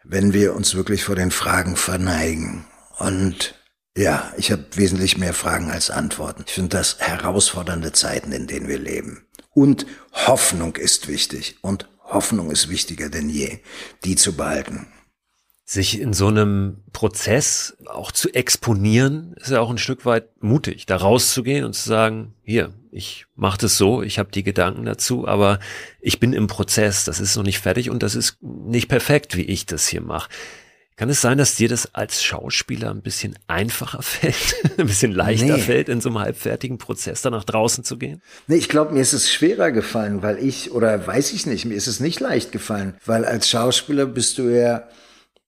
wenn 0.03 0.33
wir 0.33 0.55
uns 0.55 0.75
wirklich 0.75 1.03
vor 1.03 1.15
den 1.15 1.31
Fragen 1.31 1.75
verneigen. 1.75 2.65
Und 2.97 3.55
ja, 3.95 4.31
ich 4.37 4.51
habe 4.51 4.65
wesentlich 4.75 5.17
mehr 5.17 5.33
Fragen 5.33 5.69
als 5.69 5.91
Antworten. 5.91 6.43
Ich 6.47 6.53
finde 6.53 6.77
das 6.77 6.99
herausfordernde 6.99 7.91
Zeiten, 7.91 8.31
in 8.31 8.47
denen 8.47 8.67
wir 8.67 8.79
leben. 8.79 9.27
Und 9.53 9.85
Hoffnung 10.13 10.75
ist 10.75 11.07
wichtig. 11.07 11.57
Und 11.61 11.89
Hoffnung 12.03 12.49
ist 12.49 12.69
wichtiger 12.69 13.09
denn 13.09 13.29
je, 13.29 13.59
die 14.05 14.15
zu 14.15 14.35
behalten 14.37 14.87
sich 15.69 15.99
in 15.99 16.13
so 16.13 16.27
einem 16.27 16.77
Prozess 16.93 17.75
auch 17.87 18.13
zu 18.13 18.33
exponieren, 18.33 19.33
ist 19.35 19.51
ja 19.51 19.59
auch 19.59 19.69
ein 19.69 19.77
Stück 19.77 20.05
weit 20.05 20.41
mutig, 20.41 20.85
da 20.85 20.95
rauszugehen 20.95 21.65
und 21.65 21.73
zu 21.73 21.89
sagen, 21.89 22.33
hier, 22.41 22.71
ich 22.89 23.25
mache 23.35 23.57
das 23.59 23.77
so, 23.77 24.01
ich 24.01 24.17
habe 24.17 24.31
die 24.31 24.43
Gedanken 24.43 24.85
dazu, 24.85 25.27
aber 25.27 25.59
ich 25.99 26.21
bin 26.21 26.31
im 26.31 26.47
Prozess, 26.47 27.03
das 27.03 27.19
ist 27.19 27.35
noch 27.35 27.43
nicht 27.43 27.59
fertig 27.59 27.89
und 27.89 28.01
das 28.01 28.15
ist 28.15 28.37
nicht 28.41 28.87
perfekt, 28.87 29.35
wie 29.35 29.41
ich 29.41 29.65
das 29.65 29.87
hier 29.89 29.99
mache. 29.99 30.29
Kann 30.95 31.09
es 31.09 31.19
sein, 31.19 31.37
dass 31.37 31.55
dir 31.55 31.67
das 31.67 31.93
als 31.93 32.23
Schauspieler 32.23 32.89
ein 32.89 33.01
bisschen 33.01 33.37
einfacher 33.47 34.01
fällt, 34.01 34.55
ein 34.77 34.87
bisschen 34.87 35.11
leichter 35.11 35.57
nee. 35.57 35.61
fällt, 35.61 35.89
in 35.89 35.99
so 35.99 36.07
einem 36.07 36.19
halbfertigen 36.19 36.77
Prozess 36.77 37.23
da 37.23 37.29
nach 37.29 37.43
draußen 37.43 37.83
zu 37.83 37.97
gehen? 37.97 38.21
Nee, 38.47 38.55
ich 38.55 38.69
glaube, 38.69 38.93
mir 38.93 39.01
ist 39.01 39.11
es 39.11 39.29
schwerer 39.29 39.71
gefallen, 39.71 40.23
weil 40.23 40.37
ich, 40.37 40.71
oder 40.71 41.05
weiß 41.05 41.33
ich 41.33 41.45
nicht, 41.45 41.65
mir 41.65 41.75
ist 41.75 41.87
es 41.87 41.99
nicht 41.99 42.21
leicht 42.21 42.53
gefallen, 42.53 42.95
weil 43.05 43.25
als 43.25 43.49
Schauspieler 43.49 44.05
bist 44.05 44.37
du 44.37 44.43
ja 44.43 44.87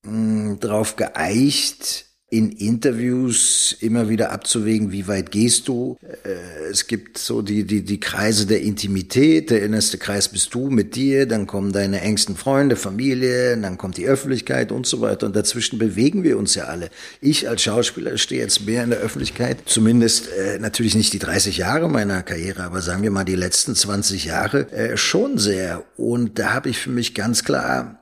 drauf 0.03 0.95
geeicht, 0.95 2.09
in 2.31 2.51
Interviews 2.51 3.75
immer 3.79 4.07
wieder 4.07 4.31
abzuwägen, 4.31 4.91
wie 4.91 5.07
weit 5.07 5.31
gehst 5.31 5.67
du. 5.67 5.97
Äh, 6.01 6.69
es 6.69 6.85
gibt 6.85 7.17
so 7.17 7.41
die, 7.41 7.63
die, 7.63 7.83
die 7.83 7.99
Kreise 7.99 8.45
der 8.45 8.61
Intimität. 8.61 9.49
Der 9.49 9.63
innerste 9.63 9.97
Kreis 9.97 10.29
bist 10.29 10.53
du 10.53 10.69
mit 10.69 10.95
dir, 10.95 11.25
dann 11.25 11.47
kommen 11.47 11.71
deine 11.71 12.01
engsten 12.01 12.35
Freunde, 12.35 12.75
Familie, 12.75 13.57
dann 13.57 13.77
kommt 13.79 13.97
die 13.97 14.05
Öffentlichkeit 14.05 14.71
und 14.71 14.85
so 14.85 15.01
weiter. 15.01 15.25
Und 15.25 15.35
dazwischen 15.35 15.79
bewegen 15.79 16.23
wir 16.23 16.37
uns 16.37 16.53
ja 16.53 16.65
alle. 16.65 16.91
Ich 17.19 17.49
als 17.49 17.63
Schauspieler 17.63 18.17
stehe 18.19 18.41
jetzt 18.41 18.65
mehr 18.65 18.83
in 18.83 18.91
der 18.91 18.99
Öffentlichkeit, 18.99 19.57
zumindest 19.65 20.29
äh, 20.31 20.59
natürlich 20.59 20.93
nicht 20.93 21.13
die 21.13 21.19
30 21.19 21.57
Jahre 21.57 21.89
meiner 21.89 22.21
Karriere, 22.21 22.63
aber 22.63 22.81
sagen 22.81 23.01
wir 23.01 23.11
mal 23.11 23.23
die 23.23 23.35
letzten 23.35 23.73
20 23.73 24.25
Jahre 24.25 24.71
äh, 24.71 24.97
schon 24.97 25.39
sehr. 25.39 25.83
Und 25.97 26.37
da 26.37 26.53
habe 26.53 26.69
ich 26.69 26.77
für 26.77 26.91
mich 26.91 27.15
ganz 27.15 27.43
klar 27.43 27.98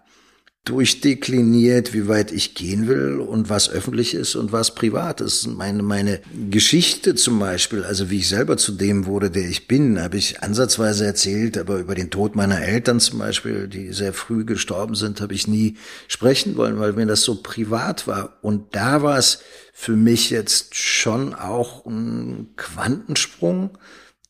durchdekliniert, 0.67 1.93
wie 1.93 2.07
weit 2.07 2.31
ich 2.31 2.53
gehen 2.53 2.87
will 2.87 3.19
und 3.19 3.49
was 3.49 3.69
öffentlich 3.69 4.13
ist 4.13 4.35
und 4.35 4.51
was 4.51 4.75
privat 4.75 5.21
ist. 5.21 5.47
Meine, 5.47 5.81
meine 5.81 6.19
Geschichte 6.49 7.15
zum 7.15 7.39
Beispiel, 7.39 7.83
also 7.83 8.09
wie 8.09 8.17
ich 8.17 8.27
selber 8.27 8.57
zu 8.57 8.73
dem 8.73 9.05
wurde, 9.05 9.31
der 9.31 9.47
ich 9.47 9.67
bin, 9.67 10.01
habe 10.01 10.17
ich 10.17 10.43
ansatzweise 10.43 11.05
erzählt, 11.05 11.57
aber 11.57 11.77
über 11.77 11.95
den 11.95 12.09
Tod 12.09 12.35
meiner 12.35 12.61
Eltern 12.61 12.99
zum 12.99 13.19
Beispiel, 13.19 13.67
die 13.67 13.93
sehr 13.93 14.11
früh 14.11 14.43
gestorben 14.43 14.95
sind, 14.95 15.21
habe 15.21 15.33
ich 15.33 15.47
nie 15.47 15.77
sprechen 16.09 16.57
wollen, 16.57 16.79
weil 16.79 16.93
mir 16.93 17.05
das 17.05 17.21
so 17.21 17.35
privat 17.41 18.05
war. 18.05 18.37
Und 18.41 18.75
da 18.75 19.01
war 19.01 19.17
es 19.17 19.39
für 19.73 19.95
mich 19.95 20.31
jetzt 20.31 20.75
schon 20.75 21.33
auch 21.33 21.85
ein 21.85 22.49
Quantensprung, 22.57 23.77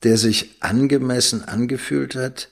der 0.03 0.17
sich 0.17 0.57
angemessen 0.59 1.43
angefühlt 1.43 2.15
hat, 2.15 2.49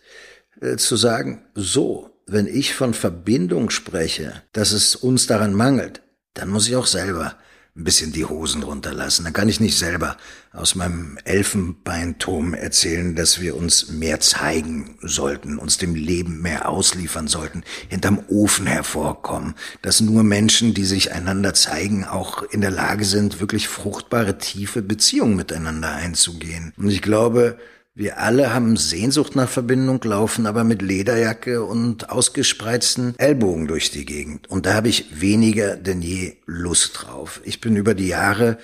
äh, 0.61 0.77
zu 0.77 0.95
sagen, 0.95 1.45
so, 1.53 2.14
wenn 2.25 2.47
ich 2.47 2.73
von 2.73 2.93
Verbindung 2.93 3.69
spreche, 3.69 4.41
dass 4.51 4.71
es 4.71 4.95
uns 4.95 5.27
daran 5.27 5.53
mangelt, 5.53 6.01
dann 6.33 6.49
muss 6.49 6.67
ich 6.67 6.75
auch 6.75 6.87
selber 6.87 7.35
ein 7.77 7.83
bisschen 7.83 8.13
die 8.13 8.23
Hosen 8.23 8.63
runterlassen. 8.63 9.25
Dann 9.25 9.33
kann 9.33 9.49
ich 9.49 9.59
nicht 9.59 9.77
selber 9.77 10.15
aus 10.53 10.75
meinem 10.75 11.17
Elfenbeinturm 11.25 12.53
erzählen, 12.53 13.15
dass 13.15 13.41
wir 13.41 13.57
uns 13.57 13.89
mehr 13.89 14.21
zeigen 14.21 14.97
sollten, 15.01 15.57
uns 15.57 15.77
dem 15.77 15.93
Leben 15.93 16.41
mehr 16.41 16.69
ausliefern 16.69 17.27
sollten, 17.27 17.63
hinterm 17.89 18.23
Ofen 18.29 18.65
hervorkommen, 18.65 19.55
dass 19.81 19.99
nur 19.99 20.23
Menschen, 20.23 20.73
die 20.73 20.85
sich 20.85 21.11
einander 21.11 21.53
zeigen, 21.53 22.05
auch 22.05 22.43
in 22.43 22.61
der 22.61 22.71
Lage 22.71 23.03
sind, 23.03 23.41
wirklich 23.41 23.67
fruchtbare, 23.67 24.37
tiefe 24.37 24.81
Beziehungen 24.81 25.35
miteinander 25.35 25.93
einzugehen. 25.93 26.73
Und 26.77 26.89
ich 26.89 27.01
glaube, 27.01 27.57
wir 27.97 28.19
alle 28.19 28.53
haben 28.53 28.75
Sehnsucht 28.75 29.37
nach 29.37 29.47
Verbindung, 29.47 30.01
laufen 30.03 30.47
aber 30.47 30.65
mit 30.65 30.81
Lederjacke 30.81 31.63
und 31.63 32.09
ausgespreizten 32.09 33.17
Ellbogen 33.17 33.67
durch 33.67 33.89
die 33.89 34.03
Gegend. 34.03 34.49
Und 34.49 34.65
da 34.65 34.73
habe 34.73 34.89
ich 34.89 35.21
weniger 35.21 35.77
denn 35.77 36.01
je 36.01 36.33
Lust 36.45 36.91
drauf. 37.01 37.39
Ich 37.45 37.61
bin 37.61 37.77
über 37.77 37.93
die 37.93 38.07
Jahre 38.07 38.57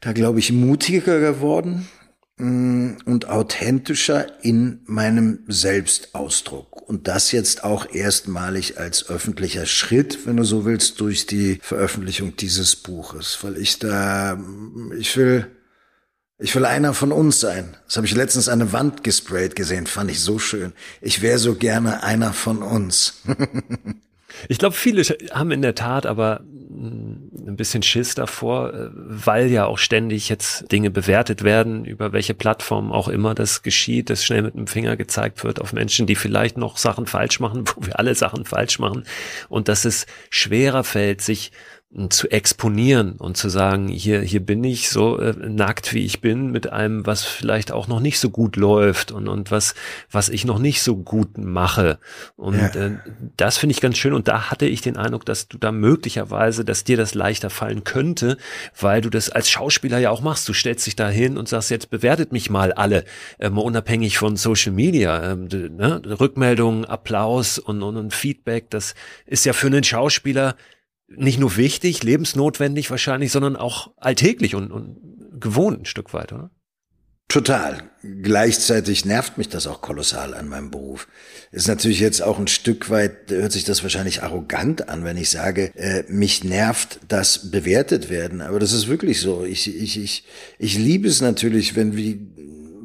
da, 0.00 0.12
glaube 0.12 0.40
ich, 0.40 0.52
mutiger 0.52 1.20
geworden 1.20 1.88
mm, 2.36 2.98
und 3.06 3.30
authentischer 3.30 4.26
in 4.44 4.80
meinem 4.84 5.40
Selbstausdruck. 5.48 6.82
Und 6.86 7.08
das 7.08 7.32
jetzt 7.32 7.64
auch 7.64 7.94
erstmalig 7.94 8.78
als 8.78 9.08
öffentlicher 9.08 9.64
Schritt, 9.64 10.26
wenn 10.26 10.36
du 10.36 10.44
so 10.44 10.66
willst, 10.66 11.00
durch 11.00 11.24
die 11.24 11.60
Veröffentlichung 11.62 12.36
dieses 12.36 12.76
Buches. 12.76 13.38
Weil 13.40 13.56
ich 13.56 13.78
da, 13.78 14.38
ich 14.98 15.16
will 15.16 15.46
ich 16.38 16.54
will 16.54 16.64
einer 16.64 16.94
von 16.94 17.10
uns 17.10 17.40
sein. 17.40 17.76
Das 17.86 17.96
habe 17.96 18.06
ich 18.06 18.14
letztens 18.14 18.48
eine 18.48 18.72
Wand 18.72 19.02
gesprayt 19.02 19.56
gesehen, 19.56 19.86
fand 19.86 20.10
ich 20.10 20.20
so 20.20 20.38
schön. 20.38 20.72
Ich 21.00 21.20
wäre 21.20 21.38
so 21.38 21.56
gerne 21.56 22.04
einer 22.04 22.32
von 22.32 22.62
uns. 22.62 23.22
ich 24.48 24.58
glaube, 24.58 24.76
viele 24.76 25.02
haben 25.32 25.50
in 25.50 25.62
der 25.62 25.74
Tat 25.74 26.06
aber 26.06 26.42
mm, 26.42 27.48
ein 27.48 27.56
bisschen 27.56 27.82
Schiss 27.82 28.14
davor, 28.14 28.72
äh, 28.72 28.88
weil 28.92 29.48
ja 29.48 29.66
auch 29.66 29.78
ständig 29.78 30.28
jetzt 30.28 30.70
Dinge 30.70 30.92
bewertet 30.92 31.42
werden, 31.42 31.84
über 31.84 32.12
welche 32.12 32.34
Plattform 32.34 32.92
auch 32.92 33.08
immer 33.08 33.34
das 33.34 33.64
geschieht, 33.64 34.08
dass 34.08 34.24
schnell 34.24 34.42
mit 34.42 34.54
dem 34.54 34.68
Finger 34.68 34.96
gezeigt 34.96 35.42
wird 35.42 35.60
auf 35.60 35.72
Menschen, 35.72 36.06
die 36.06 36.14
vielleicht 36.14 36.56
noch 36.56 36.76
Sachen 36.76 37.06
falsch 37.06 37.40
machen, 37.40 37.64
wo 37.74 37.84
wir 37.84 37.98
alle 37.98 38.14
Sachen 38.14 38.44
falsch 38.44 38.78
machen 38.78 39.02
und 39.48 39.66
dass 39.66 39.84
es 39.84 40.06
schwerer 40.30 40.84
fällt, 40.84 41.20
sich 41.20 41.50
zu 42.10 42.28
exponieren 42.30 43.12
und 43.12 43.38
zu 43.38 43.48
sagen, 43.48 43.88
hier, 43.88 44.20
hier 44.20 44.44
bin 44.44 44.62
ich 44.62 44.90
so 44.90 45.18
äh, 45.18 45.32
nackt, 45.32 45.94
wie 45.94 46.04
ich 46.04 46.20
bin, 46.20 46.50
mit 46.50 46.70
einem, 46.70 47.06
was 47.06 47.24
vielleicht 47.24 47.72
auch 47.72 47.88
noch 47.88 48.00
nicht 48.00 48.20
so 48.20 48.28
gut 48.28 48.56
läuft 48.56 49.10
und, 49.10 49.26
und 49.26 49.50
was, 49.50 49.74
was 50.10 50.28
ich 50.28 50.44
noch 50.44 50.58
nicht 50.58 50.82
so 50.82 50.96
gut 50.96 51.38
mache. 51.38 51.98
Und 52.36 52.58
ja. 52.58 52.66
äh, 52.66 52.98
das 53.38 53.56
finde 53.56 53.72
ich 53.72 53.80
ganz 53.80 53.96
schön. 53.96 54.12
Und 54.12 54.28
da 54.28 54.50
hatte 54.50 54.66
ich 54.66 54.82
den 54.82 54.98
Eindruck, 54.98 55.24
dass 55.24 55.48
du 55.48 55.56
da 55.56 55.72
möglicherweise, 55.72 56.62
dass 56.62 56.84
dir 56.84 56.98
das 56.98 57.14
leichter 57.14 57.48
fallen 57.48 57.84
könnte, 57.84 58.36
weil 58.78 59.00
du 59.00 59.08
das 59.08 59.30
als 59.30 59.48
Schauspieler 59.48 59.98
ja 59.98 60.10
auch 60.10 60.20
machst. 60.20 60.46
Du 60.46 60.52
stellst 60.52 60.86
dich 60.86 60.94
da 60.94 61.08
hin 61.08 61.38
und 61.38 61.48
sagst, 61.48 61.70
jetzt 61.70 61.88
bewertet 61.88 62.32
mich 62.32 62.50
mal 62.50 62.70
alle, 62.70 63.04
äh, 63.38 63.48
mal 63.48 63.62
unabhängig 63.62 64.18
von 64.18 64.36
Social 64.36 64.72
Media. 64.72 65.32
Ähm, 65.32 65.48
ne? 65.48 66.02
Rückmeldungen, 66.20 66.84
Applaus 66.84 67.58
und, 67.58 67.82
und, 67.82 67.96
und 67.96 68.12
Feedback, 68.12 68.68
das 68.68 68.94
ist 69.24 69.46
ja 69.46 69.54
für 69.54 69.68
einen 69.68 69.84
Schauspieler 69.84 70.54
nicht 71.08 71.38
nur 71.38 71.56
wichtig, 71.56 72.02
lebensnotwendig 72.02 72.90
wahrscheinlich, 72.90 73.32
sondern 73.32 73.56
auch 73.56 73.92
alltäglich 73.96 74.54
und, 74.54 74.70
und 74.70 75.40
gewohnt 75.40 75.80
ein 75.80 75.86
Stück 75.86 76.12
weit, 76.12 76.32
oder? 76.32 76.50
Total. 77.28 77.82
Gleichzeitig 78.22 79.04
nervt 79.04 79.36
mich 79.36 79.50
das 79.50 79.66
auch 79.66 79.82
kolossal 79.82 80.32
an 80.32 80.48
meinem 80.48 80.70
Beruf. 80.70 81.08
Ist 81.52 81.68
natürlich 81.68 82.00
jetzt 82.00 82.22
auch 82.22 82.38
ein 82.38 82.46
Stück 82.46 82.88
weit, 82.88 83.30
hört 83.30 83.52
sich 83.52 83.64
das 83.64 83.82
wahrscheinlich 83.82 84.22
arrogant 84.22 84.88
an, 84.88 85.04
wenn 85.04 85.18
ich 85.18 85.28
sage, 85.28 85.72
äh, 85.74 86.04
mich 86.08 86.42
nervt 86.42 87.00
das 87.08 87.50
bewertet 87.50 88.08
werden. 88.08 88.40
Aber 88.40 88.58
das 88.58 88.72
ist 88.72 88.88
wirklich 88.88 89.20
so. 89.20 89.44
Ich, 89.44 89.68
ich, 89.68 90.02
ich, 90.02 90.24
ich 90.58 90.78
liebe 90.78 91.06
es 91.06 91.20
natürlich, 91.20 91.76
wenn 91.76 91.96
wie 91.96 92.18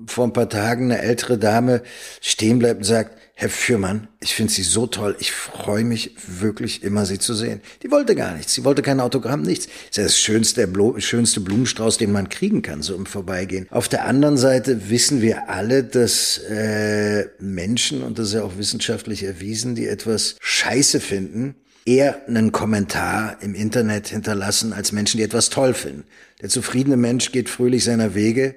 vor 0.07 0.25
ein 0.25 0.33
paar 0.33 0.49
Tagen 0.49 0.91
eine 0.91 1.01
ältere 1.01 1.37
Dame 1.37 1.81
stehen 2.19 2.59
bleibt 2.59 2.79
und 2.79 2.85
sagt, 2.85 3.17
Herr 3.35 3.49
Fürmann, 3.49 4.07
ich 4.19 4.35
finde 4.35 4.53
Sie 4.53 4.61
so 4.61 4.85
toll. 4.85 5.15
Ich 5.19 5.31
freue 5.31 5.83
mich 5.83 6.15
wirklich 6.27 6.83
immer, 6.83 7.05
Sie 7.05 7.17
zu 7.17 7.33
sehen. 7.33 7.61
Die 7.81 7.89
wollte 7.89 8.13
gar 8.15 8.35
nichts. 8.35 8.53
Sie 8.53 8.63
wollte 8.63 8.83
kein 8.83 8.99
Autogramm, 8.99 9.41
nichts. 9.41 9.65
Das 9.65 9.73
ist 9.89 9.97
ja 9.97 10.03
das 10.03 10.19
schönste, 10.19 10.67
der 10.67 11.01
schönste 11.01 11.41
Blumenstrauß, 11.41 11.97
den 11.97 12.11
man 12.11 12.29
kriegen 12.29 12.61
kann, 12.61 12.83
so 12.83 12.93
im 12.93 13.07
Vorbeigehen. 13.07 13.67
Auf 13.71 13.89
der 13.89 14.05
anderen 14.05 14.37
Seite 14.37 14.89
wissen 14.89 15.21
wir 15.21 15.49
alle, 15.49 15.83
dass 15.83 16.37
äh, 16.37 17.25
Menschen, 17.39 18.03
und 18.03 18.19
das 18.19 18.27
ist 18.27 18.33
ja 18.35 18.43
auch 18.43 18.57
wissenschaftlich 18.57 19.23
erwiesen, 19.23 19.73
die 19.73 19.87
etwas 19.87 20.35
Scheiße 20.39 20.99
finden, 20.99 21.55
eher 21.85 22.27
einen 22.27 22.51
Kommentar 22.51 23.37
im 23.41 23.55
Internet 23.55 24.09
hinterlassen 24.09 24.73
als 24.73 24.91
Menschen, 24.91 25.17
die 25.17 25.23
etwas 25.23 25.49
toll 25.49 25.73
finden. 25.73 26.03
Der 26.41 26.49
zufriedene 26.49 26.97
Mensch 26.97 27.31
geht 27.31 27.49
fröhlich 27.49 27.83
seiner 27.83 28.13
Wege. 28.13 28.55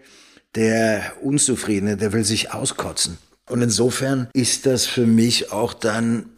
Der 0.55 1.15
Unzufriedene, 1.23 1.97
der 1.97 2.13
will 2.13 2.25
sich 2.25 2.53
auskotzen. 2.53 3.19
Und 3.49 3.63
insofern 3.63 4.29
ist 4.33 4.67
das 4.67 4.87
für 4.87 5.07
mich 5.07 5.53
auch 5.53 5.73
dann, 5.73 6.31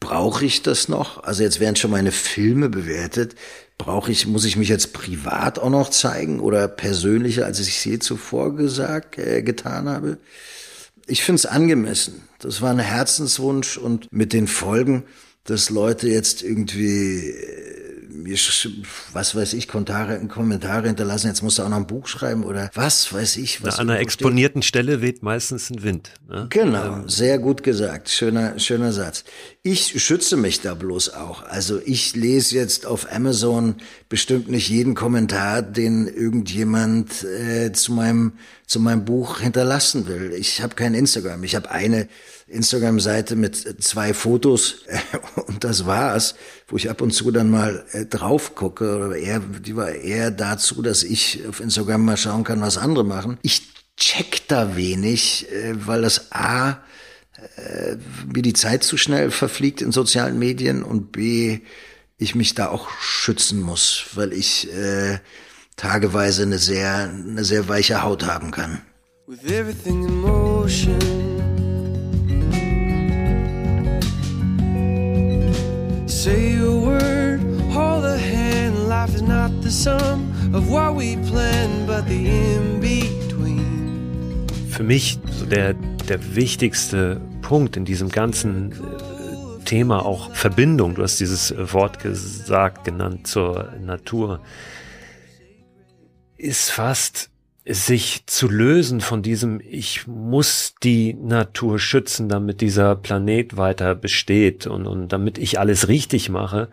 brauche 0.00 0.44
ich 0.44 0.62
das 0.62 0.88
noch? 0.88 1.24
Also 1.24 1.42
jetzt 1.42 1.60
werden 1.60 1.76
schon 1.76 1.90
meine 1.90 2.12
Filme 2.12 2.68
bewertet. 2.68 3.34
Brauche 3.78 4.12
ich, 4.12 4.26
muss 4.26 4.44
ich 4.44 4.56
mich 4.56 4.68
jetzt 4.68 4.92
privat 4.92 5.58
auch 5.58 5.70
noch 5.70 5.90
zeigen 5.90 6.38
oder 6.38 6.68
persönlicher, 6.68 7.44
als 7.44 7.58
ich 7.58 7.68
es 7.68 7.84
je 7.84 7.98
zuvor 7.98 8.54
gesagt, 8.54 9.18
äh, 9.18 9.42
getan 9.42 9.88
habe? 9.88 10.18
Ich 11.06 11.24
finde 11.24 11.40
es 11.40 11.46
angemessen. 11.46 12.22
Das 12.38 12.62
war 12.62 12.70
ein 12.70 12.78
Herzenswunsch 12.78 13.76
und 13.76 14.12
mit 14.12 14.32
den 14.32 14.46
Folgen, 14.46 15.02
dass 15.44 15.70
Leute 15.70 16.08
jetzt 16.08 16.42
irgendwie 16.42 17.30
äh, 17.30 17.73
was 19.12 19.34
weiß 19.34 19.54
ich, 19.54 19.68
Kommentare, 19.68 20.26
Kommentare 20.28 20.86
hinterlassen, 20.86 21.28
jetzt 21.28 21.42
musst 21.42 21.58
du 21.58 21.62
auch 21.62 21.68
noch 21.68 21.76
ein 21.76 21.86
Buch 21.86 22.06
schreiben 22.06 22.44
oder 22.44 22.70
was 22.74 23.12
weiß 23.12 23.36
ich. 23.36 23.62
Was 23.62 23.78
an 23.78 23.90
einer 23.90 24.00
exponierten 24.00 24.62
steht. 24.62 24.68
Stelle 24.68 25.02
weht 25.02 25.22
meistens 25.22 25.70
ein 25.70 25.82
Wind. 25.82 26.10
Ne? 26.28 26.46
Genau, 26.50 26.96
ähm. 26.96 27.08
sehr 27.08 27.38
gut 27.38 27.62
gesagt. 27.62 28.08
Schöner, 28.08 28.58
schöner 28.58 28.92
Satz. 28.92 29.24
Ich 29.66 30.04
schütze 30.04 30.36
mich 30.36 30.60
da 30.60 30.74
bloß 30.74 31.14
auch. 31.14 31.42
Also 31.42 31.80
ich 31.82 32.14
lese 32.14 32.54
jetzt 32.54 32.84
auf 32.84 33.10
Amazon 33.10 33.76
bestimmt 34.10 34.50
nicht 34.50 34.68
jeden 34.68 34.94
Kommentar, 34.94 35.62
den 35.62 36.06
irgendjemand 36.06 37.24
äh, 37.24 37.72
zu 37.72 37.94
meinem 37.94 38.34
zu 38.66 38.78
meinem 38.78 39.06
Buch 39.06 39.40
hinterlassen 39.40 40.06
will. 40.06 40.34
Ich 40.34 40.60
habe 40.60 40.74
kein 40.74 40.92
Instagram. 40.92 41.44
Ich 41.44 41.54
habe 41.54 41.70
eine 41.70 42.08
Instagram-Seite 42.46 43.36
mit 43.36 43.82
zwei 43.82 44.12
Fotos 44.12 44.84
und 45.46 45.64
das 45.64 45.86
war's, 45.86 46.34
wo 46.68 46.76
ich 46.76 46.90
ab 46.90 47.00
und 47.00 47.12
zu 47.12 47.30
dann 47.30 47.48
mal 47.48 47.86
äh, 47.92 48.04
drauf 48.04 48.54
gucke. 48.54 48.98
Oder 48.98 49.16
eher, 49.16 49.40
die 49.40 49.76
war 49.76 49.92
eher 49.92 50.30
dazu, 50.30 50.82
dass 50.82 51.02
ich 51.02 51.40
auf 51.48 51.60
Instagram 51.60 52.04
mal 52.04 52.18
schauen 52.18 52.44
kann, 52.44 52.60
was 52.60 52.76
andere 52.76 53.04
machen. 53.04 53.38
Ich 53.40 53.62
check 53.96 54.46
da 54.46 54.76
wenig, 54.76 55.50
äh, 55.50 55.72
weil 55.86 56.02
das 56.02 56.32
A 56.32 56.82
äh, 57.56 57.96
mir 58.32 58.42
die 58.42 58.52
Zeit 58.52 58.82
zu 58.82 58.96
schnell 58.96 59.30
verfliegt 59.30 59.82
in 59.82 59.92
sozialen 59.92 60.38
Medien 60.38 60.82
und 60.82 61.12
B 61.12 61.60
ich 62.16 62.34
mich 62.34 62.54
da 62.54 62.68
auch 62.68 62.88
schützen 63.00 63.60
muss, 63.60 64.06
weil 64.14 64.32
ich 64.32 64.72
äh, 64.72 65.18
tageweise 65.76 66.42
eine 66.42 66.58
sehr 66.58 67.10
eine 67.10 67.44
sehr 67.44 67.68
weiche 67.68 68.02
Haut 68.02 68.26
haben 68.26 68.50
kann. 68.50 68.80
With 69.26 69.44
everything 69.50 70.04
in 70.04 70.20
motion. 70.20 71.24
say 76.24 76.56
a 76.56 76.70
word, 76.70 77.40
hold 77.70 78.04
a 78.04 78.16
hand. 78.16 78.88
Life 78.88 79.14
is 79.14 79.22
not 79.22 79.50
the 79.62 79.70
sum 79.70 80.32
of 80.54 80.70
what 80.70 80.94
we 80.94 81.16
plan, 81.28 81.86
but 81.86 82.08
the 82.08 82.26
in-between. 82.26 84.46
Für 84.70 84.84
mich 84.84 85.18
so 85.38 85.44
der, 85.44 85.74
der 86.08 86.34
wichtigste 86.34 87.20
Punkt 87.44 87.76
in 87.76 87.84
diesem 87.84 88.08
ganzen 88.08 88.72
äh, 88.72 89.64
Thema 89.64 90.04
auch 90.04 90.34
Verbindung. 90.34 90.94
Du 90.94 91.02
hast 91.02 91.20
dieses 91.20 91.54
Wort 91.72 92.00
gesagt, 92.02 92.84
genannt 92.84 93.26
zur 93.26 93.72
Natur, 93.80 94.40
ist 96.36 96.70
fast 96.70 97.30
sich 97.66 98.26
zu 98.26 98.48
lösen 98.48 99.00
von 99.00 99.22
diesem, 99.22 99.60
ich 99.60 100.06
muss 100.06 100.74
die 100.82 101.14
Natur 101.14 101.78
schützen, 101.78 102.28
damit 102.28 102.60
dieser 102.60 102.96
Planet 102.96 103.56
weiter 103.56 103.94
besteht 103.94 104.66
und, 104.66 104.86
und 104.86 105.08
damit 105.08 105.38
ich 105.38 105.58
alles 105.58 105.88
richtig 105.88 106.30
mache, 106.30 106.68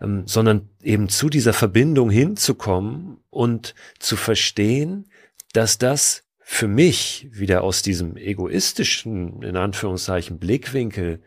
ähm, 0.00 0.24
sondern 0.26 0.68
eben 0.82 1.08
zu 1.08 1.28
dieser 1.28 1.52
Verbindung 1.52 2.10
hinzukommen 2.10 3.18
und 3.30 3.74
zu 3.98 4.16
verstehen, 4.16 5.06
dass 5.52 5.78
das 5.78 6.23
für 6.46 6.68
mich 6.68 7.28
wieder 7.32 7.64
aus 7.64 7.82
diesem 7.82 8.16
egoistischen, 8.16 9.42
in 9.42 9.56
Anführungszeichen, 9.56 10.38
Blickwinkel 10.38 11.20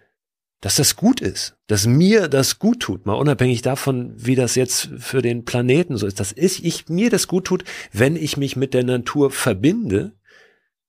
dass 0.61 0.76
das 0.76 0.95
gut 0.95 1.22
ist, 1.22 1.55
dass 1.68 1.86
mir 1.86 2.28
das 2.28 2.57
gut 2.57 2.80
tut, 2.80 3.05
mal 3.05 3.13
unabhängig 3.13 3.61
davon, 3.61 4.13
wie 4.18 4.36
das 4.36 4.55
jetzt 4.55 4.89
für 4.97 5.22
den 5.22 5.45
Planeten 5.45 5.97
so 5.97 6.07
ist, 6.07 6.20
dass 6.20 6.34
ich, 6.34 6.65
ich 6.65 6.89
mir 6.89 7.11
das 7.11 7.28
gut 7.28 7.45
tut, 7.45 7.63
wenn 7.91 8.15
ich 8.15 8.38
mich 8.38 8.55
mit 8.55 8.74
der 8.74 8.84
Natur 8.84 9.30
verbinde, 9.30 10.13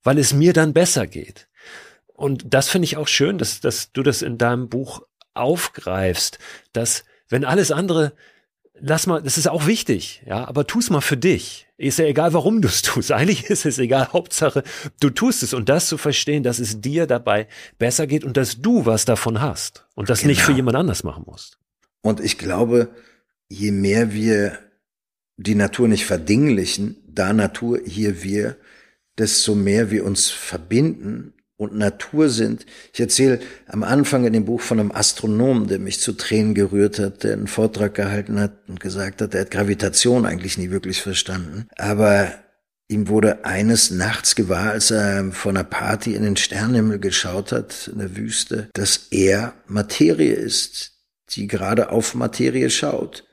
weil 0.02 0.18
es 0.18 0.32
mir 0.32 0.54
dann 0.54 0.72
besser 0.72 1.06
geht. 1.06 1.48
Und 2.14 2.54
das 2.54 2.70
finde 2.70 2.86
ich 2.86 2.96
auch 2.96 3.08
schön, 3.08 3.36
dass, 3.36 3.60
dass 3.60 3.92
du 3.92 4.02
das 4.02 4.22
in 4.22 4.38
deinem 4.38 4.70
Buch 4.70 5.02
aufgreifst, 5.34 6.38
dass 6.72 7.04
wenn 7.28 7.44
alles 7.44 7.70
andere 7.70 8.14
lass 8.80 9.06
mal, 9.06 9.22
das 9.22 9.36
ist 9.38 9.48
auch 9.48 9.66
wichtig, 9.66 10.22
ja, 10.26 10.46
aber 10.46 10.66
tu's 10.66 10.88
mal 10.88 11.00
für 11.00 11.16
dich. 11.16 11.67
Ist 11.78 12.00
ja 12.00 12.06
egal, 12.06 12.32
warum 12.32 12.60
du 12.60 12.66
es 12.68 12.82
tust. 12.82 13.12
Eigentlich 13.12 13.48
ist 13.48 13.64
es 13.64 13.78
egal, 13.78 14.12
Hauptsache, 14.12 14.64
du 15.00 15.10
tust 15.10 15.42
es 15.42 15.54
und 15.54 15.68
das 15.68 15.86
zu 15.86 15.96
verstehen, 15.96 16.42
dass 16.42 16.58
es 16.58 16.80
dir 16.80 17.06
dabei 17.06 17.46
besser 17.78 18.06
geht 18.06 18.24
und 18.24 18.36
dass 18.36 18.60
du 18.60 18.84
was 18.84 19.04
davon 19.04 19.40
hast 19.40 19.86
und 19.94 20.10
das 20.10 20.20
genau. 20.20 20.30
nicht 20.30 20.40
für 20.40 20.48
genau. 20.48 20.56
jemand 20.56 20.76
anders 20.76 21.04
machen 21.04 21.22
musst. 21.26 21.58
Und 22.02 22.20
ich 22.20 22.36
glaube, 22.36 22.90
je 23.48 23.70
mehr 23.70 24.12
wir 24.12 24.58
die 25.36 25.54
Natur 25.54 25.86
nicht 25.86 26.04
verdinglichen, 26.04 26.96
da 27.06 27.32
Natur, 27.32 27.80
hier 27.86 28.24
wir, 28.24 28.56
desto 29.16 29.54
mehr 29.54 29.90
wir 29.92 30.04
uns 30.04 30.30
verbinden 30.30 31.32
und 31.58 31.76
Natur 31.76 32.30
sind. 32.30 32.64
Ich 32.94 33.00
erzähle 33.00 33.40
am 33.66 33.82
Anfang 33.82 34.24
in 34.24 34.32
dem 34.32 34.46
Buch 34.46 34.60
von 34.60 34.80
einem 34.80 34.92
Astronomen, 34.92 35.66
der 35.66 35.80
mich 35.80 36.00
zu 36.00 36.12
Tränen 36.12 36.54
gerührt 36.54 36.98
hat, 36.98 37.24
der 37.24 37.34
einen 37.34 37.48
Vortrag 37.48 37.94
gehalten 37.94 38.40
hat 38.40 38.52
und 38.68 38.80
gesagt 38.80 39.20
hat, 39.20 39.34
er 39.34 39.42
hat 39.42 39.50
Gravitation 39.50 40.24
eigentlich 40.24 40.56
nie 40.56 40.70
wirklich 40.70 41.02
verstanden. 41.02 41.66
Aber 41.76 42.32
ihm 42.86 43.08
wurde 43.08 43.44
eines 43.44 43.90
Nachts 43.90 44.36
gewahr, 44.36 44.70
als 44.70 44.92
er 44.92 45.32
von 45.32 45.56
einer 45.56 45.64
Party 45.64 46.14
in 46.14 46.22
den 46.22 46.36
Sternenhimmel 46.36 47.00
geschaut 47.00 47.50
hat, 47.50 47.90
in 47.92 47.98
der 47.98 48.16
Wüste, 48.16 48.70
dass 48.74 49.08
er 49.10 49.52
Materie 49.66 50.34
ist, 50.34 50.92
die 51.30 51.48
gerade 51.48 51.90
auf 51.90 52.14
Materie 52.14 52.70
schaut, 52.70 53.24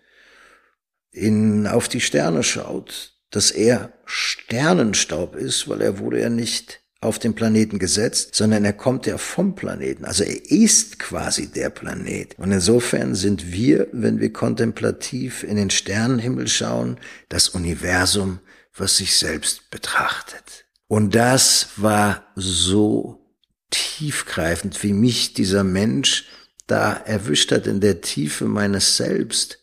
in, 1.11 1.67
auf 1.67 1.88
die 1.88 2.01
Sterne 2.01 2.41
schaut, 2.41 3.13
dass 3.30 3.51
er 3.51 3.93
Sternenstaub 4.05 5.36
ist, 5.36 5.69
weil 5.69 5.82
er 5.82 5.99
wurde 5.99 6.21
ja 6.21 6.30
nicht 6.30 6.84
auf 7.01 7.19
den 7.19 7.35
Planeten 7.35 7.77
gesetzt, 7.77 8.35
sondern 8.35 8.65
er 8.65 8.73
kommt 8.73 9.05
ja 9.05 9.17
vom 9.17 9.55
Planeten. 9.55 10.05
Also 10.05 10.23
er 10.23 10.51
ist 10.51 10.97
quasi 10.97 11.47
der 11.47 11.69
Planet. 11.69 12.37
Und 12.39 12.51
insofern 12.51 13.15
sind 13.15 13.51
wir, 13.51 13.87
wenn 13.91 14.19
wir 14.19 14.33
kontemplativ 14.33 15.43
in 15.43 15.55
den 15.55 15.69
Sternenhimmel 15.69 16.47
schauen, 16.47 16.97
das 17.29 17.49
Universum, 17.49 18.39
was 18.75 18.97
sich 18.97 19.15
selbst 19.15 19.69
betrachtet. 19.69 20.65
Und 20.87 21.15
das 21.15 21.69
war 21.77 22.25
so 22.35 23.25
tiefgreifend, 23.69 24.81
wie 24.83 24.93
mich 24.93 25.33
dieser 25.33 25.63
Mensch 25.63 26.25
da 26.67 26.93
erwischt 26.93 27.51
hat 27.51 27.67
in 27.67 27.79
der 27.79 28.01
Tiefe 28.01 28.45
meines 28.45 28.97
Selbst 28.97 29.59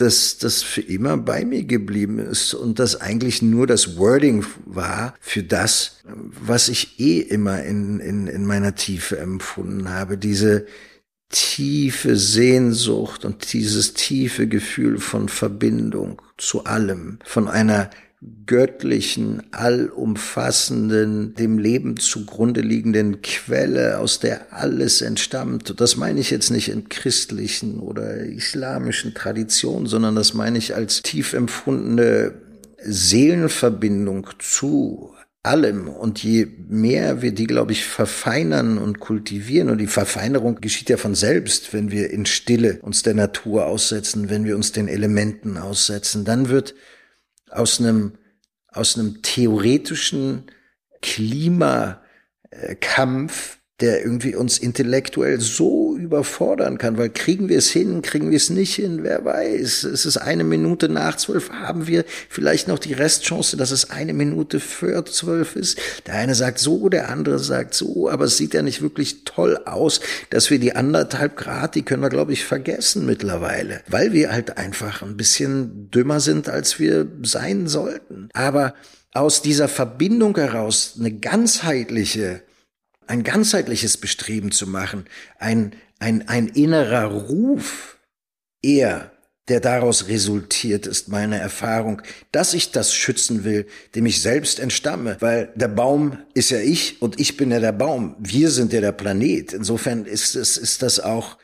dass 0.00 0.38
das 0.38 0.62
für 0.62 0.80
immer 0.80 1.16
bei 1.16 1.44
mir 1.44 1.64
geblieben 1.64 2.18
ist 2.18 2.54
und 2.54 2.78
das 2.78 3.00
eigentlich 3.00 3.42
nur 3.42 3.66
das 3.66 3.96
Wording 3.96 4.44
war 4.64 5.14
für 5.20 5.42
das, 5.42 6.02
was 6.04 6.68
ich 6.68 6.98
eh 6.98 7.20
immer 7.20 7.62
in, 7.62 8.00
in, 8.00 8.26
in 8.26 8.46
meiner 8.46 8.74
Tiefe 8.74 9.18
empfunden 9.18 9.90
habe. 9.90 10.16
Diese 10.16 10.66
tiefe 11.28 12.16
Sehnsucht 12.16 13.24
und 13.24 13.52
dieses 13.52 13.94
tiefe 13.94 14.48
Gefühl 14.48 14.98
von 14.98 15.28
Verbindung 15.28 16.20
zu 16.36 16.64
allem, 16.64 17.18
von 17.24 17.46
einer 17.46 17.90
göttlichen, 18.44 19.42
allumfassenden, 19.52 21.34
dem 21.34 21.58
Leben 21.58 21.96
zugrunde 21.96 22.60
liegenden 22.60 23.22
Quelle, 23.22 23.98
aus 23.98 24.20
der 24.20 24.52
alles 24.52 25.00
entstammt. 25.00 25.80
Das 25.80 25.96
meine 25.96 26.20
ich 26.20 26.30
jetzt 26.30 26.50
nicht 26.50 26.68
in 26.68 26.90
christlichen 26.90 27.80
oder 27.80 28.16
islamischen 28.16 29.14
Traditionen, 29.14 29.86
sondern 29.86 30.16
das 30.16 30.34
meine 30.34 30.58
ich 30.58 30.74
als 30.74 31.00
tief 31.02 31.32
empfundene 31.32 32.34
Seelenverbindung 32.82 34.26
zu 34.38 35.14
allem. 35.42 35.88
Und 35.88 36.22
je 36.22 36.46
mehr 36.68 37.22
wir 37.22 37.32
die, 37.32 37.46
glaube 37.46 37.72
ich, 37.72 37.86
verfeinern 37.86 38.76
und 38.76 39.00
kultivieren, 39.00 39.70
und 39.70 39.78
die 39.78 39.86
Verfeinerung 39.86 40.60
geschieht 40.60 40.90
ja 40.90 40.98
von 40.98 41.14
selbst, 41.14 41.72
wenn 41.72 41.90
wir 41.90 42.10
in 42.10 42.26
Stille 42.26 42.80
uns 42.82 43.02
der 43.02 43.14
Natur 43.14 43.66
aussetzen, 43.66 44.28
wenn 44.28 44.44
wir 44.44 44.56
uns 44.56 44.72
den 44.72 44.88
Elementen 44.88 45.56
aussetzen, 45.56 46.26
dann 46.26 46.50
wird 46.50 46.74
aus 47.50 47.80
einem, 47.80 48.18
aus 48.68 48.98
einem 48.98 49.22
theoretischen 49.22 50.50
Klimakampf 51.02 52.00
der 53.80 54.02
irgendwie 54.02 54.34
uns 54.34 54.58
intellektuell 54.58 55.40
so 55.40 55.96
überfordern 55.96 56.78
kann, 56.78 56.98
weil 56.98 57.10
kriegen 57.10 57.48
wir 57.48 57.58
es 57.58 57.70
hin, 57.70 58.02
kriegen 58.02 58.30
wir 58.30 58.36
es 58.36 58.50
nicht 58.50 58.74
hin, 58.74 59.00
wer 59.02 59.24
weiß. 59.24 59.84
Es 59.84 60.06
ist 60.06 60.16
eine 60.18 60.44
Minute 60.44 60.88
nach 60.88 61.16
zwölf, 61.16 61.50
haben 61.50 61.86
wir 61.86 62.04
vielleicht 62.28 62.68
noch 62.68 62.78
die 62.78 62.92
Restchance, 62.92 63.56
dass 63.56 63.70
es 63.70 63.90
eine 63.90 64.12
Minute 64.12 64.60
für 64.60 65.04
zwölf 65.06 65.56
ist. 65.56 65.78
Der 66.06 66.14
eine 66.14 66.34
sagt 66.34 66.58
so, 66.58 66.88
der 66.88 67.08
andere 67.08 67.38
sagt 67.38 67.74
so, 67.74 68.10
aber 68.10 68.24
es 68.24 68.36
sieht 68.36 68.54
ja 68.54 68.62
nicht 68.62 68.82
wirklich 68.82 69.24
toll 69.24 69.58
aus, 69.64 70.00
dass 70.30 70.50
wir 70.50 70.58
die 70.58 70.76
anderthalb 70.76 71.36
Grad, 71.36 71.74
die 71.74 71.82
können 71.82 72.02
wir, 72.02 72.10
glaube 72.10 72.32
ich, 72.32 72.44
vergessen 72.44 73.06
mittlerweile, 73.06 73.80
weil 73.88 74.12
wir 74.12 74.32
halt 74.32 74.58
einfach 74.58 75.02
ein 75.02 75.16
bisschen 75.16 75.90
dümmer 75.90 76.20
sind, 76.20 76.48
als 76.48 76.78
wir 76.78 77.06
sein 77.22 77.66
sollten. 77.66 78.28
Aber 78.34 78.74
aus 79.12 79.42
dieser 79.42 79.68
Verbindung 79.68 80.36
heraus 80.36 80.94
eine 80.98 81.12
ganzheitliche 81.12 82.42
ein 83.10 83.24
ganzheitliches 83.24 83.96
Bestreben 83.96 84.52
zu 84.52 84.66
machen, 84.66 85.04
ein, 85.38 85.74
ein, 85.98 86.28
ein 86.28 86.46
innerer 86.48 87.04
Ruf 87.06 87.98
eher, 88.62 89.10
der 89.48 89.58
daraus 89.58 90.06
resultiert, 90.06 90.86
ist 90.86 91.08
meine 91.08 91.38
Erfahrung, 91.38 92.02
dass 92.30 92.54
ich 92.54 92.70
das 92.70 92.94
schützen 92.94 93.42
will, 93.42 93.66
dem 93.96 94.06
ich 94.06 94.22
selbst 94.22 94.60
entstamme, 94.60 95.16
weil 95.18 95.52
der 95.56 95.66
Baum 95.66 96.18
ist 96.34 96.50
ja 96.50 96.60
ich 96.60 97.02
und 97.02 97.18
ich 97.18 97.36
bin 97.36 97.50
ja 97.50 97.58
der 97.58 97.72
Baum. 97.72 98.14
Wir 98.20 98.48
sind 98.50 98.72
ja 98.72 98.80
der 98.80 98.92
Planet. 98.92 99.54
Insofern 99.54 100.04
ist 100.04 100.36
es, 100.36 100.56
ist 100.56 100.82
das 100.82 101.00
auch 101.00 101.36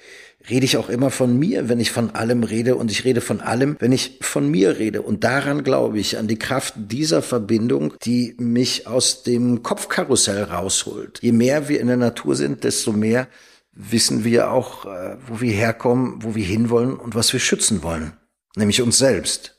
rede 0.49 0.65
ich 0.65 0.77
auch 0.77 0.89
immer 0.89 1.11
von 1.11 1.39
mir, 1.39 1.69
wenn 1.69 1.81
ich 1.81 1.91
von 1.91 2.15
allem 2.15 2.43
rede 2.43 2.77
und 2.77 2.91
ich 2.91 3.05
rede 3.05 3.21
von 3.21 3.41
allem, 3.41 3.77
wenn 3.79 3.93
ich 3.93 4.19
von 4.21 4.49
mir 4.49 4.79
rede. 4.79 5.03
Und 5.03 5.25
daran 5.25 5.65
glaube 5.65 5.99
ich, 5.99 6.19
an 6.19 6.29
die 6.29 6.39
Kraft 6.39 6.75
dieser 6.77 7.23
Verbindung, 7.23 7.95
die 8.05 8.35
mich 8.39 8.87
aus 8.87 9.23
dem 9.23 9.63
Kopfkarussell 9.63 10.45
rausholt. 10.45 11.19
Je 11.23 11.33
mehr 11.33 11.69
wir 11.69 11.81
in 11.81 11.89
der 11.89 11.97
Natur 11.97 12.37
sind, 12.37 12.65
desto 12.65 12.93
mehr 12.93 13.29
wissen 13.73 14.25
wir 14.25 14.51
auch, 14.51 14.87
äh, 14.87 15.17
wo 15.27 15.41
wir 15.41 15.53
herkommen, 15.53 16.23
wo 16.23 16.35
wir 16.35 16.45
hinwollen 16.45 16.95
und 16.95 17.15
was 17.15 17.33
wir 17.33 17.41
schützen 17.41 17.83
wollen. 17.83 18.13
Nämlich 18.57 18.81
uns 18.81 18.99
selbst. 18.99 19.57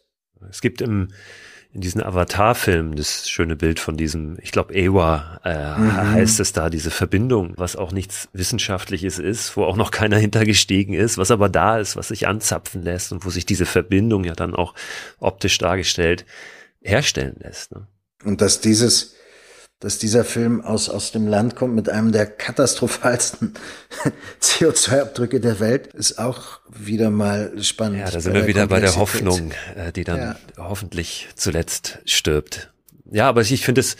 Es 0.49 0.61
gibt 0.61 0.81
im 0.81 1.09
in 1.77 1.81
diesen 1.81 2.01
Avatar-Filmen, 2.01 2.95
das 2.95 3.29
schöne 3.29 3.55
Bild 3.55 3.79
von 3.79 3.97
diesem, 3.97 4.39
ich 4.41 4.51
glaube, 4.51 4.73
Ewa 4.73 5.39
äh, 5.45 5.79
mhm. 5.79 6.11
heißt 6.11 6.39
es 6.39 6.51
da, 6.51 6.71
diese 6.71 6.89
Verbindung, 6.89 7.53
was 7.55 7.75
auch 7.75 7.91
nichts 7.91 8.29
Wissenschaftliches 8.33 9.19
ist, 9.19 9.55
wo 9.55 9.63
auch 9.63 9.77
noch 9.77 9.91
keiner 9.91 10.17
hintergestiegen 10.17 10.95
ist, 10.95 11.19
was 11.19 11.29
aber 11.29 11.49
da 11.49 11.77
ist, 11.77 11.95
was 11.95 12.07
sich 12.07 12.27
anzapfen 12.27 12.81
lässt 12.81 13.11
und 13.11 13.23
wo 13.25 13.29
sich 13.29 13.45
diese 13.45 13.67
Verbindung 13.67 14.23
ja 14.23 14.33
dann 14.33 14.55
auch 14.55 14.73
optisch 15.19 15.59
dargestellt 15.59 16.25
herstellen 16.81 17.35
lässt. 17.43 17.71
Ne? 17.71 17.85
Und 18.23 18.41
dass 18.41 18.59
dieses 18.59 19.13
dass 19.79 19.99
dieser 19.99 20.25
Film 20.25 20.61
aus, 20.61 20.89
aus 20.89 21.11
dem 21.11 21.27
Land 21.27 21.55
kommt 21.55 21.75
mit 21.75 21.87
einem 21.89 22.11
der 22.11 22.25
katastrophalsten 22.25 23.53
CO2-Abdrücke 24.41 25.39
der 25.39 25.59
Welt, 25.59 25.87
ist 25.93 26.17
auch 26.17 26.59
wieder 26.67 27.11
mal 27.11 27.61
spannend. 27.63 27.99
Ja, 27.99 28.09
da 28.09 28.19
sind 28.19 28.33
wir 28.33 28.47
wieder 28.47 28.67
bei 28.67 28.79
der 28.79 28.95
Hoffnung, 28.95 29.51
äh, 29.75 29.91
die 29.91 30.03
dann 30.03 30.19
ja. 30.19 30.35
hoffentlich 30.57 31.27
zuletzt 31.35 31.99
stirbt. 32.05 32.73
Ja, 33.11 33.29
aber 33.29 33.41
ich 33.41 33.63
finde 33.63 33.81
es, 33.81 33.97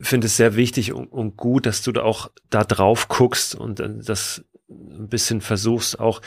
finde 0.00 0.26
es 0.26 0.36
sehr 0.36 0.56
wichtig 0.56 0.92
und, 0.92 1.06
und, 1.06 1.36
gut, 1.36 1.64
dass 1.64 1.82
du 1.82 1.92
da 1.92 2.02
auch 2.02 2.30
da 2.50 2.64
drauf 2.64 3.08
guckst 3.08 3.54
und 3.54 3.80
äh, 3.80 3.88
das 4.04 4.44
ein 4.70 5.08
bisschen 5.08 5.40
versuchst 5.40 5.98
auch, 5.98 6.20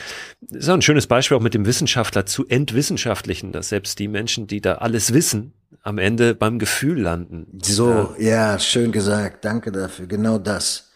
ist 0.50 0.68
auch 0.68 0.74
ein 0.74 0.82
schönes 0.82 1.06
Beispiel 1.06 1.36
auch 1.36 1.42
mit 1.42 1.54
dem 1.54 1.66
Wissenschaftler 1.66 2.26
zu 2.26 2.48
entwissenschaftlichen, 2.48 3.52
dass 3.52 3.68
selbst 3.68 4.00
die 4.00 4.08
Menschen, 4.08 4.48
die 4.48 4.60
da 4.60 4.74
alles 4.74 5.14
wissen, 5.14 5.52
am 5.82 5.98
Ende 5.98 6.34
beim 6.34 6.58
Gefühl 6.58 7.00
landen. 7.00 7.58
So, 7.62 8.14
ja. 8.18 8.52
ja, 8.52 8.58
schön 8.58 8.92
gesagt. 8.92 9.44
Danke 9.44 9.72
dafür. 9.72 10.06
Genau 10.06 10.38
das. 10.38 10.90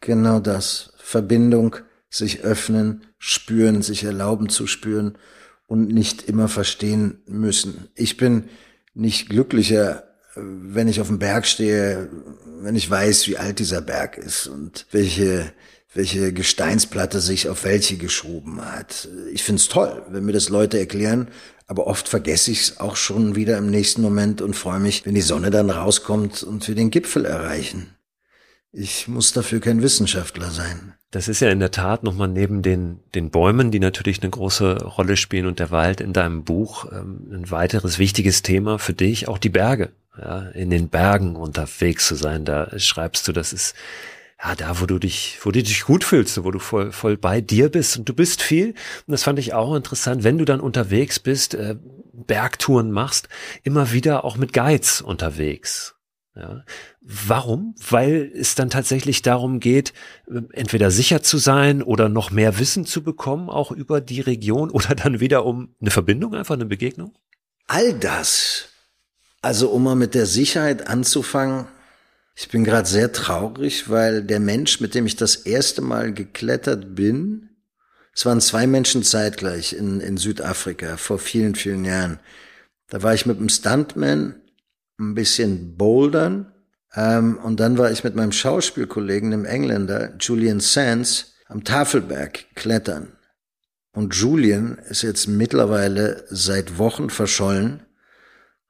Genau 0.00 0.40
das. 0.40 0.92
Verbindung, 0.98 1.76
sich 2.10 2.42
öffnen, 2.42 3.06
spüren, 3.18 3.82
sich 3.82 4.04
erlauben 4.04 4.48
zu 4.48 4.66
spüren 4.66 5.18
und 5.66 5.88
nicht 5.88 6.28
immer 6.28 6.48
verstehen 6.48 7.22
müssen. 7.26 7.88
Ich 7.94 8.16
bin 8.16 8.48
nicht 8.94 9.28
glücklicher 9.28 10.08
wenn 10.40 10.88
ich 10.88 11.00
auf 11.00 11.08
dem 11.08 11.18
Berg 11.18 11.46
stehe, 11.46 12.08
wenn 12.60 12.76
ich 12.76 12.90
weiß, 12.90 13.28
wie 13.28 13.36
alt 13.36 13.58
dieser 13.58 13.80
Berg 13.80 14.18
ist 14.18 14.46
und 14.46 14.86
welche 14.90 15.52
welche 15.94 16.34
Gesteinsplatte 16.34 17.18
sich 17.18 17.48
auf 17.48 17.64
welche 17.64 17.96
geschoben 17.96 18.60
hat. 18.60 19.08
Ich 19.32 19.42
find's 19.42 19.68
toll, 19.68 20.02
wenn 20.10 20.24
mir 20.24 20.32
das 20.32 20.50
Leute 20.50 20.78
erklären, 20.78 21.28
aber 21.68 21.86
oft 21.86 22.08
vergesse 22.08 22.50
ich 22.50 22.60
es 22.62 22.80
auch 22.80 22.96
schon 22.96 23.36
wieder 23.36 23.58
im 23.58 23.70
nächsten 23.70 24.02
Moment 24.02 24.40
und 24.40 24.56
freue 24.56 24.80
mich, 24.80 25.04
wenn 25.06 25.14
die 25.14 25.20
Sonne 25.20 25.50
dann 25.50 25.70
rauskommt 25.70 26.42
und 26.42 26.66
wir 26.66 26.74
den 26.74 26.90
Gipfel 26.90 27.26
erreichen. 27.26 27.94
Ich 28.72 29.06
muss 29.06 29.32
dafür 29.32 29.60
kein 29.60 29.82
Wissenschaftler 29.82 30.50
sein. 30.50 30.94
Das 31.10 31.28
ist 31.28 31.40
ja 31.40 31.50
in 31.50 31.60
der 31.60 31.70
Tat 31.70 32.02
nochmal 32.02 32.28
neben 32.28 32.62
den, 32.62 33.00
den 33.14 33.30
Bäumen, 33.30 33.70
die 33.70 33.80
natürlich 33.80 34.22
eine 34.22 34.30
große 34.30 34.84
Rolle 34.84 35.16
spielen 35.16 35.46
und 35.46 35.58
der 35.58 35.70
Wald 35.70 36.00
in 36.00 36.12
deinem 36.12 36.44
Buch 36.44 36.86
ähm, 36.90 37.28
ein 37.32 37.50
weiteres 37.50 37.98
wichtiges 37.98 38.42
Thema 38.42 38.78
für 38.78 38.94
dich, 38.94 39.28
auch 39.28 39.38
die 39.38 39.48
Berge. 39.48 39.90
Ja, 40.18 40.48
in 40.48 40.70
den 40.70 40.88
Bergen 40.88 41.36
unterwegs 41.36 42.08
zu 42.08 42.16
sein, 42.16 42.44
da 42.44 42.76
schreibst 42.78 43.28
du, 43.28 43.32
das 43.32 43.52
ist 43.52 43.74
ja, 44.42 44.54
da, 44.54 44.80
wo 44.80 44.86
du 44.86 44.98
dich, 44.98 45.38
wo 45.42 45.50
du 45.50 45.62
dich 45.62 45.84
gut 45.84 46.04
fühlst, 46.04 46.42
wo 46.44 46.50
du 46.50 46.58
voll, 46.58 46.92
voll 46.92 47.16
bei 47.16 47.40
dir 47.40 47.70
bist 47.70 47.96
und 47.98 48.08
du 48.08 48.14
bist 48.14 48.40
viel. 48.40 48.68
Und 48.68 49.12
das 49.12 49.24
fand 49.24 49.38
ich 49.38 49.52
auch 49.52 49.74
interessant, 49.74 50.22
wenn 50.22 50.38
du 50.38 50.44
dann 50.44 50.60
unterwegs 50.60 51.18
bist, 51.18 51.54
äh, 51.54 51.76
Bergtouren 52.12 52.90
machst, 52.92 53.28
immer 53.64 53.92
wieder 53.92 54.24
auch 54.24 54.36
mit 54.36 54.52
Guides 54.52 55.00
unterwegs. 55.00 55.96
Ja. 56.36 56.64
Warum? 57.00 57.74
Weil 57.88 58.30
es 58.32 58.54
dann 58.54 58.70
tatsächlich 58.70 59.22
darum 59.22 59.58
geht, 59.58 59.92
äh, 60.28 60.42
entweder 60.52 60.92
sicher 60.92 61.22
zu 61.22 61.38
sein 61.38 61.82
oder 61.82 62.08
noch 62.08 62.30
mehr 62.30 62.60
Wissen 62.60 62.86
zu 62.86 63.02
bekommen, 63.02 63.50
auch 63.50 63.72
über 63.72 64.00
die 64.00 64.20
Region 64.20 64.70
oder 64.70 64.94
dann 64.94 65.18
wieder 65.18 65.44
um 65.44 65.74
eine 65.80 65.90
Verbindung, 65.90 66.34
einfach 66.34 66.54
eine 66.54 66.66
Begegnung? 66.66 67.16
All 67.66 67.92
das. 67.92 68.68
Also 69.42 69.70
um 69.70 69.82
mal 69.82 69.96
mit 69.96 70.14
der 70.14 70.26
Sicherheit 70.26 70.86
anzufangen, 70.86 71.66
ich 72.40 72.48
bin 72.50 72.62
gerade 72.62 72.88
sehr 72.88 73.10
traurig, 73.10 73.90
weil 73.90 74.22
der 74.22 74.38
Mensch, 74.38 74.80
mit 74.80 74.94
dem 74.94 75.06
ich 75.06 75.16
das 75.16 75.34
erste 75.34 75.82
Mal 75.82 76.14
geklettert 76.14 76.94
bin, 76.94 77.50
es 78.14 78.24
waren 78.26 78.40
zwei 78.40 78.68
Menschen 78.68 79.02
zeitgleich 79.02 79.72
in, 79.72 80.00
in 80.00 80.16
Südafrika 80.16 80.96
vor 80.98 81.18
vielen, 81.18 81.56
vielen 81.56 81.84
Jahren. 81.84 82.20
Da 82.90 83.02
war 83.02 83.12
ich 83.12 83.26
mit 83.26 83.38
einem 83.38 83.48
Stuntman 83.48 84.40
ein 85.00 85.14
bisschen 85.14 85.76
bouldern 85.76 86.52
ähm, 86.94 87.38
und 87.38 87.58
dann 87.58 87.76
war 87.76 87.90
ich 87.90 88.04
mit 88.04 88.14
meinem 88.14 88.32
Schauspielkollegen, 88.32 89.32
dem 89.32 89.44
Engländer 89.44 90.14
Julian 90.20 90.60
Sands, 90.60 91.34
am 91.46 91.64
Tafelberg 91.64 92.54
klettern. 92.54 93.16
Und 93.90 94.14
Julian 94.14 94.78
ist 94.88 95.02
jetzt 95.02 95.26
mittlerweile 95.26 96.24
seit 96.30 96.78
Wochen 96.78 97.10
verschollen 97.10 97.82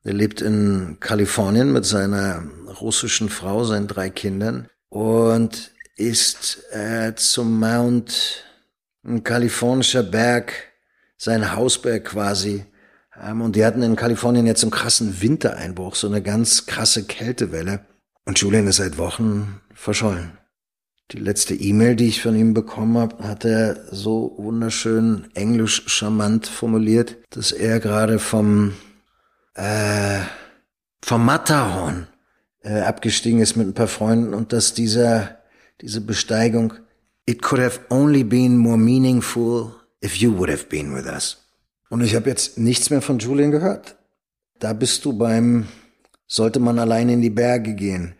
er 0.09 0.15
lebt 0.15 0.41
in 0.41 0.97
Kalifornien 1.01 1.71
mit 1.71 1.85
seiner 1.85 2.43
russischen 2.81 3.29
Frau, 3.29 3.65
seinen 3.65 3.89
drei 3.89 4.09
Kindern 4.09 4.69
und 4.89 5.71
ist 5.97 6.65
äh, 6.73 7.15
zum 7.15 7.61
Mount, 7.61 8.43
ein 9.05 9.23
kalifornischer 9.23 10.03
Berg, 10.03 10.55
sein 11.19 11.55
Hausberg 11.55 12.07
quasi. 12.07 12.65
Ähm, 13.23 13.43
und 13.43 13.55
die 13.55 13.67
hatten 13.67 13.83
in 13.83 13.97
Kalifornien 13.97 14.47
jetzt 14.47 14.63
einen 14.63 14.71
krassen 14.71 15.21
Wintereinbruch, 15.21 15.95
so 15.95 16.07
eine 16.07 16.23
ganz 16.23 16.65
krasse 16.65 17.05
Kältewelle. 17.05 17.81
Und 18.25 18.39
Julian 18.39 18.67
ist 18.67 18.77
seit 18.77 18.97
Wochen 18.97 19.61
verschollen. 19.75 20.39
Die 21.13 21.19
letzte 21.19 21.55
E-Mail, 21.55 21.97
die 21.97 22.09
ich 22.09 22.23
von 22.23 22.35
ihm 22.35 22.55
bekommen 22.55 22.97
habe, 22.97 23.29
hat 23.29 23.45
er 23.45 23.85
so 23.91 24.35
wunderschön 24.39 25.29
englisch 25.35 25.83
charmant 25.87 26.47
formuliert, 26.47 27.19
dass 27.29 27.53
er 27.53 27.79
gerade 27.81 28.19
vom 28.19 28.73
äh, 29.59 30.21
vom 31.03 31.25
Matterhorn 31.25 32.07
äh, 32.63 32.81
abgestiegen 32.81 33.41
ist 33.41 33.57
mit 33.57 33.67
ein 33.67 33.75
paar 33.75 33.89
Freunden 33.89 34.35
und 34.35 34.53
dass 34.53 34.73
dieser, 34.73 35.39
diese 35.81 36.01
Besteigung, 36.01 36.75
it 37.27 37.43
could 37.43 37.61
have 37.61 37.81
only 37.91 38.25
been 38.25 38.57
more 38.57 38.79
meaningful 38.79 39.75
if 40.03 40.17
you 40.17 40.37
would 40.37 40.51
have 40.51 40.67
been 40.67 40.95
with 40.95 41.07
us. 41.07 41.45
Und 41.91 42.03
ich 42.03 42.15
habe 42.15 42.29
jetzt 42.29 42.59
nichts 42.59 42.91
mehr 42.91 43.03
von 43.03 43.19
Julian 43.19 43.51
gehört. 43.51 43.97
Da 44.59 44.73
bist 44.73 45.05
du 45.05 45.17
beim, 45.17 45.67
sollte 46.27 46.61
man 46.61 46.79
allein 46.79 47.09
in 47.09 47.23
die 47.23 47.31
Berge 47.31 47.75
gehen 47.75 48.15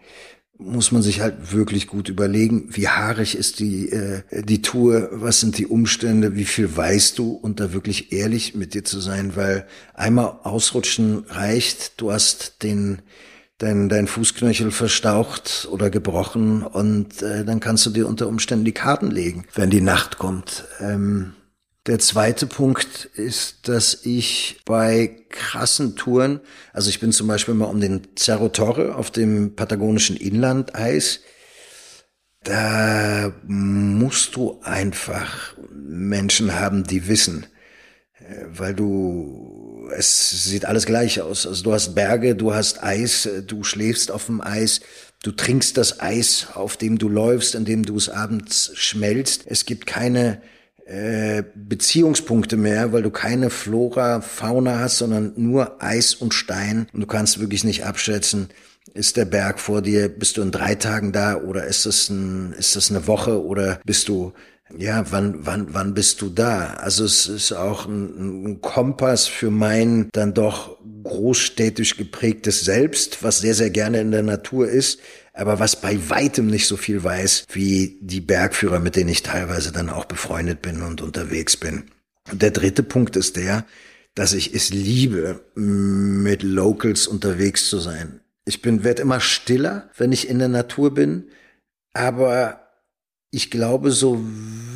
muss 0.59 0.91
man 0.91 1.03
sich 1.03 1.21
halt 1.21 1.53
wirklich 1.53 1.87
gut 1.87 2.09
überlegen, 2.09 2.69
wie 2.71 2.89
haarig 2.89 3.37
ist 3.37 3.61
die, 3.61 3.91
äh, 3.91 4.23
die 4.33 4.61
Tour, 4.61 5.09
was 5.13 5.41
sind 5.41 5.57
die 5.57 5.67
Umstände, 5.67 6.35
wie 6.35 6.45
viel 6.45 6.77
weißt 6.77 7.17
du 7.19 7.31
und 7.31 7.61
da 7.61 7.73
wirklich 7.73 8.13
ehrlich 8.13 8.55
mit 8.57 8.75
dir 8.75 8.85
zu 8.85 8.99
sein, 8.99 9.37
weil 9.37 9.67
einmal 9.95 10.41
ausrutschen 10.43 11.25
reicht, 11.29 12.01
du 12.01 12.11
hast 12.11 12.65
den, 12.65 13.03
dein, 13.59 13.89
dein 13.89 14.09
Fußknöchel 14.09 14.73
verstaucht 14.73 15.69
oder 15.71 15.91
gebrochen 15.91 16.65
und 16.65 17.23
äh, 17.23 17.45
dann 17.45 17.61
kannst 17.61 17.87
du 17.87 17.91
dir 17.91 18.09
unter 18.09 18.27
Umständen 18.27 18.65
die 18.65 18.73
Karten 18.73 19.13
legen, 19.13 19.45
wenn 19.55 19.71
die 19.71 19.81
Nacht 19.81 20.19
kommt. 20.19 20.65
Ähm, 20.81 21.35
der 21.89 21.99
zweite 21.99 22.47
Punkt 22.47 23.07
ist, 23.15 23.67
dass 23.67 24.05
ich 24.05 24.61
bei 24.67 25.25
krassen 25.31 25.97
Touren, 25.97 26.41
also 26.75 26.91
ich 26.91 27.01
bin 27.01 27.13
zum 27.13 27.27
Beispiel 27.27 27.55
mal 27.55 27.65
um 27.65 27.81
den 27.81 28.03
Cerro 28.17 28.51
Torre 28.51 28.95
auf 28.95 29.11
dem 29.11 29.57
patagonischen 29.57 30.17
Inlandeis, 30.17 31.21
da 32.45 33.33
musst 33.47 34.37
du 34.37 34.61
einfach 34.63 35.57
Menschen 35.73 36.55
haben, 36.55 36.85
die 36.85 37.09
wissen, 37.09 37.47
äh, 38.21 38.45
weil 38.49 38.75
du, 38.75 39.89
es 39.97 40.45
sieht 40.45 40.67
alles 40.67 40.85
gleich 40.85 41.23
aus. 41.23 41.47
Also 41.47 41.65
du 41.65 41.73
hast 41.73 41.95
Berge, 41.95 42.37
du 42.37 42.55
hast 42.55 42.83
Eis, 42.83 43.29
du 43.47 43.65
schläfst 43.65 44.11
auf 44.11 44.27
dem 44.27 44.43
Eis, 44.43 44.81
du 45.23 45.33
trinkst 45.33 45.79
das 45.79 46.01
Eis, 46.01 46.49
auf 46.53 46.77
dem 46.77 46.99
du 46.99 47.09
läufst, 47.09 47.55
in 47.55 47.65
dem 47.65 47.85
du 47.85 47.97
es 47.97 48.11
abends 48.11 48.73
schmelzt. 48.75 49.45
Es 49.47 49.65
gibt 49.65 49.87
keine 49.87 50.43
äh, 50.89 51.43
Beziehungspunkte 51.55 52.57
mehr, 52.57 52.93
weil 52.93 53.03
du 53.03 53.11
keine 53.11 53.51
Flora, 53.51 54.23
Fauna 54.23 54.79
hast, 54.79 54.99
sondern 54.99 55.35
nur 55.37 55.83
Eis 55.83 56.15
und 56.15 56.33
Stein 56.33 56.89
und 56.95 57.01
du 57.01 57.07
kannst 57.07 57.41
wirklich 57.41 57.63
nicht 57.63 57.85
abschätzen, 57.85 58.49
ist 58.95 59.19
der 59.19 59.27
Berg 59.27 59.61
vor 59.61 59.83
dir, 59.83 60.09
bist 60.09 60.39
du 60.39 60.43
in 60.43 60.51
drei 60.51 60.75
Tagen 60.75 61.13
da 61.13 61.37
oder 61.37 61.67
ist 61.67 61.85
das 61.85 62.09
ein, 62.09 62.55
ist 62.55 62.75
das 62.75 62.91
eine 62.91 63.07
Woche 63.07 63.45
oder 63.45 63.81
bist 63.85 64.09
du 64.09 64.33
ja, 64.77 65.11
wann, 65.11 65.47
wann, 65.47 65.69
wann 65.73 65.95
bist 65.95 66.21
du 66.21 66.29
da? 66.29 66.75
Also 66.75 67.05
es 67.05 67.27
ist 67.27 67.53
auch 67.53 67.87
ein, 67.87 68.45
ein 68.45 68.61
Kompass 68.61 69.27
für 69.27 69.51
mein 69.51 70.11
dann 70.13 70.35
doch 70.35 70.77
großstädtisch 71.05 71.97
geprägtes 71.97 72.65
Selbst, 72.65 73.23
was 73.23 73.39
sehr, 73.39 73.55
sehr 73.55 73.71
gerne 73.71 74.01
in 74.01 74.11
der 74.11 74.23
Natur 74.23 74.69
ist, 74.69 75.01
aber 75.39 75.61
was 75.61 75.81
bei 75.81 75.99
weitem 76.11 76.49
nicht 76.49 76.67
so 76.67 76.77
viel 76.77 77.03
weiß 77.03 77.45
wie 77.53 77.97
die 78.01 78.21
Bergführer, 78.21 78.81
mit 78.81 78.97
denen 78.97 79.09
ich 79.09 79.23
teilweise 79.23 79.71
dann 79.71 79.89
auch 79.89 80.05
befreundet 80.05 80.63
bin 80.63 80.83
und 80.83 81.01
unterwegs 81.01 81.57
bin. 81.57 81.85
Und 82.31 82.43
der 82.43 82.51
dritte 82.51 82.83
Punkt 82.83 83.15
ist 83.15 83.37
der, 83.37 83.65
dass 84.15 84.33
ich 84.33 84.53
es 84.53 84.71
liebe, 84.71 85.41
mit 85.55 86.43
Locals 86.43 87.07
unterwegs 87.07 87.69
zu 87.69 87.79
sein. 87.79 88.21
Ich 88.47 88.63
bin, 88.63 88.83
werde 88.83 89.03
immer 89.03 89.21
stiller, 89.21 89.89
wenn 89.97 90.11
ich 90.11 90.29
in 90.29 90.41
der 90.41 90.49
Natur 90.49 90.93
bin, 90.93 91.29
aber 91.93 92.68
ich 93.31 93.51
glaube, 93.51 93.91
so 93.91 94.19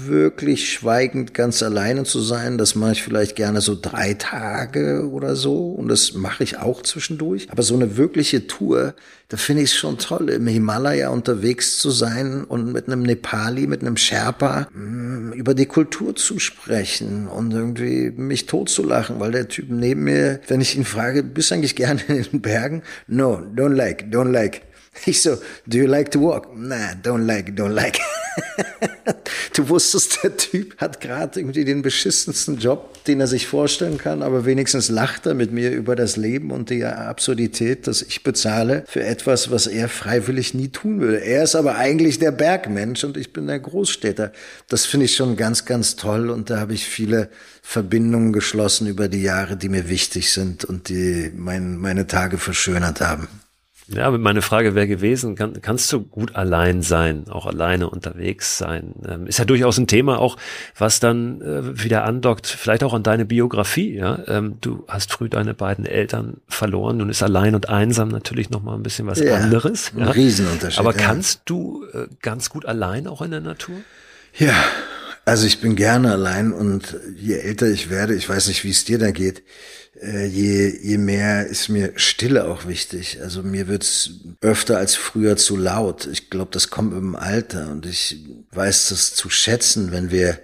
wirklich 0.04 0.70
schweigend 0.70 1.32
ganz 1.32 1.62
alleine 1.62 2.04
zu 2.04 2.20
sein, 2.20 2.58
das 2.58 2.74
mache 2.74 2.92
ich 2.92 3.02
vielleicht 3.02 3.34
gerne 3.34 3.62
so 3.62 3.78
drei 3.80 4.12
Tage 4.14 5.08
oder 5.10 5.36
so 5.36 5.70
und 5.70 5.88
das 5.88 6.12
mache 6.12 6.44
ich 6.44 6.58
auch 6.58 6.82
zwischendurch. 6.82 7.50
Aber 7.50 7.62
so 7.62 7.74
eine 7.74 7.96
wirkliche 7.96 8.46
Tour, 8.46 8.94
da 9.28 9.38
finde 9.38 9.62
ich 9.62 9.70
es 9.70 9.76
schon 9.76 9.96
toll, 9.96 10.28
im 10.28 10.46
Himalaya 10.46 11.08
unterwegs 11.08 11.78
zu 11.78 11.90
sein 11.90 12.44
und 12.44 12.72
mit 12.72 12.88
einem 12.88 13.02
Nepali, 13.02 13.66
mit 13.66 13.80
einem 13.80 13.96
Sherpa 13.96 14.68
mm, 14.74 15.32
über 15.32 15.54
die 15.54 15.66
Kultur 15.66 16.14
zu 16.14 16.38
sprechen 16.38 17.28
und 17.28 17.52
irgendwie 17.52 18.10
mich 18.10 18.44
totzulachen, 18.44 19.18
weil 19.18 19.32
der 19.32 19.48
Typ 19.48 19.70
neben 19.70 20.04
mir, 20.04 20.40
wenn 20.48 20.60
ich 20.60 20.76
ihn 20.76 20.84
frage, 20.84 21.22
bist 21.22 21.50
du 21.50 21.54
eigentlich 21.54 21.76
gerne 21.76 22.02
in 22.08 22.24
den 22.24 22.42
Bergen? 22.42 22.82
No, 23.06 23.40
don't 23.56 23.74
like, 23.74 24.08
don't 24.10 24.30
like. 24.30 24.62
Ich 25.06 25.22
so, 25.22 25.36
do 25.66 25.78
you 25.78 25.86
like 25.86 26.10
to 26.12 26.20
walk? 26.20 26.56
Nah, 26.56 26.94
don't 27.02 27.26
like, 27.26 27.54
don't 27.54 27.72
like. 27.72 27.98
du 29.54 29.68
wusstest, 29.68 30.22
der 30.22 30.36
Typ 30.36 30.78
hat 30.78 31.00
gerade 31.00 31.40
irgendwie 31.40 31.64
den 31.64 31.82
beschissensten 31.82 32.58
Job, 32.58 33.04
den 33.04 33.20
er 33.20 33.26
sich 33.26 33.46
vorstellen 33.46 33.98
kann, 33.98 34.22
aber 34.22 34.44
wenigstens 34.44 34.88
lacht 34.88 35.26
er 35.26 35.34
mit 35.34 35.52
mir 35.52 35.70
über 35.70 35.96
das 35.96 36.16
Leben 36.16 36.50
und 36.50 36.70
die 36.70 36.84
Absurdität, 36.84 37.86
dass 37.86 38.00
ich 38.02 38.22
bezahle 38.22 38.84
für 38.86 39.02
etwas, 39.02 39.50
was 39.50 39.66
er 39.66 39.88
freiwillig 39.88 40.54
nie 40.54 40.68
tun 40.68 41.00
würde. 41.00 41.18
Er 41.18 41.42
ist 41.42 41.56
aber 41.56 41.76
eigentlich 41.76 42.18
der 42.18 42.32
Bergmensch 42.32 43.04
und 43.04 43.16
ich 43.16 43.32
bin 43.32 43.46
der 43.46 43.60
Großstädter. 43.60 44.32
Das 44.68 44.86
finde 44.86 45.06
ich 45.06 45.16
schon 45.16 45.36
ganz, 45.36 45.64
ganz 45.64 45.96
toll 45.96 46.30
und 46.30 46.48
da 46.48 46.58
habe 46.58 46.74
ich 46.74 46.86
viele 46.86 47.28
Verbindungen 47.62 48.32
geschlossen 48.32 48.86
über 48.86 49.08
die 49.08 49.22
Jahre, 49.22 49.56
die 49.56 49.68
mir 49.68 49.88
wichtig 49.88 50.32
sind 50.32 50.64
und 50.64 50.88
die 50.88 51.32
mein, 51.34 51.76
meine 51.76 52.06
Tage 52.06 52.38
verschönert 52.38 53.00
haben. 53.00 53.28
Ja, 53.94 54.10
meine 54.10 54.42
Frage 54.42 54.74
wäre 54.74 54.86
gewesen, 54.86 55.34
kann, 55.34 55.60
kannst 55.60 55.92
du 55.92 56.00
gut 56.00 56.34
allein 56.34 56.82
sein, 56.82 57.24
auch 57.28 57.46
alleine 57.46 57.90
unterwegs 57.90 58.58
sein? 58.58 58.94
Ähm, 59.06 59.26
ist 59.26 59.38
ja 59.38 59.44
durchaus 59.44 59.78
ein 59.78 59.86
Thema 59.86 60.18
auch, 60.18 60.36
was 60.76 61.00
dann 61.00 61.40
äh, 61.40 61.82
wieder 61.82 62.04
andockt, 62.04 62.46
vielleicht 62.46 62.84
auch 62.84 62.94
an 62.94 63.02
deine 63.02 63.24
Biografie. 63.24 63.94
Ja? 63.94 64.20
Ähm, 64.26 64.58
du 64.60 64.84
hast 64.88 65.12
früh 65.12 65.28
deine 65.28 65.54
beiden 65.54 65.84
Eltern 65.84 66.38
verloren, 66.48 66.98
nun 66.98 67.10
ist 67.10 67.22
allein 67.22 67.54
und 67.54 67.68
einsam 67.68 68.08
natürlich 68.08 68.50
nochmal 68.50 68.76
ein 68.76 68.82
bisschen 68.82 69.06
was 69.06 69.20
ja, 69.20 69.36
anderes. 69.36 69.92
Ja? 69.96 70.06
Ein 70.06 70.08
Riesenunterschied. 70.10 70.80
Aber 70.80 70.92
kannst 70.92 71.34
ja. 71.34 71.42
du 71.46 71.84
äh, 71.92 72.06
ganz 72.20 72.50
gut 72.50 72.66
allein 72.66 73.06
auch 73.06 73.22
in 73.22 73.30
der 73.30 73.40
Natur? 73.40 73.76
Ja, 74.38 74.54
also 75.24 75.46
ich 75.46 75.60
bin 75.60 75.76
gerne 75.76 76.10
allein 76.12 76.52
und 76.52 76.96
je 77.16 77.36
älter 77.36 77.68
ich 77.68 77.90
werde, 77.90 78.14
ich 78.14 78.28
weiß 78.28 78.48
nicht, 78.48 78.64
wie 78.64 78.70
es 78.70 78.84
dir 78.84 78.98
da 78.98 79.12
geht, 79.12 79.42
äh, 80.02 80.26
je, 80.26 80.68
je 80.82 80.98
mehr 80.98 81.46
ist 81.46 81.68
mir 81.68 81.92
Stille 81.96 82.46
auch 82.46 82.66
wichtig. 82.66 83.20
Also 83.22 83.42
mir 83.42 83.68
wird's 83.68 84.10
öfter 84.40 84.78
als 84.78 84.94
früher 84.94 85.36
zu 85.36 85.56
laut. 85.56 86.06
Ich 86.06 86.30
glaube, 86.30 86.50
das 86.52 86.70
kommt 86.70 86.92
dem 86.94 87.14
Alter 87.14 87.70
und 87.70 87.86
ich 87.86 88.18
weiß 88.52 88.88
das 88.88 89.14
zu 89.14 89.30
schätzen, 89.30 89.92
wenn 89.92 90.10
wir 90.10 90.38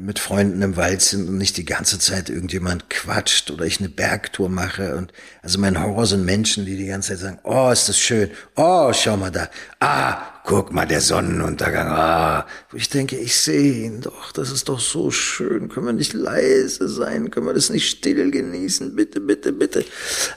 mit 0.00 0.18
Freunden 0.18 0.62
im 0.62 0.76
Wald 0.76 1.02
sind 1.02 1.28
und 1.28 1.36
nicht 1.36 1.56
die 1.56 1.64
ganze 1.64 1.98
Zeit 1.98 2.30
irgendjemand 2.30 2.90
quatscht 2.90 3.50
oder 3.50 3.64
ich 3.64 3.80
eine 3.80 3.88
Bergtour 3.88 4.48
mache. 4.48 4.96
Und 4.96 5.12
also 5.42 5.58
mein 5.58 5.82
Horror 5.82 6.06
sind 6.06 6.24
Menschen, 6.24 6.64
die 6.64 6.76
die 6.76 6.86
ganze 6.86 7.10
Zeit 7.10 7.18
sagen, 7.18 7.38
oh, 7.44 7.70
ist 7.70 7.88
das 7.88 7.98
schön, 7.98 8.30
oh, 8.56 8.92
schau 8.92 9.16
mal 9.16 9.30
da, 9.30 9.48
ah, 9.80 10.22
guck 10.44 10.72
mal, 10.72 10.86
der 10.86 11.00
Sonnenuntergang, 11.00 11.88
ah, 11.88 12.46
wo 12.70 12.76
ich 12.76 12.88
denke, 12.88 13.16
ich 13.16 13.36
sehe 13.36 13.86
ihn 13.86 14.00
doch, 14.00 14.32
das 14.32 14.50
ist 14.50 14.68
doch 14.68 14.80
so 14.80 15.10
schön, 15.10 15.68
können 15.68 15.86
wir 15.86 15.92
nicht 15.92 16.14
leise 16.14 16.88
sein, 16.88 17.30
können 17.30 17.46
wir 17.46 17.54
das 17.54 17.70
nicht 17.70 17.88
still 17.88 18.30
genießen, 18.30 18.96
bitte, 18.96 19.20
bitte, 19.20 19.52
bitte. 19.52 19.84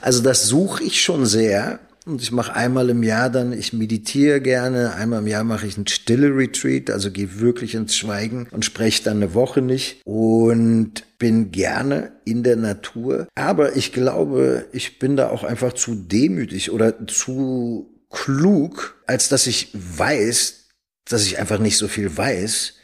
Also 0.02 0.22
das 0.22 0.46
suche 0.46 0.84
ich 0.84 1.02
schon 1.02 1.26
sehr 1.26 1.80
und 2.06 2.22
ich 2.22 2.30
mache 2.30 2.54
einmal 2.54 2.88
im 2.88 3.02
Jahr 3.02 3.30
dann, 3.30 3.52
ich 3.52 3.72
meditiere 3.72 4.40
gerne, 4.40 4.94
einmal 4.94 5.20
im 5.20 5.26
Jahr 5.26 5.42
mache 5.42 5.66
ich 5.66 5.76
ein 5.76 5.88
stille 5.88 6.28
Retreat, 6.28 6.88
also 6.88 7.10
gehe 7.10 7.40
wirklich 7.40 7.74
ins 7.74 7.96
Schweigen 7.96 8.48
und 8.52 8.64
spreche 8.64 9.02
dann 9.02 9.16
eine 9.16 9.34
Woche 9.34 9.60
nicht 9.60 10.00
und 10.04 11.04
bin 11.18 11.50
gerne 11.50 12.12
in 12.24 12.44
der 12.44 12.56
Natur. 12.56 13.26
Aber 13.34 13.74
ich 13.74 13.92
glaube, 13.92 14.66
ich 14.72 15.00
bin 15.00 15.16
da 15.16 15.30
auch 15.30 15.42
einfach 15.42 15.72
zu 15.72 15.96
demütig 15.96 16.70
oder 16.70 17.06
zu 17.08 17.92
klug, 18.08 19.02
als 19.06 19.28
dass 19.28 19.48
ich 19.48 19.70
weiß, 19.74 20.68
dass 21.08 21.26
ich 21.26 21.38
einfach 21.40 21.58
nicht 21.58 21.76
so 21.76 21.88
viel 21.88 22.16
weiß 22.16 22.74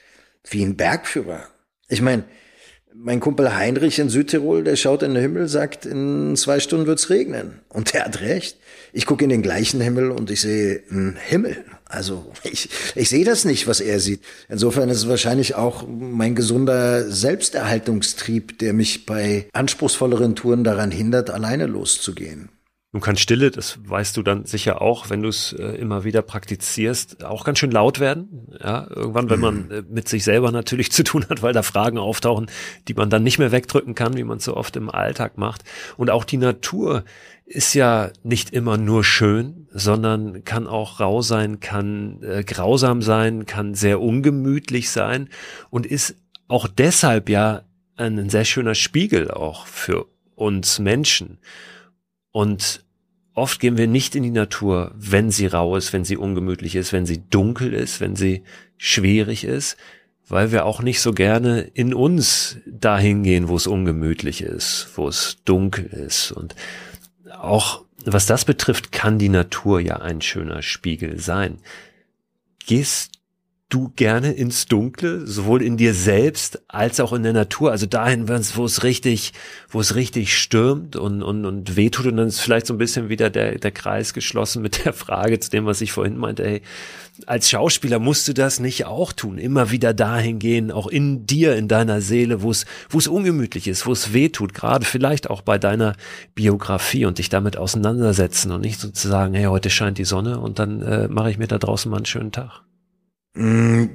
wie 0.50 0.64
ein 0.64 0.76
Bergführer. 0.76 1.46
Ich 1.88 2.02
meine, 2.02 2.24
mein 2.94 3.20
Kumpel 3.20 3.54
Heinrich 3.54 3.98
in 3.98 4.08
Südtirol, 4.08 4.64
der 4.64 4.76
schaut 4.76 5.02
in 5.02 5.14
den 5.14 5.22
Himmel, 5.22 5.48
sagt, 5.48 5.86
in 5.86 6.36
zwei 6.36 6.60
Stunden 6.60 6.86
wird's 6.86 7.10
regnen. 7.10 7.60
Und 7.68 7.94
der 7.94 8.04
hat 8.04 8.20
recht. 8.20 8.58
Ich 8.95 9.07
gucke 9.07 9.24
in 9.24 9.30
den 9.30 9.43
gleichen 9.43 9.80
Himmel 9.80 10.11
und 10.11 10.30
ich 10.30 10.43
sehe 10.43 10.82
einen 10.90 11.16
Himmel. 11.16 11.64
Also 11.86 12.30
ich, 12.43 12.68
ich 12.95 13.09
sehe 13.09 13.24
das 13.24 13.45
nicht, 13.45 13.66
was 13.66 13.80
er 13.80 14.01
sieht. 14.01 14.20
Insofern 14.49 14.90
ist 14.90 14.99
es 14.99 15.09
wahrscheinlich 15.09 15.55
auch 15.55 15.86
mein 15.88 16.34
gesunder 16.34 17.11
Selbsterhaltungstrieb, 17.11 18.59
der 18.59 18.74
mich 18.74 19.07
bei 19.07 19.49
anspruchsvolleren 19.53 20.36
Touren 20.36 20.62
daran 20.62 20.90
hindert, 20.90 21.30
alleine 21.30 21.66
loszugehen. 21.66 22.51
Nun 22.95 23.01
kann 23.01 23.16
Stille, 23.16 23.51
das 23.51 23.78
weißt 23.86 24.18
du 24.18 24.22
dann 24.22 24.45
sicher 24.45 24.82
auch, 24.82 25.09
wenn 25.09 25.22
du 25.22 25.30
es 25.30 25.55
äh, 25.55 25.64
immer 25.76 26.05
wieder 26.05 26.20
praktizierst, 26.20 27.24
auch 27.24 27.43
ganz 27.45 27.59
schön 27.59 27.70
laut 27.70 28.01
werden. 28.01 28.55
Ja, 28.62 28.86
irgendwann, 28.95 29.30
wenn 29.30 29.40
man 29.40 29.70
äh, 29.70 29.82
mit 29.88 30.11
sich 30.11 30.24
selber 30.24 30.53
natürlich 30.53 30.93
zu 30.93 31.03
tun 31.03 31.24
hat, 31.30 31.43
weil 31.43 31.55
da 31.55 31.62
Fragen 31.62 31.97
auftauchen, 31.97 32.51
die 32.88 32.95
man 32.95 33.09
dann 33.09 33.22
nicht 33.22 33.38
mehr 33.38 33.51
wegdrücken 33.51 33.95
kann, 33.95 34.18
wie 34.18 34.24
man 34.24 34.36
es 34.36 34.45
so 34.45 34.55
oft 34.55 34.76
im 34.76 34.90
Alltag 34.90 35.38
macht. 35.38 35.62
Und 35.97 36.11
auch 36.11 36.24
die 36.24 36.36
Natur 36.36 37.05
ist 37.53 37.74
ja 37.74 38.11
nicht 38.22 38.50
immer 38.50 38.78
nur 38.78 39.05
schön, 39.05 39.68
sondern 39.70 40.44
kann 40.44 40.66
auch 40.66 41.00
rau 41.00 41.20
sein, 41.20 41.61
kann 41.61 42.22
äh, 42.22 42.42
grausam 42.44 43.03
sein, 43.03 43.46
kann 43.46 43.74
sehr 43.74 44.00
ungemütlich 44.00 44.90
sein 44.90 45.28
und 45.70 45.86
ist 45.86 46.16
auch 46.48 46.66
deshalb 46.66 47.28
ja 47.28 47.62
ein 47.96 48.30
sehr 48.30 48.44
schöner 48.44 48.74
Spiegel 48.74 49.30
auch 49.30 49.66
für 49.66 50.07
uns 50.34 50.78
Menschen. 50.78 51.38
Und 52.30 52.84
oft 53.34 53.61
gehen 53.61 53.76
wir 53.76 53.86
nicht 53.86 54.14
in 54.16 54.22
die 54.22 54.30
Natur, 54.30 54.92
wenn 54.96 55.30
sie 55.30 55.46
rau 55.46 55.76
ist, 55.76 55.92
wenn 55.92 56.05
sie 56.05 56.16
ungemütlich 56.16 56.74
ist, 56.74 56.92
wenn 56.92 57.07
sie 57.07 57.22
dunkel 57.28 57.74
ist, 57.74 58.00
wenn 58.00 58.16
sie 58.16 58.42
schwierig 58.78 59.44
ist, 59.44 59.76
weil 60.26 60.53
wir 60.53 60.64
auch 60.64 60.82
nicht 60.82 61.00
so 61.00 61.12
gerne 61.12 61.61
in 61.61 61.92
uns 61.92 62.59
dahin 62.66 63.22
gehen, 63.22 63.48
wo 63.48 63.57
es 63.57 63.66
ungemütlich 63.66 64.42
ist, 64.42 64.88
wo 64.94 65.09
es 65.09 65.38
dunkel 65.44 65.84
ist. 65.84 66.32
Und 66.32 66.55
auch 67.38 67.84
was 68.04 68.26
das 68.26 68.44
betrifft, 68.44 68.92
kann 68.92 69.18
die 69.18 69.28
Natur 69.28 69.80
ja 69.80 69.96
ein 69.96 70.20
schöner 70.20 70.62
Spiegel 70.62 71.20
sein. 71.20 71.60
Gehst 72.66 73.12
du 73.72 73.92
gerne 73.96 74.32
ins 74.32 74.66
Dunkle, 74.66 75.26
sowohl 75.26 75.62
in 75.62 75.76
dir 75.76 75.94
selbst 75.94 76.62
als 76.68 77.00
auch 77.00 77.12
in 77.12 77.22
der 77.22 77.32
Natur, 77.32 77.70
also 77.70 77.86
dahin, 77.86 78.28
wo 78.28 78.64
es 78.64 78.82
richtig, 78.82 79.32
wo 79.70 79.80
es 79.80 79.94
richtig 79.94 80.36
stürmt 80.36 80.96
und, 80.96 81.22
und, 81.22 81.46
und 81.46 81.74
wehtut 81.74 82.06
und 82.06 82.18
dann 82.18 82.28
ist 82.28 82.40
vielleicht 82.40 82.66
so 82.66 82.74
ein 82.74 82.78
bisschen 82.78 83.08
wieder 83.08 83.30
der, 83.30 83.58
der 83.58 83.70
Kreis 83.70 84.12
geschlossen 84.12 84.62
mit 84.62 84.84
der 84.84 84.92
Frage 84.92 85.40
zu 85.40 85.50
dem, 85.50 85.64
was 85.64 85.80
ich 85.80 85.92
vorhin 85.92 86.18
meinte, 86.18 86.44
ey, 86.44 86.62
als 87.26 87.48
Schauspieler 87.48 87.98
musst 87.98 88.28
du 88.28 88.34
das 88.34 88.60
nicht 88.60 88.84
auch 88.84 89.12
tun, 89.12 89.38
immer 89.38 89.70
wieder 89.70 89.94
dahin 89.94 90.38
gehen, 90.38 90.70
auch 90.70 90.86
in 90.86 91.26
dir, 91.26 91.56
in 91.56 91.68
deiner 91.68 92.00
Seele, 92.00 92.42
wo 92.42 92.50
es, 92.50 92.66
wo 92.90 92.98
es 92.98 93.08
ungemütlich 93.08 93.68
ist, 93.68 93.86
wo 93.86 93.92
es 93.92 94.12
wehtut, 94.12 94.52
gerade 94.54 94.84
vielleicht 94.84 95.30
auch 95.30 95.40
bei 95.40 95.58
deiner 95.58 95.96
Biografie 96.34 97.06
und 97.06 97.18
dich 97.18 97.30
damit 97.30 97.56
auseinandersetzen 97.56 98.50
und 98.50 98.60
nicht 98.60 98.80
sozusagen, 98.80 99.34
hey, 99.34 99.44
heute 99.44 99.70
scheint 99.70 99.98
die 99.98 100.04
Sonne 100.04 100.40
und 100.40 100.58
dann 100.58 100.82
äh, 100.82 101.08
mache 101.08 101.30
ich 101.30 101.38
mir 101.38 101.48
da 101.48 101.58
draußen 101.58 101.90
mal 101.90 101.98
einen 101.98 102.06
schönen 102.06 102.32
Tag. 102.32 102.62
Mm, 103.34 103.86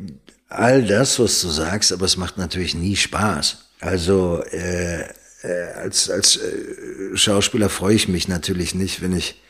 all 0.49 0.85
das, 0.85 1.19
was 1.19 1.41
du 1.41 1.49
sagst, 1.49 1.91
aber 1.91 2.05
es 2.05 2.17
macht 2.17 2.37
natürlich 2.37 2.75
nie 2.75 2.95
Spaß. 2.95 3.69
Also 3.79 4.43
äh, 4.51 5.03
äh, 5.43 5.71
als, 5.75 6.09
als 6.09 6.37
äh, 6.37 7.15
Schauspieler 7.15 7.69
freue 7.69 7.95
ich 7.95 8.07
mich 8.07 8.27
natürlich 8.27 8.73
nicht, 8.73 9.01
wenn 9.01 9.15
ich 9.15 9.41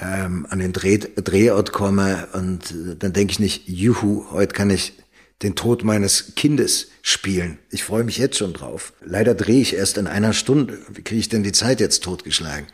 ähm, 0.00 0.46
an 0.50 0.58
den 0.58 0.72
Dreh, 0.72 0.98
Drehort 0.98 1.72
komme 1.72 2.28
und 2.32 2.70
äh, 2.70 2.96
dann 2.96 3.12
denke 3.12 3.32
ich 3.32 3.40
nicht, 3.40 3.68
juhu, 3.68 4.30
heute 4.30 4.54
kann 4.54 4.70
ich 4.70 4.94
den 5.42 5.54
Tod 5.54 5.84
meines 5.84 6.34
Kindes 6.34 6.88
spielen. 7.02 7.58
Ich 7.70 7.84
freue 7.84 8.04
mich 8.04 8.18
jetzt 8.18 8.36
schon 8.36 8.52
drauf. 8.52 8.92
Leider 9.02 9.34
drehe 9.34 9.62
ich 9.62 9.74
erst 9.74 9.96
in 9.96 10.06
einer 10.06 10.34
Stunde. 10.34 10.78
Wie 10.90 11.02
kriege 11.02 11.20
ich 11.20 11.30
denn 11.30 11.42
die 11.42 11.52
Zeit 11.52 11.80
jetzt 11.80 12.04
totgeschlagen? 12.04 12.66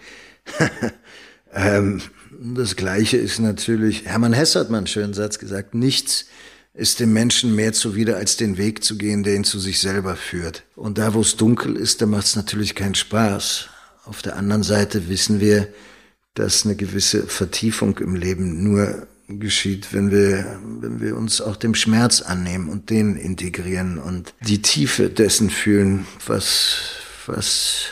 ähm, 1.54 2.02
das 2.38 2.76
Gleiche 2.76 3.16
ist 3.16 3.38
natürlich, 3.38 4.04
Hermann 4.04 4.32
Hesse 4.32 4.60
hat 4.60 4.70
mal 4.70 4.78
einen 4.78 4.86
schönen 4.86 5.14
Satz 5.14 5.38
gesagt, 5.38 5.74
nichts 5.74 6.26
ist 6.74 7.00
dem 7.00 7.12
Menschen 7.12 7.54
mehr 7.54 7.72
zuwider, 7.72 8.16
als 8.16 8.36
den 8.36 8.58
Weg 8.58 8.84
zu 8.84 8.98
gehen, 8.98 9.22
der 9.22 9.34
ihn 9.34 9.44
zu 9.44 9.58
sich 9.58 9.80
selber 9.80 10.14
führt. 10.14 10.64
Und 10.74 10.98
da, 10.98 11.14
wo 11.14 11.20
es 11.22 11.36
dunkel 11.36 11.76
ist, 11.76 12.02
da 12.02 12.06
macht 12.06 12.26
es 12.26 12.36
natürlich 12.36 12.74
keinen 12.74 12.94
Spaß. 12.94 13.68
Auf 14.04 14.20
der 14.22 14.36
anderen 14.36 14.62
Seite 14.62 15.08
wissen 15.08 15.40
wir, 15.40 15.68
dass 16.34 16.66
eine 16.66 16.76
gewisse 16.76 17.26
Vertiefung 17.26 17.98
im 17.98 18.14
Leben 18.14 18.62
nur 18.62 19.06
geschieht, 19.26 19.92
wenn 19.92 20.10
wir, 20.10 20.60
wenn 20.80 21.00
wir 21.00 21.16
uns 21.16 21.40
auch 21.40 21.56
dem 21.56 21.74
Schmerz 21.74 22.20
annehmen 22.20 22.68
und 22.68 22.90
den 22.90 23.16
integrieren 23.16 23.98
und 23.98 24.34
die 24.46 24.62
Tiefe 24.62 25.08
dessen 25.08 25.50
fühlen, 25.50 26.06
was, 26.26 26.76
was, 27.26 27.86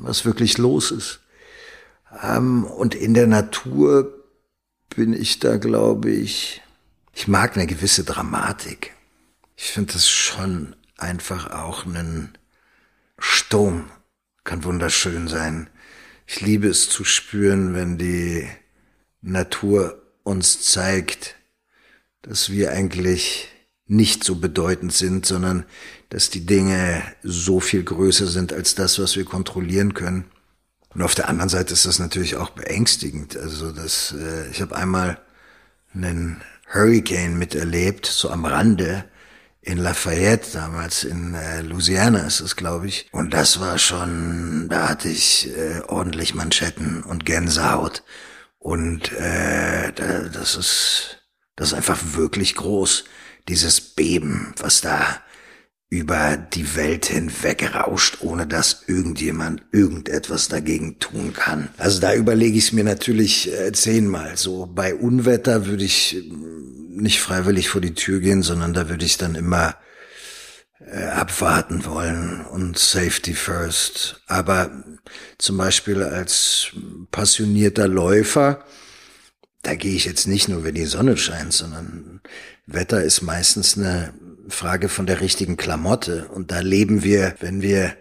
was 0.00 0.24
wirklich 0.24 0.58
los 0.58 0.90
ist. 0.90 1.20
Ähm, 2.22 2.64
und 2.64 2.94
in 2.94 3.14
der 3.14 3.26
Natur 3.26 4.12
bin 4.94 5.12
ich 5.12 5.38
da, 5.38 5.56
glaube 5.56 6.10
ich, 6.10 6.62
ich 7.12 7.28
mag 7.28 7.56
eine 7.56 7.66
gewisse 7.66 8.04
Dramatik. 8.04 8.92
Ich 9.56 9.70
finde 9.70 9.92
das 9.92 10.08
schon 10.08 10.74
einfach 10.96 11.50
auch 11.50 11.86
einen 11.86 12.36
Sturm 13.18 13.90
kann 14.44 14.64
wunderschön 14.64 15.26
sein. 15.26 15.68
Ich 16.26 16.40
liebe 16.40 16.68
es 16.68 16.88
zu 16.88 17.04
spüren, 17.04 17.74
wenn 17.74 17.98
die 17.98 18.46
Natur 19.22 20.02
uns 20.22 20.62
zeigt, 20.62 21.34
dass 22.22 22.50
wir 22.50 22.70
eigentlich 22.70 23.48
nicht 23.86 24.24
so 24.24 24.36
bedeutend 24.36 24.92
sind, 24.92 25.26
sondern 25.26 25.64
dass 26.10 26.30
die 26.30 26.46
Dinge 26.46 27.02
so 27.22 27.60
viel 27.60 27.82
größer 27.82 28.26
sind 28.26 28.52
als 28.52 28.74
das, 28.74 28.98
was 28.98 29.16
wir 29.16 29.24
kontrollieren 29.24 29.92
können. 29.92 30.24
Und 30.94 31.02
auf 31.02 31.14
der 31.14 31.28
anderen 31.28 31.48
Seite 31.48 31.74
ist 31.74 31.86
das 31.86 31.98
natürlich 31.98 32.36
auch 32.36 32.50
beängstigend. 32.50 33.36
Also 33.36 33.72
das, 33.72 34.14
äh, 34.18 34.48
ich 34.50 34.62
habe 34.62 34.76
einmal 34.76 35.18
einen 35.92 36.40
Hurricane 36.72 37.36
miterlebt, 37.36 38.06
so 38.06 38.30
am 38.30 38.44
Rande 38.44 39.04
in 39.60 39.78
Lafayette, 39.78 40.52
damals 40.52 41.04
in 41.04 41.34
äh, 41.34 41.62
Louisiana 41.62 42.20
ist 42.20 42.40
es, 42.40 42.54
glaube 42.54 42.86
ich. 42.86 43.08
Und 43.12 43.32
das 43.32 43.60
war 43.60 43.78
schon, 43.78 44.68
da 44.68 44.88
hatte 44.90 45.08
ich 45.08 45.48
äh, 45.56 45.80
ordentlich 45.86 46.34
Manschetten 46.34 47.02
und 47.02 47.24
Gänsehaut. 47.24 48.02
Und 48.58 49.12
äh, 49.12 49.92
das 49.92 50.54
ist, 50.56 51.22
das 51.56 51.68
ist 51.68 51.74
einfach 51.74 51.98
wirklich 52.14 52.54
groß, 52.54 53.04
dieses 53.48 53.80
Beben, 53.80 54.54
was 54.58 54.80
da 54.80 55.20
über 55.90 56.36
die 56.36 56.76
Welt 56.76 57.06
hinweg 57.06 57.74
rauscht, 57.74 58.18
ohne 58.20 58.46
dass 58.46 58.84
irgendjemand 58.86 59.62
irgendetwas 59.70 60.48
dagegen 60.48 60.98
tun 60.98 61.32
kann. 61.32 61.68
Also 61.78 62.00
da 62.00 62.14
überlege 62.14 62.58
ich 62.58 62.64
es 62.64 62.72
mir 62.72 62.84
natürlich 62.84 63.52
äh, 63.52 63.72
zehnmal. 63.72 64.36
So 64.36 64.66
bei 64.66 64.94
Unwetter 64.94 65.66
würde 65.66 65.84
ich 65.84 66.16
äh, 66.16 66.22
nicht 66.90 67.20
freiwillig 67.20 67.68
vor 67.68 67.80
die 67.80 67.94
Tür 67.94 68.20
gehen, 68.20 68.42
sondern 68.42 68.74
da 68.74 68.88
würde 68.88 69.04
ich 69.04 69.18
dann 69.18 69.34
immer 69.34 69.76
äh, 70.80 71.04
abwarten 71.04 71.84
wollen 71.84 72.44
und 72.44 72.78
Safety 72.78 73.34
first. 73.34 74.20
Aber 74.26 74.84
zum 75.38 75.56
Beispiel 75.56 76.02
als 76.02 76.72
passionierter 77.10 77.88
Läufer, 77.88 78.64
da 79.62 79.74
gehe 79.76 79.94
ich 79.94 80.04
jetzt 80.04 80.26
nicht 80.26 80.48
nur, 80.48 80.64
wenn 80.64 80.74
die 80.74 80.86
Sonne 80.86 81.16
scheint, 81.16 81.52
sondern 81.52 82.20
Wetter 82.66 83.02
ist 83.02 83.22
meistens 83.22 83.78
eine 83.78 84.14
Frage 84.48 84.88
von 84.88 85.06
der 85.06 85.20
richtigen 85.20 85.56
Klamotte. 85.56 86.28
Und 86.28 86.50
da 86.50 86.60
leben 86.60 87.02
wir, 87.02 87.34
wenn 87.40 87.62
wir 87.62 87.94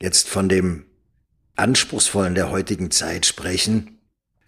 jetzt 0.00 0.28
von 0.28 0.48
dem 0.48 0.84
Anspruchsvollen 1.56 2.34
der 2.34 2.50
heutigen 2.50 2.90
Zeit 2.90 3.26
sprechen, 3.26 3.98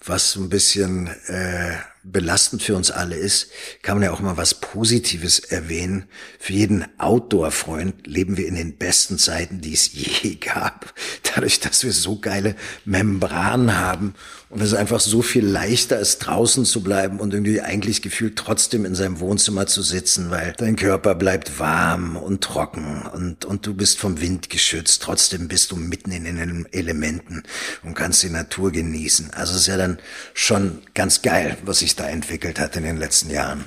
was 0.05 0.33
so 0.33 0.41
ein 0.41 0.49
bisschen 0.49 1.09
äh, 1.29 1.77
belastend 2.03 2.63
für 2.63 2.75
uns 2.75 2.91
alle 2.91 3.15
ist, 3.15 3.51
kann 3.83 3.97
man 3.97 4.05
ja 4.05 4.13
auch 4.13 4.21
mal 4.21 4.37
was 4.37 4.55
Positives 4.55 5.39
erwähnen. 5.39 6.07
Für 6.41 6.53
jeden 6.53 6.85
Outdoor-Freund 6.99 8.07
leben 8.07 8.37
wir 8.37 8.49
in 8.49 8.57
den 8.57 8.77
besten 8.77 9.19
Zeiten, 9.19 9.61
die 9.61 9.75
es 9.75 9.93
je 10.23 10.37
gab. 10.37 10.93
Dadurch, 11.35 11.61
dass 11.61 11.85
wir 11.85 11.93
so 11.93 12.19
geile 12.19 12.57
Membranen 12.85 13.79
haben 13.79 14.15
und 14.53 14.61
es 14.61 14.75
einfach 14.75 15.01
so 15.01 15.23
viel 15.23 15.47
leichter 15.47 15.99
ist, 15.99 16.19
draußen 16.19 16.65
zu 16.65 16.83
bleiben 16.83 17.21
und 17.21 17.33
irgendwie 17.33 17.61
eigentlich 17.61 18.03
gefühlt 18.03 18.37
trotzdem 18.37 18.85
in 18.85 18.95
seinem 18.95 19.21
Wohnzimmer 19.21 19.67
zu 19.67 19.83
sitzen, 19.83 20.31
weil 20.31 20.55
dein 20.59 20.77
Körper 20.77 21.15
bleibt 21.15 21.59
warm 21.59 22.17
und 22.17 22.43
trocken 22.43 23.03
und, 23.15 23.45
und 23.45 23.67
du 23.67 23.75
bist 23.75 23.99
vom 23.99 24.21
Wind 24.21 24.51
geschützt. 24.51 25.03
Trotzdem 25.03 25.49
bist 25.49 25.71
du 25.71 25.77
mitten 25.77 26.11
in 26.13 26.25
den 26.25 26.67
Elementen 26.73 27.43
und 27.83 27.95
kannst 27.95 28.23
die 28.23 28.31
Natur 28.31 28.73
genießen. 28.73 29.31
Also 29.33 29.55
es 29.55 29.63
ist 29.63 29.67
ja 29.69 29.77
dann 29.77 29.99
schon 30.35 30.79
ganz 30.95 31.23
geil, 31.23 31.57
was 31.65 31.81
ich 31.81 31.93
sich 31.93 31.97
da 31.97 32.09
entwickelt 32.09 32.59
hat 32.59 32.77
in 32.77 32.85
den 32.85 32.97
letzten 32.97 33.31
Jahren. 33.31 33.65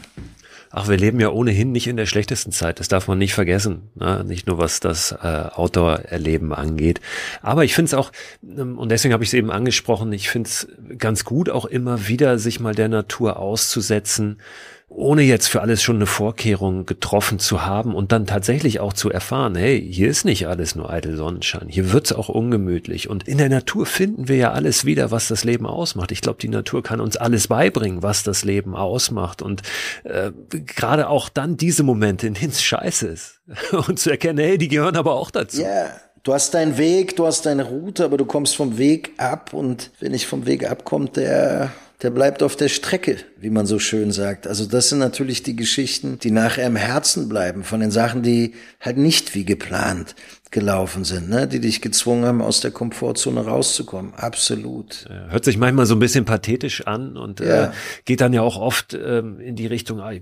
Ach, 0.78 0.90
wir 0.90 0.98
leben 0.98 1.22
ja 1.22 1.30
ohnehin 1.30 1.72
nicht 1.72 1.88
in 1.88 1.96
der 1.96 2.06
schlechtesten 2.06 2.52
Zeit. 2.52 2.82
Das 2.82 2.90
darf 2.90 3.08
man 3.08 3.18
nicht 3.18 3.34
vergessen. 3.34 3.84
Ne? 3.96 4.26
Nicht 4.28 4.46
nur 4.46 4.58
was 4.58 4.82
das 4.82 5.14
äh, 5.14 5.46
Outdoor-Erleben 5.54 6.54
angeht. 6.54 7.00
Aber 7.42 7.64
ich 7.64 7.74
finde 7.74 7.88
es 7.88 7.94
auch, 7.94 8.12
ähm, 8.44 8.78
und 8.78 8.90
deswegen 8.90 9.14
habe 9.14 9.24
ich 9.24 9.30
es 9.30 9.36
eben 9.36 9.52
angesprochen, 9.52 10.12
ich 10.12 10.28
finde 10.30 10.50
es 10.50 10.68
ganz 10.98 11.24
gut, 11.24 11.50
auch 11.50 11.64
immer 11.64 12.10
wieder 12.10 12.38
sich 12.40 12.60
mal 12.60 12.76
der 12.76 12.90
Natur 12.90 13.40
auszusetzen 13.40 14.42
ohne 14.88 15.24
jetzt 15.24 15.48
für 15.48 15.62
alles 15.62 15.82
schon 15.82 15.98
eine 15.98 16.06
Vorkehrung 16.06 16.86
getroffen 16.86 17.40
zu 17.40 17.66
haben 17.66 17.96
und 17.96 18.12
dann 18.12 18.28
tatsächlich 18.28 18.80
auch 18.80 18.94
zu 18.94 19.10
erfahren, 19.10 19.56
hey, 19.56 19.82
hier 19.82 20.10
ist 20.10 20.26
nicht 20.26 20.48
alles 20.48 20.76
nur 20.76 20.90
eitel 20.90 21.18
Sonnenschein, 21.18 21.68
hier 21.68 21.92
wird's 21.92 22.14
auch 22.14 22.30
ungemütlich. 22.30 23.10
Und 23.10 23.28
in 23.28 23.38
der 23.38 23.50
Natur 23.50 23.86
finden 23.86 24.28
wir 24.28 24.36
ja 24.36 24.52
alles 24.52 24.86
wieder, 24.86 25.12
was 25.12 25.28
das 25.28 25.44
Leben 25.44 25.66
ausmacht. 25.66 26.12
Ich 26.12 26.22
glaube, 26.22 26.40
die 26.40 26.50
Natur 26.50 26.84
kann 26.84 27.02
uns 27.02 27.18
alles 27.18 27.48
beibringen, 27.48 28.04
was 28.04 28.24
das 28.24 28.46
Leben 28.46 28.76
ausmacht. 28.76 29.42
Und 29.42 29.64
äh, 30.04 30.32
gerade 30.52 31.10
auch 31.10 31.30
dann 31.30 31.58
diese 31.58 31.84
Momente, 31.84 32.28
in 32.28 32.36
denen 32.36 32.52
es 32.52 32.64
scheiße 32.64 33.08
ist. 33.08 33.42
und 33.88 34.00
zu 34.00 34.12
erkennen, 34.12 34.40
hey, 34.40 34.58
die 34.58 34.68
gehören 34.68 34.96
aber 34.96 35.16
auch 35.16 35.32
dazu. 35.32 35.62
Ja. 35.62 35.68
Yeah. 35.68 36.02
Du 36.24 36.34
hast 36.34 36.56
deinen 36.56 36.80
Weg, 36.80 37.16
du 37.18 37.28
hast 37.28 37.46
deine 37.46 37.66
Route, 37.66 38.04
aber 38.04 38.18
du 38.18 38.26
kommst 38.26 38.56
vom 38.56 38.80
Weg 38.80 39.12
ab 39.18 39.54
und 39.54 39.92
wenn 40.00 40.12
ich 40.12 40.26
vom 40.26 40.48
Weg 40.48 40.68
abkommt, 40.68 41.18
der 41.18 41.72
der 42.02 42.10
bleibt 42.10 42.44
auf 42.44 42.56
der 42.56 42.70
Strecke, 42.70 43.18
wie 43.38 43.50
man 43.50 43.66
so 43.66 43.80
schön 43.80 44.12
sagt. 44.12 44.48
Also 44.48 44.66
das 44.66 44.90
sind 44.90 45.00
natürlich 45.00 45.44
die 45.44 45.56
Geschichten, 45.56 46.20
die 46.20 46.32
nachher 46.32 46.68
im 46.68 46.76
Herzen 46.76 47.30
bleiben, 47.30 47.64
von 47.64 47.80
den 47.80 47.92
Sachen, 47.92 48.22
die 48.22 48.54
halt 48.82 48.98
nicht 48.98 49.34
wie 49.36 49.46
geplant 49.46 50.16
gelaufen 50.56 51.04
sind, 51.04 51.30
ne? 51.30 51.50
die 51.50 51.60
dich 51.60 51.82
gezwungen 51.82 52.24
haben, 52.24 52.42
aus 52.42 52.62
der 52.62 52.72
Komfortzone 52.72 53.42
rauszukommen. 53.42 54.14
Absolut. 54.16 55.06
Hört 55.28 55.44
sich 55.44 55.58
manchmal 55.58 55.86
so 55.86 55.96
ein 55.96 56.00
bisschen 56.00 56.24
pathetisch 56.24 56.88
an 56.88 57.18
und 57.18 57.42
äh, 57.42 57.48
ja. 57.48 57.64
äh, 57.66 57.72
geht 58.06 58.22
dann 58.22 58.32
ja 58.32 58.42
auch 58.42 58.56
oft 58.58 58.94
ähm, 58.94 59.42
in 59.42 59.58
die 59.58 59.68
Richtung 59.68 60.00
äh, 60.00 60.22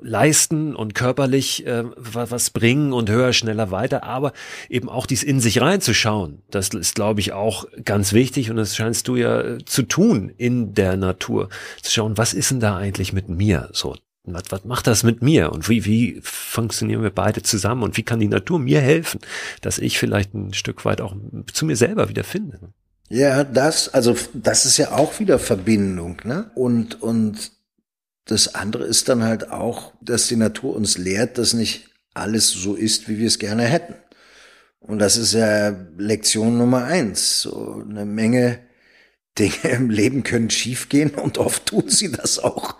leisten 0.00 0.74
und 0.74 0.94
körperlich 0.94 1.66
äh, 1.66 1.84
was 1.96 2.48
bringen 2.48 2.94
und 2.94 3.10
höher, 3.10 3.34
schneller, 3.34 3.70
weiter, 3.70 4.04
aber 4.04 4.32
eben 4.70 4.88
auch 4.88 5.04
dies 5.04 5.22
in 5.22 5.38
sich 5.38 5.60
reinzuschauen. 5.60 6.40
Das 6.50 6.70
ist, 6.70 6.94
glaube 6.94 7.20
ich, 7.20 7.34
auch 7.34 7.66
ganz 7.84 8.14
wichtig 8.14 8.48
und 8.50 8.56
das 8.56 8.74
scheinst 8.74 9.06
du 9.06 9.16
ja 9.16 9.42
äh, 9.42 9.64
zu 9.66 9.82
tun 9.82 10.32
in 10.34 10.72
der 10.72 10.96
Natur. 10.96 11.50
Zu 11.82 11.92
schauen, 11.92 12.16
was 12.16 12.32
ist 12.32 12.50
denn 12.50 12.60
da 12.60 12.78
eigentlich 12.78 13.12
mit 13.12 13.28
mir 13.28 13.68
so? 13.72 13.94
Was, 14.24 14.44
was 14.48 14.64
macht 14.64 14.86
das 14.86 15.02
mit 15.02 15.22
mir 15.22 15.52
und 15.52 15.68
wie, 15.68 15.84
wie 15.84 16.20
funktionieren 16.22 17.02
wir 17.02 17.10
beide 17.10 17.42
zusammen 17.42 17.82
und 17.82 17.96
wie 17.96 18.02
kann 18.02 18.20
die 18.20 18.28
Natur 18.28 18.58
mir 18.58 18.80
helfen, 18.80 19.20
dass 19.60 19.78
ich 19.78 19.98
vielleicht 19.98 20.34
ein 20.34 20.54
Stück 20.54 20.84
weit 20.84 21.00
auch 21.00 21.14
zu 21.52 21.66
mir 21.66 21.76
selber 21.76 22.08
wieder 22.08 22.24
finde. 22.24 22.58
Ja, 23.10 23.44
das, 23.44 23.92
also 23.92 24.16
das 24.32 24.64
ist 24.64 24.78
ja 24.78 24.92
auch 24.92 25.20
wieder 25.20 25.38
Verbindung, 25.38 26.22
ne? 26.24 26.50
Und, 26.54 27.02
und 27.02 27.52
das 28.24 28.54
andere 28.54 28.84
ist 28.84 29.10
dann 29.10 29.22
halt 29.22 29.50
auch, 29.50 29.92
dass 30.00 30.28
die 30.28 30.36
Natur 30.36 30.74
uns 30.74 30.96
lehrt, 30.96 31.36
dass 31.36 31.52
nicht 31.52 31.90
alles 32.14 32.48
so 32.50 32.74
ist, 32.74 33.08
wie 33.08 33.18
wir 33.18 33.26
es 33.26 33.38
gerne 33.38 33.64
hätten. 33.64 33.94
Und 34.80 34.98
das 34.98 35.16
ist 35.16 35.34
ja 35.34 35.76
Lektion 35.98 36.56
Nummer 36.56 36.84
eins. 36.84 37.42
So 37.42 37.82
eine 37.88 38.04
Menge 38.04 38.60
Dinge 39.38 39.68
im 39.70 39.90
Leben 39.90 40.22
können 40.22 40.50
schiefgehen 40.50 41.14
und 41.14 41.38
oft 41.38 41.66
tun 41.66 41.88
sie 41.88 42.10
das 42.12 42.38
auch. 42.38 42.76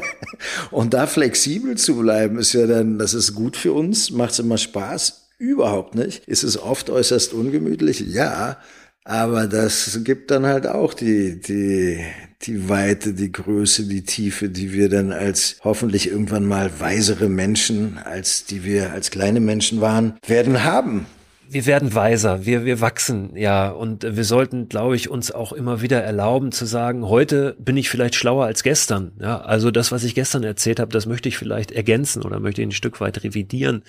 und 0.70 0.94
da 0.94 1.06
flexibel 1.06 1.76
zu 1.76 1.96
bleiben, 1.96 2.38
ist 2.38 2.52
ja 2.52 2.66
dann, 2.66 2.98
das 2.98 3.14
ist 3.14 3.34
gut 3.34 3.56
für 3.56 3.72
uns, 3.72 4.10
macht 4.10 4.32
es 4.32 4.38
immer 4.38 4.58
Spaß. 4.58 5.28
Überhaupt 5.38 5.94
nicht. 5.94 6.26
Ist 6.28 6.44
es 6.44 6.56
oft 6.56 6.88
äußerst 6.88 7.32
ungemütlich? 7.32 8.00
Ja. 8.00 8.58
Aber 9.04 9.48
das 9.48 9.98
gibt 10.04 10.30
dann 10.30 10.46
halt 10.46 10.68
auch 10.68 10.94
die, 10.94 11.40
die, 11.40 11.98
die 12.42 12.68
Weite, 12.68 13.14
die 13.14 13.32
Größe, 13.32 13.88
die 13.88 14.04
Tiefe, 14.04 14.48
die 14.48 14.72
wir 14.72 14.88
dann 14.88 15.12
als 15.12 15.56
hoffentlich 15.64 16.08
irgendwann 16.08 16.46
mal 16.46 16.70
weisere 16.78 17.28
Menschen, 17.28 17.98
als 17.98 18.44
die 18.44 18.62
wir 18.62 18.92
als 18.92 19.10
kleine 19.10 19.40
Menschen 19.40 19.80
waren, 19.80 20.18
werden 20.24 20.62
haben 20.62 21.06
wir 21.52 21.66
werden 21.66 21.94
weiser, 21.94 22.46
wir, 22.46 22.64
wir 22.64 22.80
wachsen, 22.80 23.36
ja. 23.36 23.68
Und 23.68 24.04
wir 24.16 24.24
sollten, 24.24 24.68
glaube 24.68 24.96
ich, 24.96 25.10
uns 25.10 25.30
auch 25.30 25.52
immer 25.52 25.82
wieder 25.82 26.02
erlauben 26.02 26.50
zu 26.50 26.64
sagen, 26.64 27.06
heute 27.08 27.56
bin 27.58 27.76
ich 27.76 27.90
vielleicht 27.90 28.14
schlauer 28.14 28.46
als 28.46 28.62
gestern. 28.62 29.12
Ja, 29.20 29.40
also 29.40 29.70
das, 29.70 29.92
was 29.92 30.04
ich 30.04 30.14
gestern 30.14 30.44
erzählt 30.44 30.80
habe, 30.80 30.92
das 30.92 31.06
möchte 31.06 31.28
ich 31.28 31.36
vielleicht 31.36 31.70
ergänzen 31.70 32.22
oder 32.22 32.40
möchte 32.40 32.62
ich 32.62 32.68
ein 32.68 32.72
Stück 32.72 33.00
weit 33.00 33.22
revidieren. 33.22 33.82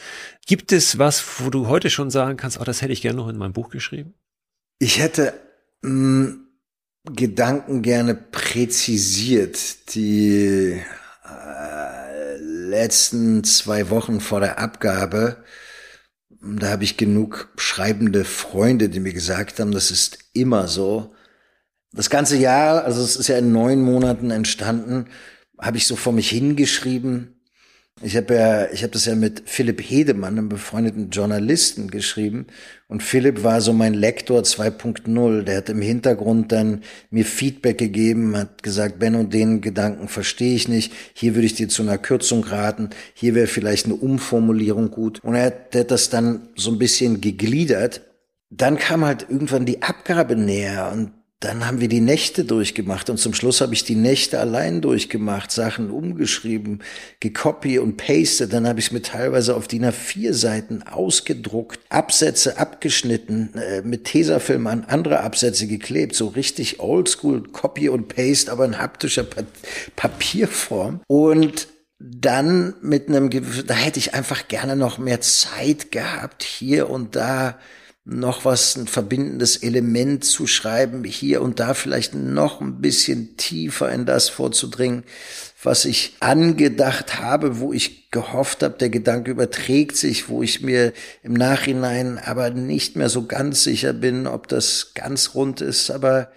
Gibt 0.46 0.72
es 0.72 1.00
was, 1.00 1.24
wo 1.40 1.50
du 1.50 1.68
heute 1.68 1.90
schon 1.90 2.10
sagen 2.10 2.38
kannst, 2.38 2.60
oh, 2.60 2.64
das 2.64 2.82
hätte 2.82 2.94
ich 2.94 3.02
gerne 3.02 3.18
noch 3.18 3.30
in 3.30 3.38
mein 3.38 3.54
Buch 3.54 3.70
geschrieben? 3.70 4.14
Ich 4.80 5.00
hätte 5.00 5.34
mh, 5.82 5.90
mm, 5.90 6.40
Gedanken 7.16 7.82
gerne 7.82 8.16
präzisiert, 8.16 9.94
die 9.94 10.82
äh, 11.26 12.38
letzten 12.38 13.44
zwei 13.44 13.90
Wochen 13.90 14.22
vor 14.22 14.40
der 14.40 14.60
Abgabe 14.60 15.44
da 16.44 16.70
habe 16.70 16.84
ich 16.84 16.98
genug 16.98 17.50
schreibende 17.58 18.26
Freunde, 18.26 18.90
die 18.90 19.00
mir 19.00 19.14
gesagt 19.14 19.60
haben, 19.60 19.72
das 19.72 19.92
ist 19.92 20.20
immer 20.34 20.68
so. 20.68 21.14
Das 21.94 22.10
ganze 22.10 22.38
Jahr, 22.38 22.84
also 22.84 23.02
es 23.02 23.16
ist 23.16 23.28
ja 23.28 23.38
in 23.38 23.52
neun 23.52 23.82
Monaten 23.82 24.30
entstanden, 24.30 25.06
habe 25.58 25.78
ich 25.78 25.88
so 25.88 25.96
vor 25.96 26.12
mich 26.12 26.30
hingeschrieben, 26.30 27.33
ich 28.02 28.18
habe 28.18 28.34
ja, 28.34 28.72
ich 28.72 28.84
habe 28.84 28.92
das 28.92 29.06
ja 29.06 29.16
mit 29.16 29.44
Philipp 29.46 29.80
Hedemann, 29.82 30.38
einem 30.38 30.50
befreundeten 30.50 31.10
Journalisten, 31.10 31.90
geschrieben. 31.90 32.48
Und 32.88 33.02
Philipp 33.02 33.44
war 33.44 33.62
so 33.62 33.72
mein 33.72 33.94
Lektor 33.94 34.42
2.0. 34.42 35.44
Der 35.44 35.58
hat 35.58 35.70
im 35.70 35.82
Hintergrund 35.82 36.52
dann 36.52 36.82
mir 37.12 37.24
Feedback 37.24 37.78
gegeben, 37.78 38.36
hat 38.36 38.62
gesagt, 38.62 39.00
Ben 39.00 39.16
und 39.16 39.34
den 39.34 39.62
Gedanken 39.62 40.08
verstehe 40.10 40.56
ich 40.56 40.68
nicht. 40.68 40.92
Hier 41.14 41.36
würde 41.36 41.46
ich 41.46 41.54
dir 41.54 41.70
zu 41.70 41.82
einer 41.84 41.98
Kürzung 41.98 42.44
raten. 42.44 42.90
Hier 43.14 43.36
wäre 43.36 43.48
vielleicht 43.48 43.86
eine 43.86 43.96
Umformulierung 43.96 44.92
gut. 44.92 45.24
Und 45.24 45.36
er 45.36 45.46
hat, 45.46 45.74
der 45.74 45.82
hat 45.82 45.92
das 45.92 46.10
dann 46.10 46.50
so 46.56 46.72
ein 46.72 46.80
bisschen 46.80 47.22
gegliedert. 47.22 48.02
Dann 48.50 48.78
kam 48.78 49.06
halt 49.06 49.28
irgendwann 49.30 49.66
die 49.66 49.82
Abgabe 49.82 50.36
näher 50.36 50.92
und 50.92 51.12
dann 51.44 51.68
haben 51.68 51.82
wir 51.82 51.90
die 51.90 52.00
Nächte 52.00 52.46
durchgemacht 52.46 53.10
und 53.10 53.18
zum 53.18 53.34
Schluss 53.34 53.60
habe 53.60 53.74
ich 53.74 53.84
die 53.84 53.96
Nächte 53.96 54.40
allein 54.40 54.80
durchgemacht, 54.80 55.52
Sachen 55.52 55.90
umgeschrieben, 55.90 56.82
gecopy 57.20 57.80
und 57.80 57.98
paste. 57.98 58.48
Dann 58.48 58.66
habe 58.66 58.80
ich 58.80 58.88
es 58.88 58.92
mir 58.94 59.02
teilweise 59.02 59.54
auf 59.56 59.68
DIN 59.68 59.86
A4 59.86 60.32
Seiten 60.32 60.84
ausgedruckt, 60.84 61.82
Absätze 61.90 62.58
abgeschnitten, 62.58 63.54
äh, 63.56 63.82
mit 63.82 64.06
Tesafilm 64.06 64.68
an 64.68 64.86
andere 64.86 65.20
Absätze 65.20 65.68
geklebt, 65.68 66.16
so 66.16 66.28
richtig 66.28 66.80
oldschool 66.80 67.44
Copy 67.44 67.90
und 67.90 68.08
Paste, 68.08 68.50
aber 68.50 68.64
in 68.64 68.78
haptischer 68.78 69.24
pa 69.24 69.44
Papierform. 69.98 71.02
Und 71.08 71.68
dann 72.00 72.76
mit 72.82 73.10
einem, 73.10 73.30
da 73.68 73.74
hätte 73.74 74.00
ich 74.00 74.14
einfach 74.14 74.48
gerne 74.48 74.78
noch 74.78 74.98
mehr 74.98 75.20
Zeit 75.20 75.92
gehabt, 75.92 76.44
hier 76.44 76.90
und 76.90 77.18
da 77.18 77.60
noch 78.06 78.44
was, 78.44 78.76
ein 78.76 78.88
verbindendes 78.88 79.58
Element 79.58 80.26
zu 80.26 80.46
schreiben, 80.46 81.06
hier 81.06 81.42
und 81.42 81.60
da 81.62 81.74
vielleicht 81.74 82.14
noch 82.14 82.60
ein 82.60 82.82
bisschen 82.82 83.38
tiefer 83.38 83.90
in 83.92 84.06
das 84.06 84.28
vorzudringen, 84.28 85.04
was 85.64 85.86
ich 85.86 86.18
angedacht 86.20 87.20
habe, 87.20 87.60
wo 87.60 87.72
ich 87.72 88.12
gehofft 88.12 88.62
habe, 88.62 88.78
der 88.78 88.90
Gedanke 88.90 89.32
überträgt 89.32 89.96
sich, 89.96 90.28
wo 90.28 90.44
ich 90.44 90.62
mir 90.62 90.92
im 91.24 91.34
Nachhinein 91.34 92.20
aber 92.20 92.50
nicht 92.50 92.98
mehr 92.98 93.08
so 93.08 93.26
ganz 93.26 93.64
sicher 93.64 93.94
bin, 93.94 94.28
ob 94.28 94.50
das 94.50 94.92
ganz 94.94 95.34
rund 95.34 95.62
ist, 95.62 95.90
aber 95.90 96.30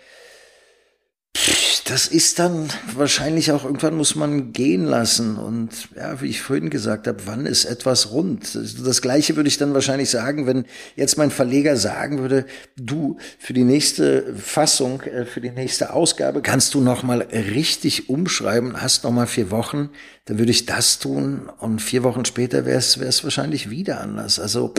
das 1.84 2.08
ist 2.08 2.38
dann 2.38 2.68
wahrscheinlich 2.94 3.52
auch 3.52 3.64
irgendwann 3.64 3.96
muss 3.96 4.16
man 4.16 4.52
gehen 4.52 4.84
lassen. 4.84 5.36
Und 5.36 5.70
ja, 5.96 6.20
wie 6.20 6.26
ich 6.26 6.42
vorhin 6.42 6.68
gesagt 6.68 7.06
habe, 7.06 7.18
wann 7.26 7.46
ist 7.46 7.64
etwas 7.64 8.10
rund? 8.10 8.58
Das 8.84 9.02
gleiche 9.02 9.36
würde 9.36 9.48
ich 9.48 9.56
dann 9.56 9.72
wahrscheinlich 9.72 10.10
sagen, 10.10 10.46
wenn 10.46 10.64
jetzt 10.96 11.16
mein 11.16 11.30
Verleger 11.30 11.76
sagen 11.76 12.18
würde, 12.18 12.44
du, 12.76 13.18
für 13.38 13.52
die 13.52 13.64
nächste 13.64 14.34
Fassung, 14.34 15.02
äh, 15.02 15.24
für 15.24 15.40
die 15.40 15.50
nächste 15.50 15.92
Ausgabe 15.92 16.42
kannst 16.42 16.74
du 16.74 16.80
nochmal 16.80 17.22
richtig 17.22 18.08
umschreiben, 18.08 18.82
hast 18.82 19.04
nochmal 19.04 19.26
vier 19.26 19.50
Wochen, 19.50 19.90
dann 20.26 20.40
würde 20.40 20.50
ich 20.50 20.66
das 20.66 20.98
tun 20.98 21.48
und 21.60 21.80
vier 21.80 22.02
Wochen 22.02 22.24
später 22.24 22.66
wäre 22.66 22.78
es 22.78 23.22
wahrscheinlich 23.22 23.70
wieder 23.70 24.00
anders. 24.00 24.40
Also 24.40 24.74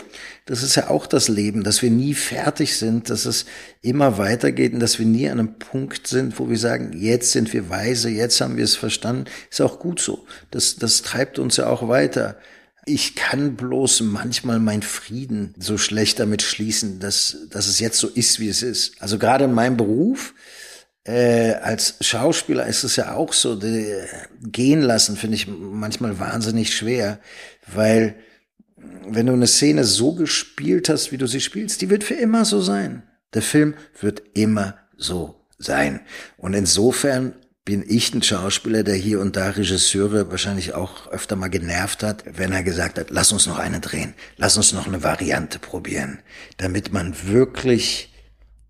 das 0.46 0.62
ist 0.62 0.76
ja 0.76 0.90
auch 0.90 1.08
das 1.08 1.30
Leben, 1.30 1.64
dass 1.64 1.82
wir 1.82 1.90
nie 1.90 2.14
fertig 2.14 2.76
sind, 2.76 3.10
dass 3.10 3.26
es 3.26 3.46
immer 3.82 4.18
weitergeht 4.18 4.74
und 4.74 4.82
dass 4.82 5.00
wir 5.00 5.06
nie 5.06 5.30
an 5.30 5.40
einem 5.40 5.58
Punkt 5.58 6.08
sind, 6.08 6.38
wo 6.38 6.47
wir 6.50 6.58
sagen, 6.58 6.94
jetzt 6.94 7.32
sind 7.32 7.54
wir 7.54 7.70
weise, 7.70 8.10
jetzt 8.10 8.42
haben 8.42 8.58
wir 8.58 8.64
es 8.64 8.76
verstanden. 8.76 9.26
Ist 9.50 9.62
auch 9.62 9.80
gut 9.80 10.00
so. 10.00 10.26
Das, 10.52 10.76
das 10.76 11.02
treibt 11.02 11.40
uns 11.40 11.58
ja 11.58 11.68
auch 11.68 11.88
weiter. 11.88 12.38
Ich 12.86 13.16
kann 13.16 13.56
bloß 13.56 14.02
manchmal 14.02 14.60
mein 14.60 14.82
Frieden 14.82 15.54
so 15.60 15.78
schlecht 15.78 16.20
damit 16.20 16.42
schließen, 16.42 17.00
dass, 17.00 17.38
dass 17.50 17.68
es 17.68 17.80
jetzt 17.80 18.00
so 18.00 18.08
ist, 18.08 18.40
wie 18.40 18.48
es 18.48 18.64
ist. 18.64 19.02
Also 19.02 19.18
gerade 19.18 19.46
in 19.46 19.54
meinem 19.54 19.76
Beruf, 19.76 20.34
äh, 21.04 21.54
als 21.62 21.96
Schauspieler 22.02 22.66
ist 22.66 22.84
es 22.84 22.96
ja 22.98 23.14
auch 23.16 23.34
so, 23.34 23.56
die, 23.56 23.94
gehen 24.42 24.82
lassen 24.82 25.16
finde 25.16 25.36
ich 25.36 25.48
manchmal 25.48 26.20
wahnsinnig 26.20 26.76
schwer, 26.76 27.20
weil 27.66 28.16
wenn 29.08 29.26
du 29.26 29.34
eine 29.34 29.48
Szene 29.48 29.84
so 29.84 30.14
gespielt 30.14 30.90
hast, 30.90 31.12
wie 31.12 31.18
du 31.18 31.28
sie 31.28 31.42
spielst, 31.42 31.82
die 31.82 31.90
wird 31.90 32.04
für 32.04 32.16
immer 32.16 32.46
so 32.46 32.62
sein. 32.62 33.04
Der 33.34 33.42
Film 33.42 33.76
wird 34.00 34.22
immer 34.34 34.78
so 34.98 35.47
sein. 35.58 36.02
Und 36.38 36.54
insofern 36.54 37.34
bin 37.66 37.84
ich 37.86 38.14
ein 38.14 38.24
Schauspieler, 38.24 38.84
der 38.84 38.96
hier 38.96 39.20
und 39.20 39.36
da 39.36 39.50
Regisseure 39.50 40.32
wahrscheinlich 40.32 40.74
auch 40.74 41.08
öfter 41.12 41.36
mal 41.36 41.50
genervt 41.50 42.02
hat, 42.02 42.24
wenn 42.38 42.54
er 42.54 42.64
gesagt 42.64 42.98
hat, 42.98 43.10
lass 43.10 43.34
uns 43.34 43.46
noch 43.46 43.60
eine 43.60 43.82
drehen, 43.82 44.14
lass 44.38 44.56
uns 44.56 44.72
noch 44.72 44.88
eine 44.88 45.04
Variante 45.04 45.60
probieren, 45.60 46.20
damit 46.56 46.94
man 46.94 47.14
wirklich 47.28 48.14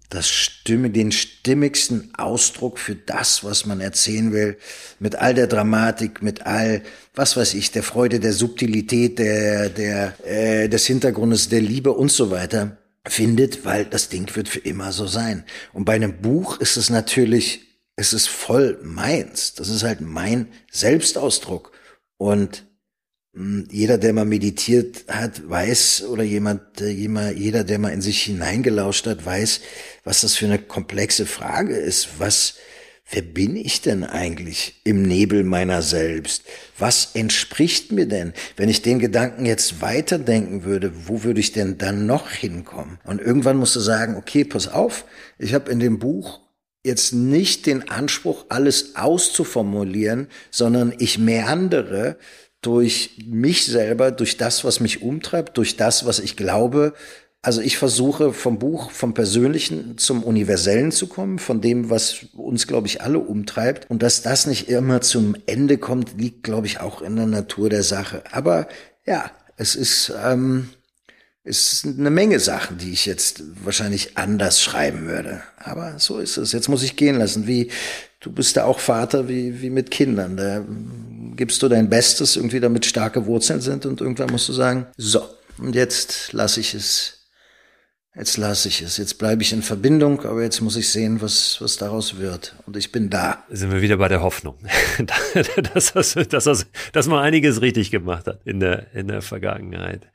das 0.10 0.30
Stimme, 0.30 0.90
den 0.90 1.12
stimmigsten 1.12 2.12
Ausdruck 2.18 2.80
für 2.80 2.96
das, 2.96 3.44
was 3.44 3.68
man 3.68 3.82
erzählen 3.82 4.32
will, 4.32 4.58
mit 5.00 5.16
all 5.16 5.36
der 5.36 5.48
Dramatik, 5.48 6.24
mit 6.24 6.48
all, 6.48 6.82
was 7.14 7.38
weiß 7.38 7.54
ich, 7.54 7.72
der 7.72 7.84
Freude, 7.84 8.20
der 8.20 8.34
Subtilität, 8.34 9.20
der, 9.20 9.70
der, 9.70 10.16
äh, 10.26 10.70
des 10.70 10.88
Hintergrundes, 10.88 11.50
der 11.50 11.62
Liebe 11.62 11.92
und 11.92 12.12
so 12.12 12.32
weiter 12.32 12.78
findet, 13.08 13.66
weil 13.66 13.86
das 13.86 14.10
Ding 14.10 14.36
wird 14.36 14.50
für 14.50 14.60
immer 14.60 14.92
so 14.92 15.08
sein. 15.08 15.46
Und 15.74 15.86
bei 15.86 15.94
einem 15.94 16.22
Buch 16.22 16.60
ist 16.60 16.78
es 16.78 16.90
natürlich, 16.90 17.68
es 17.96 18.14
ist 18.14 18.28
voll 18.28 18.80
meins. 18.84 19.54
Das 19.54 19.70
ist 19.70 19.84
halt 19.84 20.02
mein 20.02 20.48
Selbstausdruck. 20.72 21.72
Und 22.18 22.66
hm, 23.34 23.68
jeder, 23.72 23.98
der 23.98 24.14
mal 24.14 24.26
meditiert 24.26 25.06
hat, 25.08 25.50
weiß, 25.50 26.06
oder 26.06 26.24
jemand, 26.24 26.80
jeder, 26.80 27.64
der 27.64 27.80
mal 27.80 27.94
in 27.94 28.02
sich 28.02 28.24
hineingelauscht 28.24 29.08
hat, 29.08 29.26
weiß, 29.26 29.62
was 30.04 30.22
das 30.22 30.36
für 30.36 30.46
eine 30.46 30.60
komplexe 30.60 31.26
Frage 31.26 31.76
ist. 31.76 32.20
Was, 32.20 32.56
wer 33.10 33.22
bin 33.22 33.56
ich 33.56 33.82
denn 33.82 34.04
eigentlich 34.04 34.82
im 34.84 35.04
Nebel 35.04 35.44
meiner 35.44 35.82
selbst? 35.82 36.44
Was 36.78 37.12
entspricht 37.14 37.92
mir 37.92 38.08
denn? 38.08 38.34
Wenn 38.56 38.70
ich 38.70 38.82
den 38.82 39.00
Gedanken 39.00 39.46
jetzt 39.46 39.82
weiterdenken 39.82 40.64
würde, 40.64 40.92
wo 41.08 41.24
würde 41.24 41.40
ich 41.40 41.54
denn 41.54 41.78
dann 41.78 42.06
noch 42.06 42.30
hinkommen? 42.30 43.00
Und 43.06 43.22
irgendwann 43.22 43.58
musst 43.58 43.76
du 43.76 43.80
sagen, 43.80 44.16
okay, 44.16 44.44
pass 44.44 44.68
auf, 44.68 45.06
ich 45.38 45.54
habe 45.54 45.72
in 45.72 45.80
dem 45.80 46.00
Buch 46.00 46.42
jetzt 46.84 47.14
nicht 47.14 47.66
den 47.66 47.90
Anspruch, 47.90 48.46
alles 48.50 48.96
auszuformulieren, 48.96 50.28
sondern 50.52 50.94
ich 50.98 51.18
meandere 51.18 52.18
durch 52.62 53.20
mich 53.26 53.66
selber, 53.66 54.12
durch 54.12 54.38
das, 54.38 54.64
was 54.64 54.80
mich 54.80 55.02
umtreibt, 55.02 55.58
durch 55.58 55.78
das, 55.78 56.06
was 56.06 56.20
ich 56.20 56.36
glaube. 56.36 56.94
Also 57.42 57.62
ich 57.62 57.78
versuche 57.78 58.34
vom 58.34 58.60
Buch, 58.60 58.92
vom 58.92 59.14
Persönlichen 59.14 59.98
zum 59.98 60.24
Universellen 60.24 60.92
zu 60.92 61.08
kommen, 61.08 61.40
von 61.40 61.62
dem, 61.62 61.90
was 61.90 62.26
uns, 62.34 62.68
glaube 62.68 62.88
ich, 62.88 63.02
alle 63.02 63.20
umtreibt. 63.20 63.90
Und 63.90 64.04
dass 64.04 64.22
das 64.22 64.48
nicht 64.48 64.70
immer 64.70 65.02
zum 65.02 65.36
Ende 65.46 65.78
kommt, 65.78 66.20
liegt, 66.20 66.44
glaube 66.44 66.68
ich, 66.68 66.80
auch 66.80 67.02
in 67.02 67.16
der 67.16 67.28
Natur 67.28 67.70
der 67.70 67.84
Sache. 67.84 68.24
Aber 68.32 68.68
ja, 69.06 69.32
es 69.56 69.76
ist, 69.76 70.12
ähm, 70.24 70.70
es 71.44 71.72
ist 71.72 71.86
eine 71.86 72.10
Menge 72.10 72.40
Sachen, 72.40 72.80
die 72.80 72.92
ich 72.92 73.06
jetzt 73.06 73.44
wahrscheinlich 73.64 74.18
anders 74.18 74.62
schreiben 74.62 75.08
würde. 75.08 75.42
Aber 75.58 76.00
so 76.00 76.20
ist 76.20 76.38
es. 76.38 76.52
Jetzt 76.52 76.68
muss 76.68 76.84
ich 76.84 76.98
gehen 76.98 77.18
lassen. 77.18 77.48
Wie, 77.48 77.72
du 78.20 78.32
bist 78.32 78.58
da 78.58 78.66
auch 78.66 78.80
Vater 78.80 79.30
wie, 79.30 79.62
wie 79.62 79.70
mit 79.70 79.92
Kindern. 79.92 80.36
Da 80.36 80.66
gibst 81.36 81.62
du 81.62 81.70
dein 81.70 81.90
Bestes, 81.90 82.36
irgendwie 82.36 82.60
damit 82.60 82.86
starke 82.86 83.26
Wurzeln 83.26 83.62
sind 83.62 83.86
und 83.86 84.02
irgendwann 84.02 84.32
musst 84.32 84.50
du 84.50 84.54
sagen, 84.54 84.88
so, 84.98 85.22
und 85.60 85.76
jetzt 85.76 86.34
lasse 86.34 86.60
ich 86.60 86.74
es. 86.74 87.17
Jetzt 88.18 88.38
lasse 88.38 88.68
ich 88.68 88.82
es. 88.82 88.98
Jetzt 88.98 89.20
bleibe 89.20 89.44
ich 89.44 89.54
in 89.54 89.62
Verbindung, 89.62 90.26
aber 90.26 90.42
jetzt 90.42 90.60
muss 90.62 90.76
ich 90.76 90.90
sehen, 90.90 91.22
was, 91.22 91.58
was 91.62 91.78
daraus 91.78 92.18
wird. 92.18 92.56
Und 92.66 92.76
ich 92.76 92.92
bin 92.92 93.10
da. 93.12 93.44
Sind 93.50 93.72
wir 93.72 93.82
wieder 93.82 93.98
bei 93.98 94.08
der 94.08 94.22
Hoffnung, 94.22 94.56
dass, 95.74 95.94
dass, 95.94 96.14
dass, 96.14 96.66
dass 96.92 97.08
man 97.08 97.24
einiges 97.24 97.62
richtig 97.62 97.92
gemacht 97.92 98.26
hat 98.26 98.42
in 98.46 98.60
der, 98.60 98.94
in 98.96 99.08
der 99.08 99.22
Vergangenheit. 99.22 100.10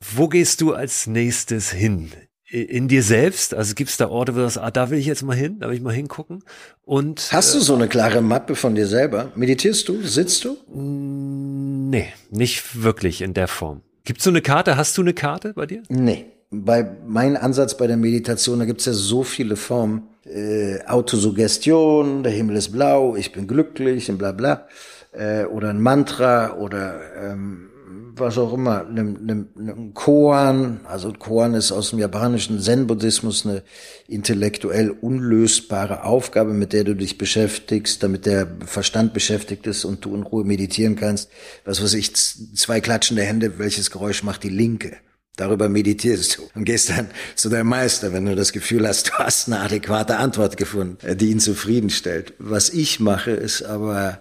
Wo 0.00 0.28
gehst 0.28 0.60
du 0.60 0.72
als 0.72 1.06
nächstes 1.06 1.70
hin? 1.70 2.12
in 2.50 2.86
dir 2.86 3.02
selbst? 3.02 3.52
Also 3.52 3.74
gibt 3.74 3.90
es 3.90 3.96
da 3.96 4.08
Orte, 4.08 4.34
wo 4.34 4.38
du 4.38 4.44
sagst, 4.44 4.58
ah, 4.58 4.70
da 4.70 4.90
will 4.90 4.98
ich 4.98 5.06
jetzt 5.06 5.22
mal 5.22 5.36
hin, 5.36 5.58
da 5.58 5.68
will 5.68 5.74
ich 5.74 5.80
mal 5.80 5.92
hingucken. 5.92 6.44
Und 6.82 7.28
hast 7.32 7.52
du 7.54 7.58
so 7.58 7.74
eine 7.74 7.88
klare 7.88 8.20
Mappe 8.22 8.54
von 8.54 8.76
dir 8.76 8.86
selber? 8.86 9.32
Meditierst 9.34 9.88
du? 9.88 10.02
Sitzt 10.02 10.44
du? 10.44 10.56
Nee, 10.72 12.12
nicht 12.30 12.82
wirklich 12.82 13.22
in 13.22 13.34
der 13.34 13.48
Form. 13.48 13.82
Gibt 14.04 14.20
es 14.20 14.24
so 14.24 14.30
eine 14.30 14.40
Karte? 14.40 14.76
Hast 14.76 14.96
du 14.96 15.02
eine 15.02 15.14
Karte 15.14 15.54
bei 15.54 15.66
dir? 15.66 15.82
Nee. 15.88 16.26
Bei 16.62 16.86
mein 17.06 17.36
Ansatz 17.36 17.76
bei 17.76 17.86
der 17.86 17.96
Meditation, 17.96 18.58
da 18.58 18.64
gibt 18.64 18.80
es 18.80 18.86
ja 18.86 18.92
so 18.92 19.22
viele 19.22 19.56
Formen. 19.56 20.08
Äh, 20.24 20.84
Autosuggestion, 20.86 22.22
der 22.22 22.32
Himmel 22.32 22.56
ist 22.56 22.72
blau, 22.72 23.16
ich 23.16 23.32
bin 23.32 23.46
glücklich 23.46 24.10
und 24.10 24.18
bla 24.18 24.32
bla. 24.32 24.66
Äh, 25.12 25.44
oder 25.44 25.70
ein 25.70 25.80
Mantra 25.80 26.56
oder 26.56 27.00
ähm, 27.16 27.70
was 28.16 28.38
auch 28.38 28.52
immer, 28.52 28.86
einem, 28.86 29.16
einem, 29.16 29.48
einem 29.58 29.94
Koan, 29.94 30.80
also 30.84 31.12
Koan 31.12 31.54
ist 31.54 31.72
aus 31.72 31.90
dem 31.90 31.98
japanischen 31.98 32.60
Zen-Buddhismus 32.60 33.44
eine 33.44 33.62
intellektuell 34.08 34.90
unlösbare 34.90 36.04
Aufgabe, 36.04 36.52
mit 36.52 36.72
der 36.72 36.84
du 36.84 36.94
dich 36.94 37.18
beschäftigst, 37.18 38.02
damit 38.02 38.26
der 38.26 38.46
Verstand 38.66 39.14
beschäftigt 39.14 39.66
ist 39.66 39.84
und 39.84 40.04
du 40.04 40.14
in 40.14 40.22
Ruhe 40.22 40.44
meditieren 40.44 40.96
kannst. 40.96 41.30
Was 41.64 41.82
weiß 41.82 41.94
ich, 41.94 42.14
zwei 42.14 42.80
klatschende 42.80 43.22
Hände, 43.22 43.58
welches 43.58 43.90
Geräusch 43.90 44.22
macht 44.22 44.44
die 44.44 44.50
linke? 44.50 44.96
Darüber 45.36 45.68
meditierst 45.68 46.38
du 46.38 46.48
und 46.54 46.64
gehst 46.64 46.90
dann 46.90 47.08
zu 47.34 47.48
deinem 47.48 47.66
Meister, 47.66 48.12
wenn 48.12 48.24
du 48.24 48.36
das 48.36 48.52
Gefühl 48.52 48.86
hast, 48.86 49.08
du 49.08 49.12
hast 49.14 49.48
eine 49.48 49.60
adäquate 49.60 50.16
Antwort 50.16 50.56
gefunden, 50.56 51.16
die 51.16 51.30
ihn 51.30 51.40
zufriedenstellt. 51.40 52.34
Was 52.38 52.70
ich 52.70 53.00
mache, 53.00 53.32
ist 53.32 53.62
aber 53.62 54.20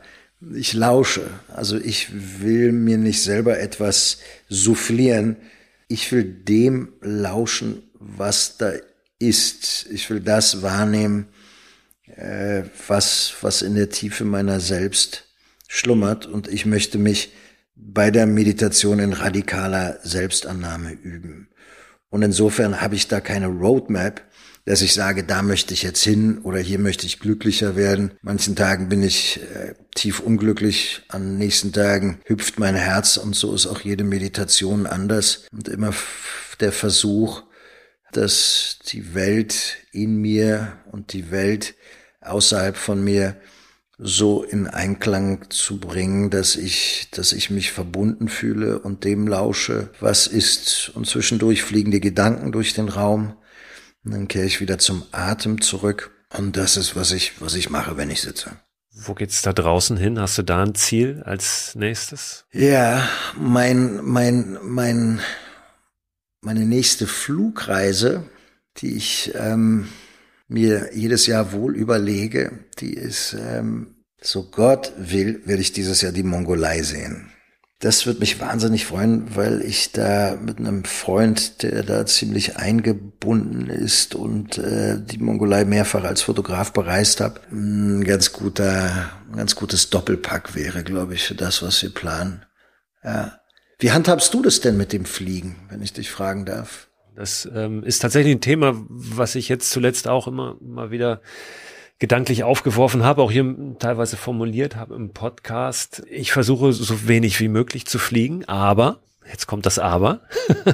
ich 0.55 0.73
lausche. 0.73 1.29
Also 1.47 1.77
ich 1.77 2.09
will 2.41 2.71
mir 2.71 2.97
nicht 2.97 3.21
selber 3.21 3.59
etwas 3.59 4.17
soufflieren. 4.49 5.37
Ich 5.87 6.11
will 6.11 6.23
dem 6.23 6.93
lauschen, 7.01 7.83
was 7.93 8.57
da 8.57 8.73
ist. 9.19 9.85
Ich 9.91 10.09
will 10.09 10.19
das 10.19 10.63
wahrnehmen, 10.63 11.27
äh, 12.15 12.63
was, 12.87 13.33
was 13.41 13.61
in 13.61 13.75
der 13.75 13.89
Tiefe 13.89 14.25
meiner 14.25 14.59
selbst 14.59 15.25
schlummert. 15.67 16.25
Und 16.25 16.47
ich 16.47 16.65
möchte 16.65 16.97
mich 16.97 17.31
bei 17.85 18.11
der 18.11 18.25
Meditation 18.25 18.99
in 18.99 19.13
radikaler 19.13 19.99
Selbstannahme 20.03 20.93
üben. 20.93 21.49
Und 22.09 22.21
insofern 22.21 22.81
habe 22.81 22.95
ich 22.95 23.07
da 23.07 23.19
keine 23.19 23.47
Roadmap, 23.47 24.21
dass 24.65 24.81
ich 24.81 24.93
sage, 24.93 25.23
da 25.23 25.41
möchte 25.41 25.73
ich 25.73 25.83
jetzt 25.83 26.03
hin 26.03 26.37
oder 26.43 26.59
hier 26.59 26.79
möchte 26.79 27.05
ich 27.05 27.19
glücklicher 27.19 27.75
werden. 27.75 28.11
Manchen 28.21 28.55
Tagen 28.55 28.87
bin 28.87 29.03
ich 29.03 29.41
äh, 29.41 29.73
tief 29.93 30.21
unglücklich, 30.21 31.01
an 31.09 31.37
nächsten 31.37 31.73
Tagen 31.73 32.19
hüpft 32.25 32.59
mein 32.59 32.75
Herz 32.75 33.17
und 33.17 33.35
so 33.35 33.53
ist 33.53 33.67
auch 33.67 33.81
jede 33.81 34.05
Meditation 34.05 34.85
anders 34.85 35.47
und 35.51 35.67
immer 35.67 35.93
der 36.61 36.71
Versuch, 36.71 37.43
dass 38.13 38.79
die 38.87 39.15
Welt 39.15 39.77
in 39.91 40.15
mir 40.15 40.77
und 40.91 41.11
die 41.13 41.31
Welt 41.31 41.75
außerhalb 42.21 42.77
von 42.77 43.03
mir 43.03 43.35
so 43.97 44.43
in 44.43 44.67
Einklang 44.67 45.49
zu 45.49 45.79
bringen, 45.79 46.29
dass 46.29 46.55
ich, 46.55 47.07
dass 47.11 47.31
ich 47.31 47.49
mich 47.49 47.71
verbunden 47.71 48.27
fühle 48.27 48.79
und 48.79 49.03
dem 49.03 49.27
lausche, 49.27 49.89
was 49.99 50.27
ist. 50.27 50.91
Und 50.95 51.07
zwischendurch 51.07 51.63
fliegen 51.63 51.91
die 51.91 52.01
Gedanken 52.01 52.51
durch 52.51 52.73
den 52.73 52.89
Raum. 52.89 53.35
Und 54.03 54.11
dann 54.11 54.27
kehre 54.27 54.45
ich 54.45 54.59
wieder 54.59 54.79
zum 54.79 55.03
Atem 55.11 55.61
zurück. 55.61 56.11
Und 56.37 56.57
das 56.57 56.77
ist, 56.77 56.95
was 56.95 57.11
ich, 57.11 57.39
was 57.41 57.53
ich 57.55 57.69
mache, 57.69 57.95
wenn 57.95 58.09
ich 58.09 58.21
sitze. 58.21 58.51
Wo 58.95 59.13
geht's 59.13 59.41
da 59.41 59.53
draußen 59.53 59.97
hin? 59.97 60.19
Hast 60.19 60.37
du 60.37 60.43
da 60.43 60.61
ein 60.61 60.75
Ziel 60.75 61.23
als 61.25 61.73
nächstes? 61.75 62.45
Ja, 62.51 63.07
mein, 63.35 64.03
mein, 64.03 64.57
mein, 64.61 65.19
meine 66.41 66.65
nächste 66.65 67.07
Flugreise, 67.07 68.23
die 68.77 68.95
ich 68.95 69.31
ähm, 69.35 69.87
mir 70.47 70.89
jedes 70.93 71.27
Jahr 71.27 71.51
wohl 71.53 71.75
überlege, 71.75 72.65
die 72.79 72.93
ist, 72.93 73.35
ähm, 73.39 73.95
so 74.21 74.49
Gott 74.49 74.93
will, 74.97 75.41
werde 75.45 75.61
ich 75.61 75.73
dieses 75.73 76.01
Jahr 76.01 76.11
die 76.11 76.23
Mongolei 76.23 76.81
sehen. 76.83 77.29
Das 77.79 78.05
wird 78.05 78.21
mich 78.21 78.39
wahnsinnig 78.39 78.85
freuen, 78.85 79.35
weil 79.35 79.61
ich 79.61 79.91
da 79.91 80.37
mit 80.41 80.57
einem 80.57 80.85
Freund, 80.85 81.63
der 81.63 81.83
da 81.83 82.05
ziemlich 82.05 82.55
eingebunden 82.55 83.69
ist 83.69 84.15
und 84.15 84.57
äh, 84.57 85.01
die 85.01 85.17
Mongolei 85.17 85.65
mehrfach 85.65 86.05
als 86.05 86.21
Fotograf 86.21 86.71
bereist 86.71 87.19
habe, 87.19 87.41
ein 87.51 88.05
ganz 88.05 88.31
guter, 88.31 89.11
ein 89.29 89.35
ganz 89.35 89.55
gutes 89.55 89.89
Doppelpack 89.89 90.55
wäre, 90.55 90.85
glaube 90.85 91.15
ich, 91.15 91.23
für 91.23 91.35
das, 91.35 91.61
was 91.61 91.81
wir 91.83 91.93
planen. 91.93 92.45
Ja. 93.03 93.39
Wie 93.79 93.91
handhabst 93.91 94.33
du 94.33 94.41
das 94.41 94.61
denn 94.61 94.77
mit 94.77 94.93
dem 94.93 95.03
Fliegen, 95.03 95.57
wenn 95.67 95.81
ich 95.81 95.91
dich 95.91 96.09
fragen 96.09 96.45
darf? 96.45 96.87
Das 97.15 97.47
ähm, 97.53 97.83
ist 97.83 97.99
tatsächlich 97.99 98.35
ein 98.35 98.41
Thema, 98.41 98.73
was 98.87 99.35
ich 99.35 99.49
jetzt 99.49 99.69
zuletzt 99.69 100.07
auch 100.07 100.27
immer 100.27 100.55
mal 100.61 100.91
wieder 100.91 101.21
gedanklich 101.99 102.43
aufgeworfen 102.43 103.03
habe, 103.03 103.21
auch 103.21 103.31
hier 103.31 103.55
teilweise 103.79 104.17
formuliert 104.17 104.75
habe 104.75 104.95
im 104.95 105.11
Podcast. 105.11 106.03
Ich 106.09 106.31
versuche 106.31 106.73
so 106.73 107.07
wenig 107.07 107.39
wie 107.39 107.47
möglich 107.47 107.85
zu 107.85 107.99
fliegen, 107.99 108.45
aber 108.45 108.99
jetzt 109.31 109.47
kommt 109.47 109.65
das 109.65 109.79
Aber, 109.79 110.21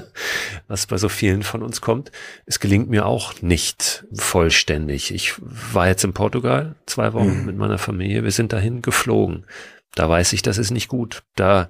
was 0.67 0.87
bei 0.87 0.97
so 0.97 1.09
vielen 1.09 1.43
von 1.43 1.61
uns 1.61 1.81
kommt. 1.81 2.11
Es 2.45 2.59
gelingt 2.59 2.89
mir 2.89 3.05
auch 3.05 3.41
nicht 3.41 4.05
vollständig. 4.13 5.13
Ich 5.13 5.35
war 5.39 5.87
jetzt 5.87 6.03
in 6.03 6.13
Portugal 6.13 6.75
zwei 6.85 7.13
Wochen 7.13 7.41
mhm. 7.41 7.45
mit 7.45 7.57
meiner 7.57 7.77
Familie. 7.77 8.23
Wir 8.23 8.31
sind 8.31 8.53
dahin 8.53 8.81
geflogen. 8.81 9.45
Da 9.93 10.09
weiß 10.09 10.33
ich, 10.33 10.41
das 10.41 10.57
ist 10.57 10.71
nicht 10.71 10.87
gut. 10.87 11.23
Da 11.35 11.69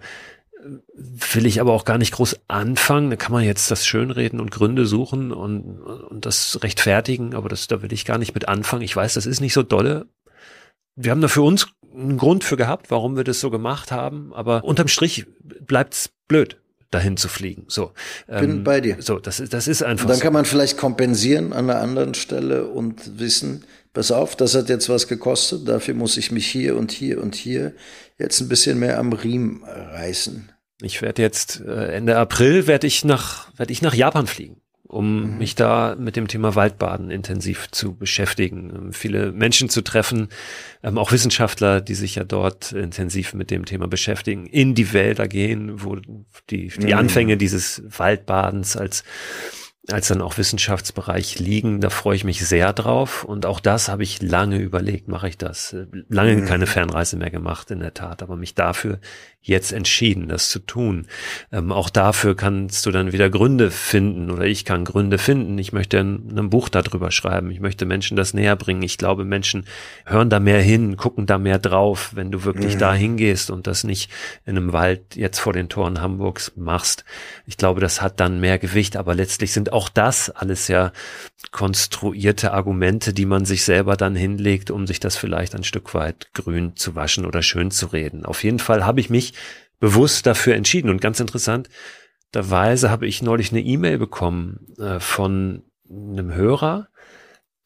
will 1.01 1.45
ich 1.45 1.61
aber 1.61 1.73
auch 1.73 1.85
gar 1.85 1.97
nicht 1.97 2.13
groß 2.13 2.41
anfangen. 2.47 3.09
Da 3.09 3.15
kann 3.15 3.31
man 3.31 3.43
jetzt 3.43 3.71
das 3.71 3.85
Schönreden 3.85 4.39
und 4.39 4.51
Gründe 4.51 4.85
suchen 4.85 5.31
und, 5.31 5.79
und 5.81 6.25
das 6.25 6.59
rechtfertigen, 6.61 7.33
aber 7.33 7.49
das, 7.49 7.67
da 7.67 7.81
will 7.81 7.93
ich 7.93 8.05
gar 8.05 8.17
nicht 8.17 8.33
mit 8.33 8.47
anfangen. 8.47 8.81
Ich 8.81 8.95
weiß, 8.95 9.13
das 9.13 9.25
ist 9.25 9.39
nicht 9.39 9.53
so 9.53 9.63
dolle. 9.63 10.07
Wir 10.95 11.11
haben 11.11 11.21
da 11.21 11.27
für 11.27 11.41
uns 11.41 11.67
einen 11.93 12.17
Grund 12.17 12.43
für 12.43 12.57
gehabt, 12.57 12.91
warum 12.91 13.15
wir 13.15 13.23
das 13.23 13.39
so 13.39 13.49
gemacht 13.49 13.91
haben, 13.91 14.33
aber 14.33 14.63
unterm 14.63 14.87
Strich 14.87 15.25
bleibt's 15.41 16.09
blöd 16.27 16.57
dahin 16.91 17.17
zu 17.17 17.27
fliegen. 17.27 17.65
So, 17.67 17.91
bin 18.27 18.49
ähm, 18.49 18.63
bei 18.63 18.81
dir. 18.81 18.97
So, 18.99 19.19
das 19.19 19.39
ist 19.39 19.53
das 19.53 19.67
ist 19.67 19.83
einfach. 19.83 20.05
Und 20.05 20.09
dann 20.09 20.17
so. 20.17 20.23
kann 20.23 20.33
man 20.33 20.45
vielleicht 20.45 20.77
kompensieren 20.77 21.53
an 21.53 21.69
einer 21.69 21.79
anderen 21.81 22.13
Stelle 22.15 22.65
und 22.65 23.19
wissen, 23.19 23.63
pass 23.93 24.11
auf, 24.11 24.35
das 24.35 24.55
hat 24.55 24.69
jetzt 24.69 24.89
was 24.89 25.07
gekostet. 25.07 25.67
Dafür 25.67 25.93
muss 25.93 26.17
ich 26.17 26.31
mich 26.31 26.47
hier 26.47 26.77
und 26.77 26.91
hier 26.91 27.21
und 27.21 27.35
hier 27.35 27.73
jetzt 28.17 28.39
ein 28.41 28.49
bisschen 28.49 28.79
mehr 28.79 28.99
am 28.99 29.13
Riemen 29.13 29.63
reißen. 29.63 30.51
Ich 30.81 31.01
werde 31.01 31.21
jetzt 31.21 31.61
äh, 31.61 31.93
Ende 31.95 32.17
April 32.17 32.67
werde 32.67 32.87
ich 32.87 33.03
nach 33.03 33.49
werde 33.57 33.73
ich 33.73 33.81
nach 33.81 33.93
Japan 33.93 34.27
fliegen, 34.27 34.61
um 34.83 35.31
mhm. 35.31 35.37
mich 35.37 35.55
da 35.55 35.97
mit 35.99 36.15
dem 36.15 36.29
Thema 36.29 36.55
Waldbaden 36.55 37.11
intensiv 37.11 37.69
zu 37.71 37.95
beschäftigen, 37.95 38.71
um 38.71 38.93
viele 38.93 39.33
Menschen 39.33 39.67
zu 39.69 39.81
treffen, 39.81 40.29
ähm, 40.81 40.97
auch 40.97 41.11
Wissenschaftler, 41.11 41.81
die 41.81 41.95
sich 41.95 42.15
ja 42.15 42.23
dort 42.23 42.71
intensiv 42.71 43.33
mit 43.33 43.51
dem 43.51 43.65
Thema 43.65 43.87
beschäftigen, 43.89 44.45
in 44.45 44.73
die 44.73 44.93
Wälder 44.93 45.27
gehen, 45.27 45.83
wo 45.83 45.97
die 46.49 46.69
die 46.69 46.93
mhm. 46.93 46.93
Anfänge 46.93 47.35
dieses 47.35 47.83
Waldbadens 47.85 48.77
als 48.77 49.03
als 49.91 50.07
dann 50.07 50.21
auch 50.21 50.37
Wissenschaftsbereich 50.37 51.39
liegen. 51.39 51.81
Da 51.81 51.89
freue 51.89 52.15
ich 52.15 52.23
mich 52.23 52.45
sehr 52.45 52.73
drauf. 52.73 53.23
Und 53.23 53.45
auch 53.45 53.59
das 53.59 53.89
habe 53.89 54.03
ich 54.03 54.21
lange 54.21 54.57
überlegt, 54.57 55.07
mache 55.07 55.29
ich 55.29 55.37
das. 55.37 55.75
Lange 56.07 56.35
mhm. 56.35 56.45
keine 56.45 56.67
Fernreise 56.67 57.17
mehr 57.17 57.29
gemacht, 57.29 57.71
in 57.71 57.79
der 57.79 57.93
Tat, 57.93 58.21
aber 58.21 58.35
mich 58.35 58.55
dafür 58.55 58.99
jetzt 59.41 59.71
entschieden, 59.71 60.27
das 60.27 60.49
zu 60.49 60.59
tun. 60.59 61.07
Ähm, 61.51 61.71
auch 61.71 61.89
dafür 61.89 62.35
kannst 62.35 62.85
du 62.85 62.91
dann 62.91 63.13
wieder 63.13 63.29
Gründe 63.29 63.71
finden 63.71 64.29
oder 64.29 64.45
ich 64.45 64.65
kann 64.65 64.83
Gründe 64.83 65.17
finden. 65.17 65.57
Ich 65.57 65.71
möchte 65.71 65.99
ein, 65.99 66.37
ein 66.37 66.49
Buch 66.49 66.69
darüber 66.69 67.11
schreiben. 67.11 67.49
Ich 67.49 67.59
möchte 67.59 67.85
Menschen 67.85 68.17
das 68.17 68.33
näher 68.33 68.55
bringen. 68.55 68.81
Ich 68.81 68.97
glaube, 68.97 69.23
Menschen 69.23 69.65
hören 70.05 70.29
da 70.29 70.39
mehr 70.39 70.61
hin, 70.61 70.97
gucken 70.97 71.25
da 71.25 71.37
mehr 71.37 71.57
drauf, 71.57 72.11
wenn 72.15 72.31
du 72.31 72.43
wirklich 72.43 72.75
mhm. 72.75 72.79
da 72.79 72.93
hingehst 72.93 73.49
und 73.49 73.65
das 73.65 73.83
nicht 73.83 74.11
in 74.45 74.57
einem 74.57 74.73
Wald 74.73 75.15
jetzt 75.15 75.39
vor 75.39 75.53
den 75.53 75.69
Toren 75.69 76.01
Hamburgs 76.01 76.51
machst. 76.55 77.05
Ich 77.45 77.57
glaube, 77.57 77.79
das 77.79 78.01
hat 78.01 78.19
dann 78.19 78.39
mehr 78.39 78.59
Gewicht, 78.59 78.97
aber 78.97 79.15
letztlich 79.15 79.53
sind 79.53 79.71
auch 79.71 79.89
das 79.89 80.29
alles 80.29 80.67
ja 80.67 80.91
konstruierte 81.51 82.51
Argumente, 82.51 83.13
die 83.13 83.25
man 83.25 83.45
sich 83.45 83.63
selber 83.63 83.95
dann 83.95 84.15
hinlegt, 84.15 84.69
um 84.69 84.85
sich 84.85 84.99
das 84.99 85.15
vielleicht 85.15 85.55
ein 85.55 85.63
Stück 85.63 85.93
weit 85.93 86.33
grün 86.33 86.75
zu 86.75 86.95
waschen 86.95 87.25
oder 87.25 87.41
schön 87.41 87.71
zu 87.71 87.87
reden. 87.87 88.25
Auf 88.25 88.43
jeden 88.43 88.59
Fall 88.59 88.85
habe 88.85 88.99
ich 88.99 89.09
mich 89.09 89.28
bewusst 89.79 90.25
dafür 90.25 90.55
entschieden. 90.55 90.89
Und 90.89 91.01
ganz 91.01 91.19
interessant, 91.19 91.69
derweise 92.33 92.89
habe 92.89 93.07
ich 93.07 93.21
neulich 93.21 93.51
eine 93.51 93.61
E-Mail 93.61 93.97
bekommen 93.97 94.67
äh, 94.77 94.99
von 94.99 95.63
einem 95.89 96.33
Hörer, 96.33 96.89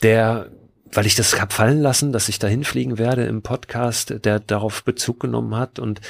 der, 0.02 0.52
weil 0.92 1.06
ich 1.06 1.16
das 1.16 1.40
hab 1.40 1.54
fallen 1.54 1.82
lassen, 1.82 2.12
dass 2.12 2.30
ich 2.30 2.40
dahin 2.40 2.64
fliegen 2.64 2.98
werde 2.98 3.26
im 3.26 3.42
Podcast, 3.42 4.26
der 4.26 4.40
darauf 4.40 4.84
Bezug 4.84 5.20
genommen 5.20 5.56
hat 5.56 5.80
und 5.80 6.02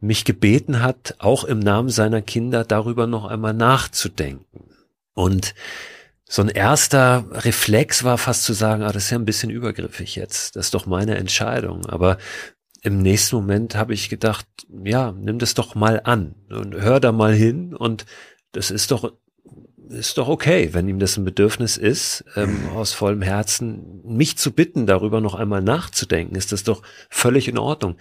mich 0.00 0.24
gebeten 0.24 0.82
hat, 0.82 1.16
auch 1.18 1.44
im 1.44 1.58
Namen 1.58 1.88
seiner 1.88 2.22
Kinder 2.22 2.64
darüber 2.64 3.06
noch 3.06 3.24
einmal 3.24 3.54
nachzudenken. 3.54 4.70
Und 5.14 5.54
so 6.24 6.42
ein 6.42 6.48
erster 6.48 7.24
Reflex 7.32 8.04
war 8.04 8.18
fast 8.18 8.44
zu 8.44 8.52
sagen, 8.52 8.82
ah, 8.82 8.92
das 8.92 9.04
ist 9.04 9.10
ja 9.10 9.18
ein 9.18 9.24
bisschen 9.24 9.50
übergriffig 9.50 10.14
jetzt. 10.14 10.56
Das 10.56 10.66
ist 10.66 10.74
doch 10.74 10.86
meine 10.86 11.16
Entscheidung. 11.16 11.86
Aber 11.86 12.18
im 12.82 13.02
nächsten 13.02 13.36
Moment 13.36 13.74
habe 13.74 13.94
ich 13.94 14.08
gedacht, 14.08 14.46
ja, 14.84 15.12
nimm 15.12 15.38
das 15.38 15.54
doch 15.54 15.74
mal 15.74 16.00
an 16.04 16.34
und 16.50 16.74
hör 16.74 17.00
da 17.00 17.12
mal 17.12 17.34
hin 17.34 17.74
und 17.74 18.06
das 18.52 18.70
ist 18.70 18.90
doch 18.90 19.12
ist 19.90 20.18
doch 20.18 20.28
okay, 20.28 20.74
wenn 20.74 20.86
ihm 20.86 20.98
das 20.98 21.16
ein 21.16 21.24
Bedürfnis 21.24 21.78
ist, 21.78 22.24
ähm, 22.36 22.62
mhm. 22.62 22.68
aus 22.76 22.92
vollem 22.92 23.22
Herzen 23.22 24.02
mich 24.04 24.36
zu 24.36 24.52
bitten, 24.52 24.86
darüber 24.86 25.22
noch 25.22 25.34
einmal 25.34 25.62
nachzudenken, 25.62 26.36
ist 26.36 26.52
das 26.52 26.62
doch 26.62 26.82
völlig 27.08 27.48
in 27.48 27.56
Ordnung. 27.56 27.96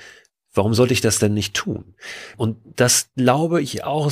Warum 0.53 0.73
sollte 0.73 0.93
ich 0.93 1.01
das 1.01 1.19
denn 1.19 1.34
nicht 1.34 1.55
tun? 1.55 1.95
Und 2.36 2.57
das 2.75 3.11
glaube 3.15 3.61
ich 3.61 3.84
auch 3.86 4.11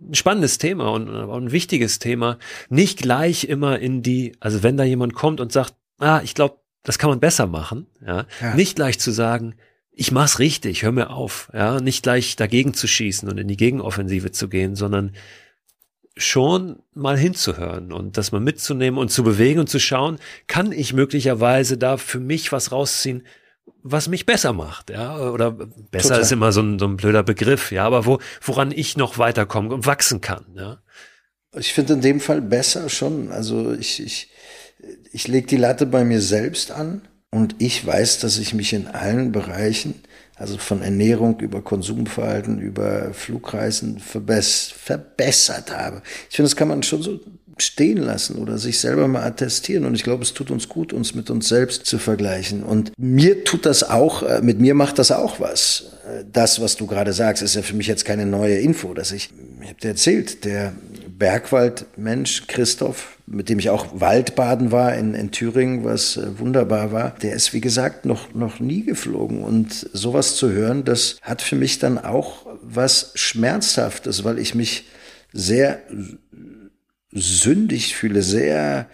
ein 0.00 0.14
spannendes 0.14 0.58
Thema 0.58 0.92
und, 0.92 1.08
und 1.08 1.46
ein 1.46 1.52
wichtiges 1.52 1.98
Thema. 1.98 2.38
Nicht 2.68 2.98
gleich 2.98 3.44
immer 3.44 3.78
in 3.78 4.02
die, 4.02 4.36
also 4.40 4.62
wenn 4.62 4.76
da 4.76 4.84
jemand 4.84 5.14
kommt 5.14 5.40
und 5.40 5.52
sagt, 5.52 5.74
ah, 5.98 6.20
ich 6.22 6.34
glaube, 6.34 6.58
das 6.82 6.98
kann 6.98 7.10
man 7.10 7.20
besser 7.20 7.46
machen, 7.46 7.86
ja, 8.06 8.26
ja. 8.40 8.54
nicht 8.54 8.76
gleich 8.76 9.00
zu 9.00 9.10
sagen, 9.10 9.54
ich 9.96 10.10
mach's 10.10 10.38
richtig, 10.38 10.82
hör 10.82 10.92
mir 10.92 11.10
auf, 11.10 11.50
ja, 11.54 11.80
nicht 11.80 12.02
gleich 12.02 12.36
dagegen 12.36 12.74
zu 12.74 12.88
schießen 12.88 13.28
und 13.28 13.38
in 13.38 13.48
die 13.48 13.56
Gegenoffensive 13.56 14.32
zu 14.32 14.48
gehen, 14.48 14.74
sondern 14.74 15.12
schon 16.16 16.82
mal 16.92 17.16
hinzuhören 17.16 17.92
und 17.92 18.16
das 18.16 18.32
mal 18.32 18.40
mitzunehmen 18.40 18.98
und 18.98 19.10
zu 19.10 19.24
bewegen 19.24 19.60
und 19.60 19.68
zu 19.68 19.80
schauen, 19.80 20.18
kann 20.46 20.72
ich 20.72 20.92
möglicherweise 20.92 21.78
da 21.78 21.96
für 21.96 22.20
mich 22.20 22.52
was 22.52 22.72
rausziehen, 22.72 23.24
was 23.82 24.08
mich 24.08 24.26
besser 24.26 24.52
macht, 24.52 24.90
ja, 24.90 25.16
oder 25.18 25.52
besser 25.52 26.08
Total. 26.08 26.20
ist 26.20 26.32
immer 26.32 26.52
so 26.52 26.60
ein, 26.60 26.78
so 26.78 26.86
ein 26.86 26.96
blöder 26.96 27.22
Begriff, 27.22 27.72
ja, 27.72 27.84
aber 27.84 28.06
wo, 28.06 28.18
woran 28.42 28.72
ich 28.72 28.96
noch 28.96 29.18
weiterkommen 29.18 29.72
und 29.72 29.86
wachsen 29.86 30.20
kann, 30.20 30.44
ja. 30.54 30.78
Ich 31.56 31.72
finde 31.72 31.94
in 31.94 32.00
dem 32.00 32.20
Fall 32.20 32.40
besser 32.40 32.88
schon, 32.88 33.30
also 33.30 33.72
ich, 33.72 34.02
ich, 34.02 34.30
ich 35.12 35.28
lege 35.28 35.46
die 35.46 35.56
Latte 35.56 35.86
bei 35.86 36.04
mir 36.04 36.20
selbst 36.20 36.72
an 36.72 37.02
und 37.34 37.56
ich 37.58 37.84
weiß, 37.84 38.20
dass 38.20 38.38
ich 38.38 38.54
mich 38.54 38.72
in 38.72 38.86
allen 38.86 39.32
Bereichen, 39.32 39.96
also 40.36 40.56
von 40.56 40.82
Ernährung 40.82 41.40
über 41.40 41.62
Konsumverhalten, 41.62 42.60
über 42.60 43.12
Flugreisen 43.12 43.98
verbess 43.98 44.72
verbessert 44.72 45.76
habe. 45.76 46.00
Ich 46.30 46.36
finde, 46.36 46.48
das 46.48 46.54
kann 46.54 46.68
man 46.68 46.84
schon 46.84 47.02
so 47.02 47.18
stehen 47.58 47.98
lassen 47.98 48.36
oder 48.36 48.56
sich 48.56 48.78
selber 48.78 49.08
mal 49.08 49.24
attestieren. 49.24 49.84
Und 49.84 49.96
ich 49.96 50.04
glaube, 50.04 50.22
es 50.22 50.32
tut 50.32 50.52
uns 50.52 50.68
gut, 50.68 50.92
uns 50.92 51.16
mit 51.16 51.28
uns 51.28 51.48
selbst 51.48 51.86
zu 51.86 51.98
vergleichen. 51.98 52.62
Und 52.62 52.92
mir 52.96 53.42
tut 53.42 53.66
das 53.66 53.82
auch, 53.82 54.22
äh, 54.22 54.40
mit 54.40 54.60
mir 54.60 54.74
macht 54.74 55.00
das 55.00 55.10
auch 55.10 55.40
was. 55.40 55.86
Äh, 56.06 56.24
das, 56.32 56.60
was 56.60 56.76
du 56.76 56.86
gerade 56.86 57.12
sagst, 57.12 57.42
ist 57.42 57.56
ja 57.56 57.62
für 57.62 57.74
mich 57.74 57.88
jetzt 57.88 58.04
keine 58.04 58.26
neue 58.26 58.58
Info, 58.58 58.94
dass 58.94 59.10
ich, 59.10 59.30
ich 59.60 59.68
habe 59.70 59.80
dir 59.80 59.88
erzählt, 59.88 60.44
der 60.44 60.72
Bergwaldmensch 61.18 62.46
Christoph, 62.48 63.18
mit 63.26 63.48
dem 63.48 63.58
ich 63.58 63.70
auch 63.70 64.00
Waldbaden 64.00 64.72
war 64.72 64.94
in, 64.94 65.14
in 65.14 65.30
Thüringen, 65.30 65.84
was 65.84 66.16
äh, 66.16 66.38
wunderbar 66.38 66.92
war, 66.92 67.14
der 67.22 67.34
ist 67.34 67.52
wie 67.52 67.60
gesagt 67.60 68.04
noch, 68.04 68.34
noch 68.34 68.60
nie 68.60 68.82
geflogen. 68.82 69.42
Und 69.42 69.88
sowas 69.92 70.36
zu 70.36 70.50
hören, 70.50 70.84
das 70.84 71.18
hat 71.22 71.42
für 71.42 71.56
mich 71.56 71.78
dann 71.78 71.98
auch 71.98 72.46
was 72.62 73.12
Schmerzhaftes, 73.14 74.24
weil 74.24 74.38
ich 74.38 74.54
mich 74.54 74.86
sehr 75.32 75.80
sündig 77.12 77.94
fühle, 77.94 78.22
sehr 78.22 78.88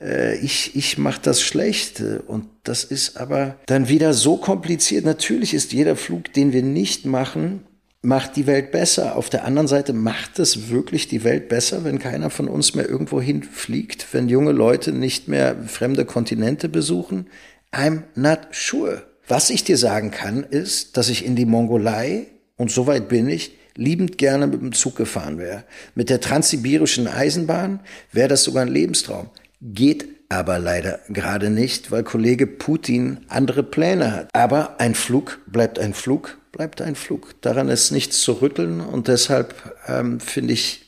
äh, 0.00 0.36
ich, 0.38 0.76
ich 0.76 0.98
mache 0.98 1.20
das 1.22 1.42
schlecht. 1.42 2.02
Und 2.26 2.46
das 2.64 2.84
ist 2.84 3.16
aber 3.18 3.56
dann 3.66 3.88
wieder 3.88 4.14
so 4.14 4.36
kompliziert. 4.36 5.04
Natürlich 5.04 5.54
ist 5.54 5.72
jeder 5.72 5.96
Flug, 5.96 6.32
den 6.32 6.52
wir 6.52 6.62
nicht 6.62 7.06
machen, 7.06 7.64
macht 8.06 8.36
die 8.36 8.46
Welt 8.46 8.70
besser. 8.70 9.16
Auf 9.16 9.30
der 9.30 9.44
anderen 9.44 9.66
Seite 9.66 9.92
macht 9.92 10.38
es 10.38 10.70
wirklich 10.70 11.08
die 11.08 11.24
Welt 11.24 11.48
besser, 11.48 11.82
wenn 11.82 11.98
keiner 11.98 12.30
von 12.30 12.46
uns 12.46 12.74
mehr 12.74 12.88
irgendwo 12.88 13.20
hinfliegt, 13.20 14.06
wenn 14.12 14.28
junge 14.28 14.52
Leute 14.52 14.92
nicht 14.92 15.26
mehr 15.26 15.56
fremde 15.66 16.04
Kontinente 16.04 16.68
besuchen. 16.68 17.26
I'm 17.72 18.04
not 18.14 18.38
sure. 18.52 19.02
Was 19.26 19.50
ich 19.50 19.64
dir 19.64 19.76
sagen 19.76 20.12
kann, 20.12 20.44
ist, 20.44 20.96
dass 20.96 21.08
ich 21.08 21.26
in 21.26 21.34
die 21.34 21.46
Mongolei, 21.46 22.26
und 22.56 22.70
soweit 22.70 23.08
bin 23.08 23.28
ich, 23.28 23.56
liebend 23.74 24.18
gerne 24.18 24.46
mit 24.46 24.60
dem 24.60 24.72
Zug 24.72 24.94
gefahren 24.94 25.38
wäre. 25.38 25.64
Mit 25.96 26.08
der 26.08 26.20
transsibirischen 26.20 27.08
Eisenbahn 27.08 27.80
wäre 28.12 28.28
das 28.28 28.44
sogar 28.44 28.62
ein 28.62 28.72
Lebenstraum. 28.72 29.30
Geht 29.60 30.06
aber 30.28 30.60
leider 30.60 31.00
gerade 31.08 31.50
nicht, 31.50 31.90
weil 31.90 32.04
Kollege 32.04 32.46
Putin 32.46 33.18
andere 33.28 33.64
Pläne 33.64 34.12
hat. 34.12 34.28
Aber 34.32 34.80
ein 34.80 34.94
Flug 34.94 35.40
bleibt 35.46 35.78
ein 35.80 35.92
Flug, 35.92 36.38
bleibt 36.56 36.80
ein 36.80 36.94
Flug. 36.94 37.34
Daran 37.42 37.68
ist 37.68 37.90
nichts 37.90 38.22
zu 38.22 38.32
rütteln 38.32 38.80
und 38.80 39.08
deshalb 39.08 39.76
ähm, 39.86 40.20
finde 40.20 40.54
ich 40.54 40.86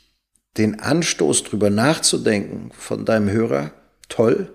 den 0.56 0.80
Anstoß 0.80 1.44
drüber 1.44 1.68
nachzudenken 1.68 2.72
von 2.72 3.04
deinem 3.04 3.30
Hörer 3.30 3.72
toll, 4.08 4.52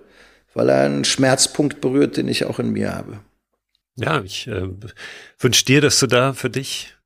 weil 0.54 0.68
er 0.68 0.84
einen 0.84 1.04
Schmerzpunkt 1.04 1.80
berührt, 1.80 2.16
den 2.16 2.26
ich 2.26 2.44
auch 2.44 2.58
in 2.58 2.70
mir 2.70 2.94
habe. 2.94 3.20
Ja, 3.94 4.22
ich 4.22 4.48
äh, 4.48 4.68
wünsche 5.38 5.64
dir, 5.64 5.80
dass 5.80 6.00
du 6.00 6.08
da 6.08 6.32
für 6.32 6.50
dich 6.50 6.96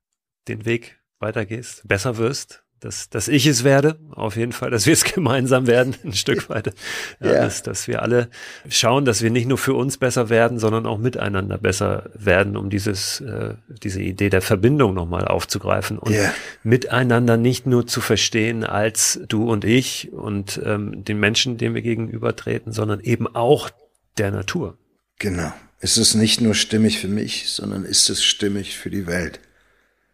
den 0.47 0.65
Weg 0.65 0.97
weitergehst, 1.19 1.87
besser 1.87 2.17
wirst, 2.17 2.63
dass, 2.79 3.09
dass 3.09 3.27
ich 3.27 3.45
es 3.45 3.63
werde, 3.63 3.99
auf 4.11 4.35
jeden 4.35 4.51
Fall, 4.51 4.71
dass 4.71 4.85
wir 4.85 4.93
es 4.93 5.03
gemeinsam 5.13 5.67
werden, 5.67 5.95
ein 6.03 6.13
Stück 6.13 6.49
weit. 6.49 6.73
Ja, 7.19 7.27
ja. 7.27 7.43
Dass, 7.43 7.63
dass 7.63 7.87
wir 7.87 8.01
alle 8.01 8.29
schauen, 8.69 9.05
dass 9.05 9.21
wir 9.21 9.31
nicht 9.31 9.47
nur 9.47 9.57
für 9.57 9.73
uns 9.73 9.97
besser 9.97 10.29
werden, 10.29 10.59
sondern 10.59 10.85
auch 10.85 10.97
miteinander 10.97 11.57
besser 11.57 12.09
werden, 12.13 12.55
um 12.57 12.69
dieses, 12.69 13.21
äh, 13.21 13.55
diese 13.83 14.01
Idee 14.01 14.29
der 14.29 14.41
Verbindung 14.41 14.93
nochmal 14.93 15.25
aufzugreifen 15.25 15.97
und 15.97 16.13
ja. 16.13 16.33
miteinander 16.63 17.37
nicht 17.37 17.65
nur 17.65 17.87
zu 17.87 18.01
verstehen 18.01 18.63
als 18.63 19.19
du 19.27 19.49
und 19.49 19.65
ich 19.65 20.11
und 20.13 20.61
ähm, 20.63 21.03
den 21.03 21.19
Menschen, 21.19 21.57
denen 21.57 21.75
wir 21.75 21.81
gegenübertreten, 21.81 22.71
sondern 22.71 22.99
eben 22.99 23.27
auch 23.27 23.69
der 24.17 24.31
Natur. 24.31 24.77
Genau. 25.19 25.51
Es 25.81 25.97
ist 25.97 26.15
nicht 26.15 26.41
nur 26.41 26.55
stimmig 26.55 26.99
für 26.99 27.07
mich, 27.07 27.49
sondern 27.49 27.85
ist 27.85 28.09
es 28.09 28.23
stimmig 28.23 28.77
für 28.77 28.89
die 28.89 29.07
Welt. 29.07 29.39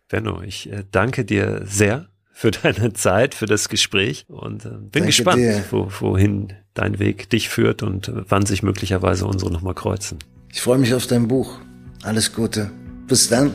Benno, 0.09 0.41
ich 0.43 0.71
äh, 0.71 0.83
danke 0.91 1.25
dir 1.25 1.63
sehr 1.65 2.07
für 2.37 2.51
deine 2.51 2.91
Zeit, 2.91 3.33
für 3.33 3.45
das 3.45 3.69
Gespräch 3.69 4.25
und 4.27 4.65
äh, 4.65 4.69
bin 4.69 4.89
danke 4.91 5.05
gespannt, 5.07 5.63
wo, 5.71 5.87
wohin 6.01 6.51
dein 6.73 6.99
Weg 6.99 7.29
dich 7.29 7.47
führt 7.47 7.81
und 7.81 8.09
äh, 8.09 8.23
wann 8.27 8.45
sich 8.45 8.61
möglicherweise 8.61 9.25
unsere 9.25 9.51
nochmal 9.53 9.73
kreuzen. 9.73 10.19
Ich 10.51 10.59
freue 10.59 10.77
mich 10.77 10.93
auf 10.93 11.07
dein 11.07 11.29
Buch. 11.29 11.59
Alles 12.03 12.33
Gute. 12.33 12.69
Bis 13.07 13.29
dann. 13.29 13.51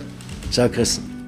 Ciao, 0.50 0.70
Christen. 0.70 1.19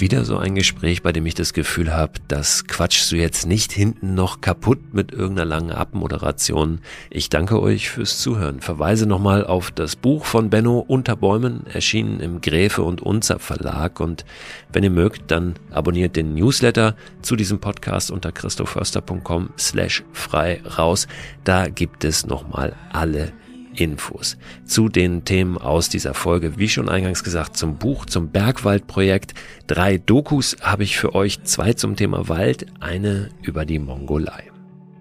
Wieder 0.00 0.24
so 0.24 0.38
ein 0.38 0.54
Gespräch, 0.54 1.02
bei 1.02 1.10
dem 1.10 1.26
ich 1.26 1.34
das 1.34 1.52
Gefühl 1.52 1.92
habe, 1.92 2.12
das 2.28 2.66
quatschst 2.68 3.10
du 3.10 3.16
jetzt 3.16 3.46
nicht 3.46 3.72
hinten 3.72 4.14
noch 4.14 4.40
kaputt 4.40 4.94
mit 4.94 5.10
irgendeiner 5.10 5.44
langen 5.44 5.72
Abmoderation. 5.72 6.78
Ich 7.10 7.30
danke 7.30 7.60
euch 7.60 7.90
fürs 7.90 8.20
Zuhören. 8.20 8.60
Verweise 8.60 9.06
nochmal 9.06 9.44
auf 9.44 9.72
das 9.72 9.96
Buch 9.96 10.24
von 10.24 10.50
Benno 10.50 10.78
Unter 10.78 11.16
Bäumen, 11.16 11.66
erschienen 11.66 12.20
im 12.20 12.40
Gräfe 12.40 12.84
und 12.84 13.02
Unzer 13.02 13.40
Verlag. 13.40 13.98
Und 13.98 14.24
wenn 14.72 14.84
ihr 14.84 14.90
mögt, 14.90 15.32
dann 15.32 15.54
abonniert 15.72 16.14
den 16.14 16.32
Newsletter 16.32 16.94
zu 17.20 17.34
diesem 17.34 17.58
Podcast 17.58 18.12
unter 18.12 18.30
christoförster.com 18.30 19.50
slash 19.58 20.04
frei 20.12 20.62
raus. 20.78 21.08
Da 21.42 21.66
gibt 21.66 22.04
es 22.04 22.24
nochmal 22.24 22.76
alle 22.92 23.32
Infos 23.80 24.36
zu 24.64 24.88
den 24.88 25.24
Themen 25.24 25.58
aus 25.58 25.88
dieser 25.88 26.14
Folge. 26.14 26.58
Wie 26.58 26.68
schon 26.68 26.88
eingangs 26.88 27.24
gesagt, 27.24 27.56
zum 27.56 27.76
Buch, 27.76 28.06
zum 28.06 28.30
Bergwaldprojekt. 28.30 29.34
Drei 29.66 29.98
Dokus 29.98 30.56
habe 30.60 30.84
ich 30.84 30.98
für 30.98 31.14
euch. 31.14 31.42
Zwei 31.44 31.72
zum 31.72 31.96
Thema 31.96 32.28
Wald, 32.28 32.66
eine 32.80 33.30
über 33.42 33.64
die 33.64 33.78
Mongolei. 33.78 34.44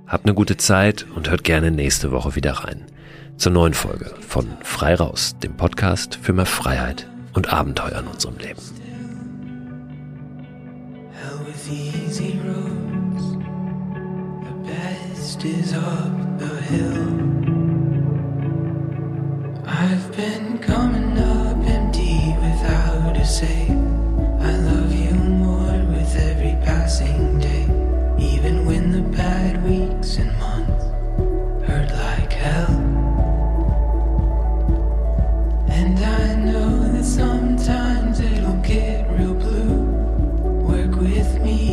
Habt 0.05 0.25
eine 0.25 0.35
gute 0.35 0.57
Zeit 0.57 1.05
und 1.15 1.29
hört 1.29 1.43
gerne 1.43 1.71
nächste 1.71 2.11
Woche 2.11 2.35
wieder 2.35 2.53
rein. 2.53 2.85
Zur 3.35 3.51
neuen 3.51 3.73
Folge 3.73 4.13
von 4.27 4.47
Frei 4.61 4.95
Raus, 4.95 5.35
dem 5.43 5.57
Podcast 5.57 6.17
für 6.21 6.33
mehr 6.33 6.45
Freiheit 6.45 7.07
und 7.33 7.51
Abenteuer 7.53 7.99
in 7.99 8.07
unserem 8.07 8.37
Leben. 8.37 8.61
is 15.47 15.73
up 15.73 16.39
the 16.39 16.47
hill. 16.47 16.87
Been 16.87 17.17
coming 17.17 17.51
up 17.51 17.56
empty 17.56 17.56
without 17.56 17.56
I've 19.69 20.15
been 20.15 20.59
coming 20.59 21.17
up 21.17 21.57
empty 21.67 22.33
without 22.41 23.17
a 23.17 23.25
say. 23.25 23.67
I 24.39 24.55
love 24.55 24.95
you 24.95 25.11
more 25.13 25.77
with 25.91 26.15
every 26.15 26.55
passing 26.63 27.37
day. 27.39 27.63
Even 28.17 28.65
when 28.65 28.93
the 28.93 29.01
bad 29.01 29.61
weeks 29.65 30.15
and 30.17 30.31
months 30.39 30.85
hurt 31.67 31.91
like 31.91 32.31
hell. 32.31 32.71
And 35.67 35.99
I 35.99 36.35
know 36.35 36.87
that 36.93 37.03
sometimes 37.03 38.21
it'll 38.21 38.61
get 38.61 39.09
real 39.11 39.33
blue. 39.33 39.81
Work 40.65 40.95
with 40.95 41.41
me. 41.41 41.66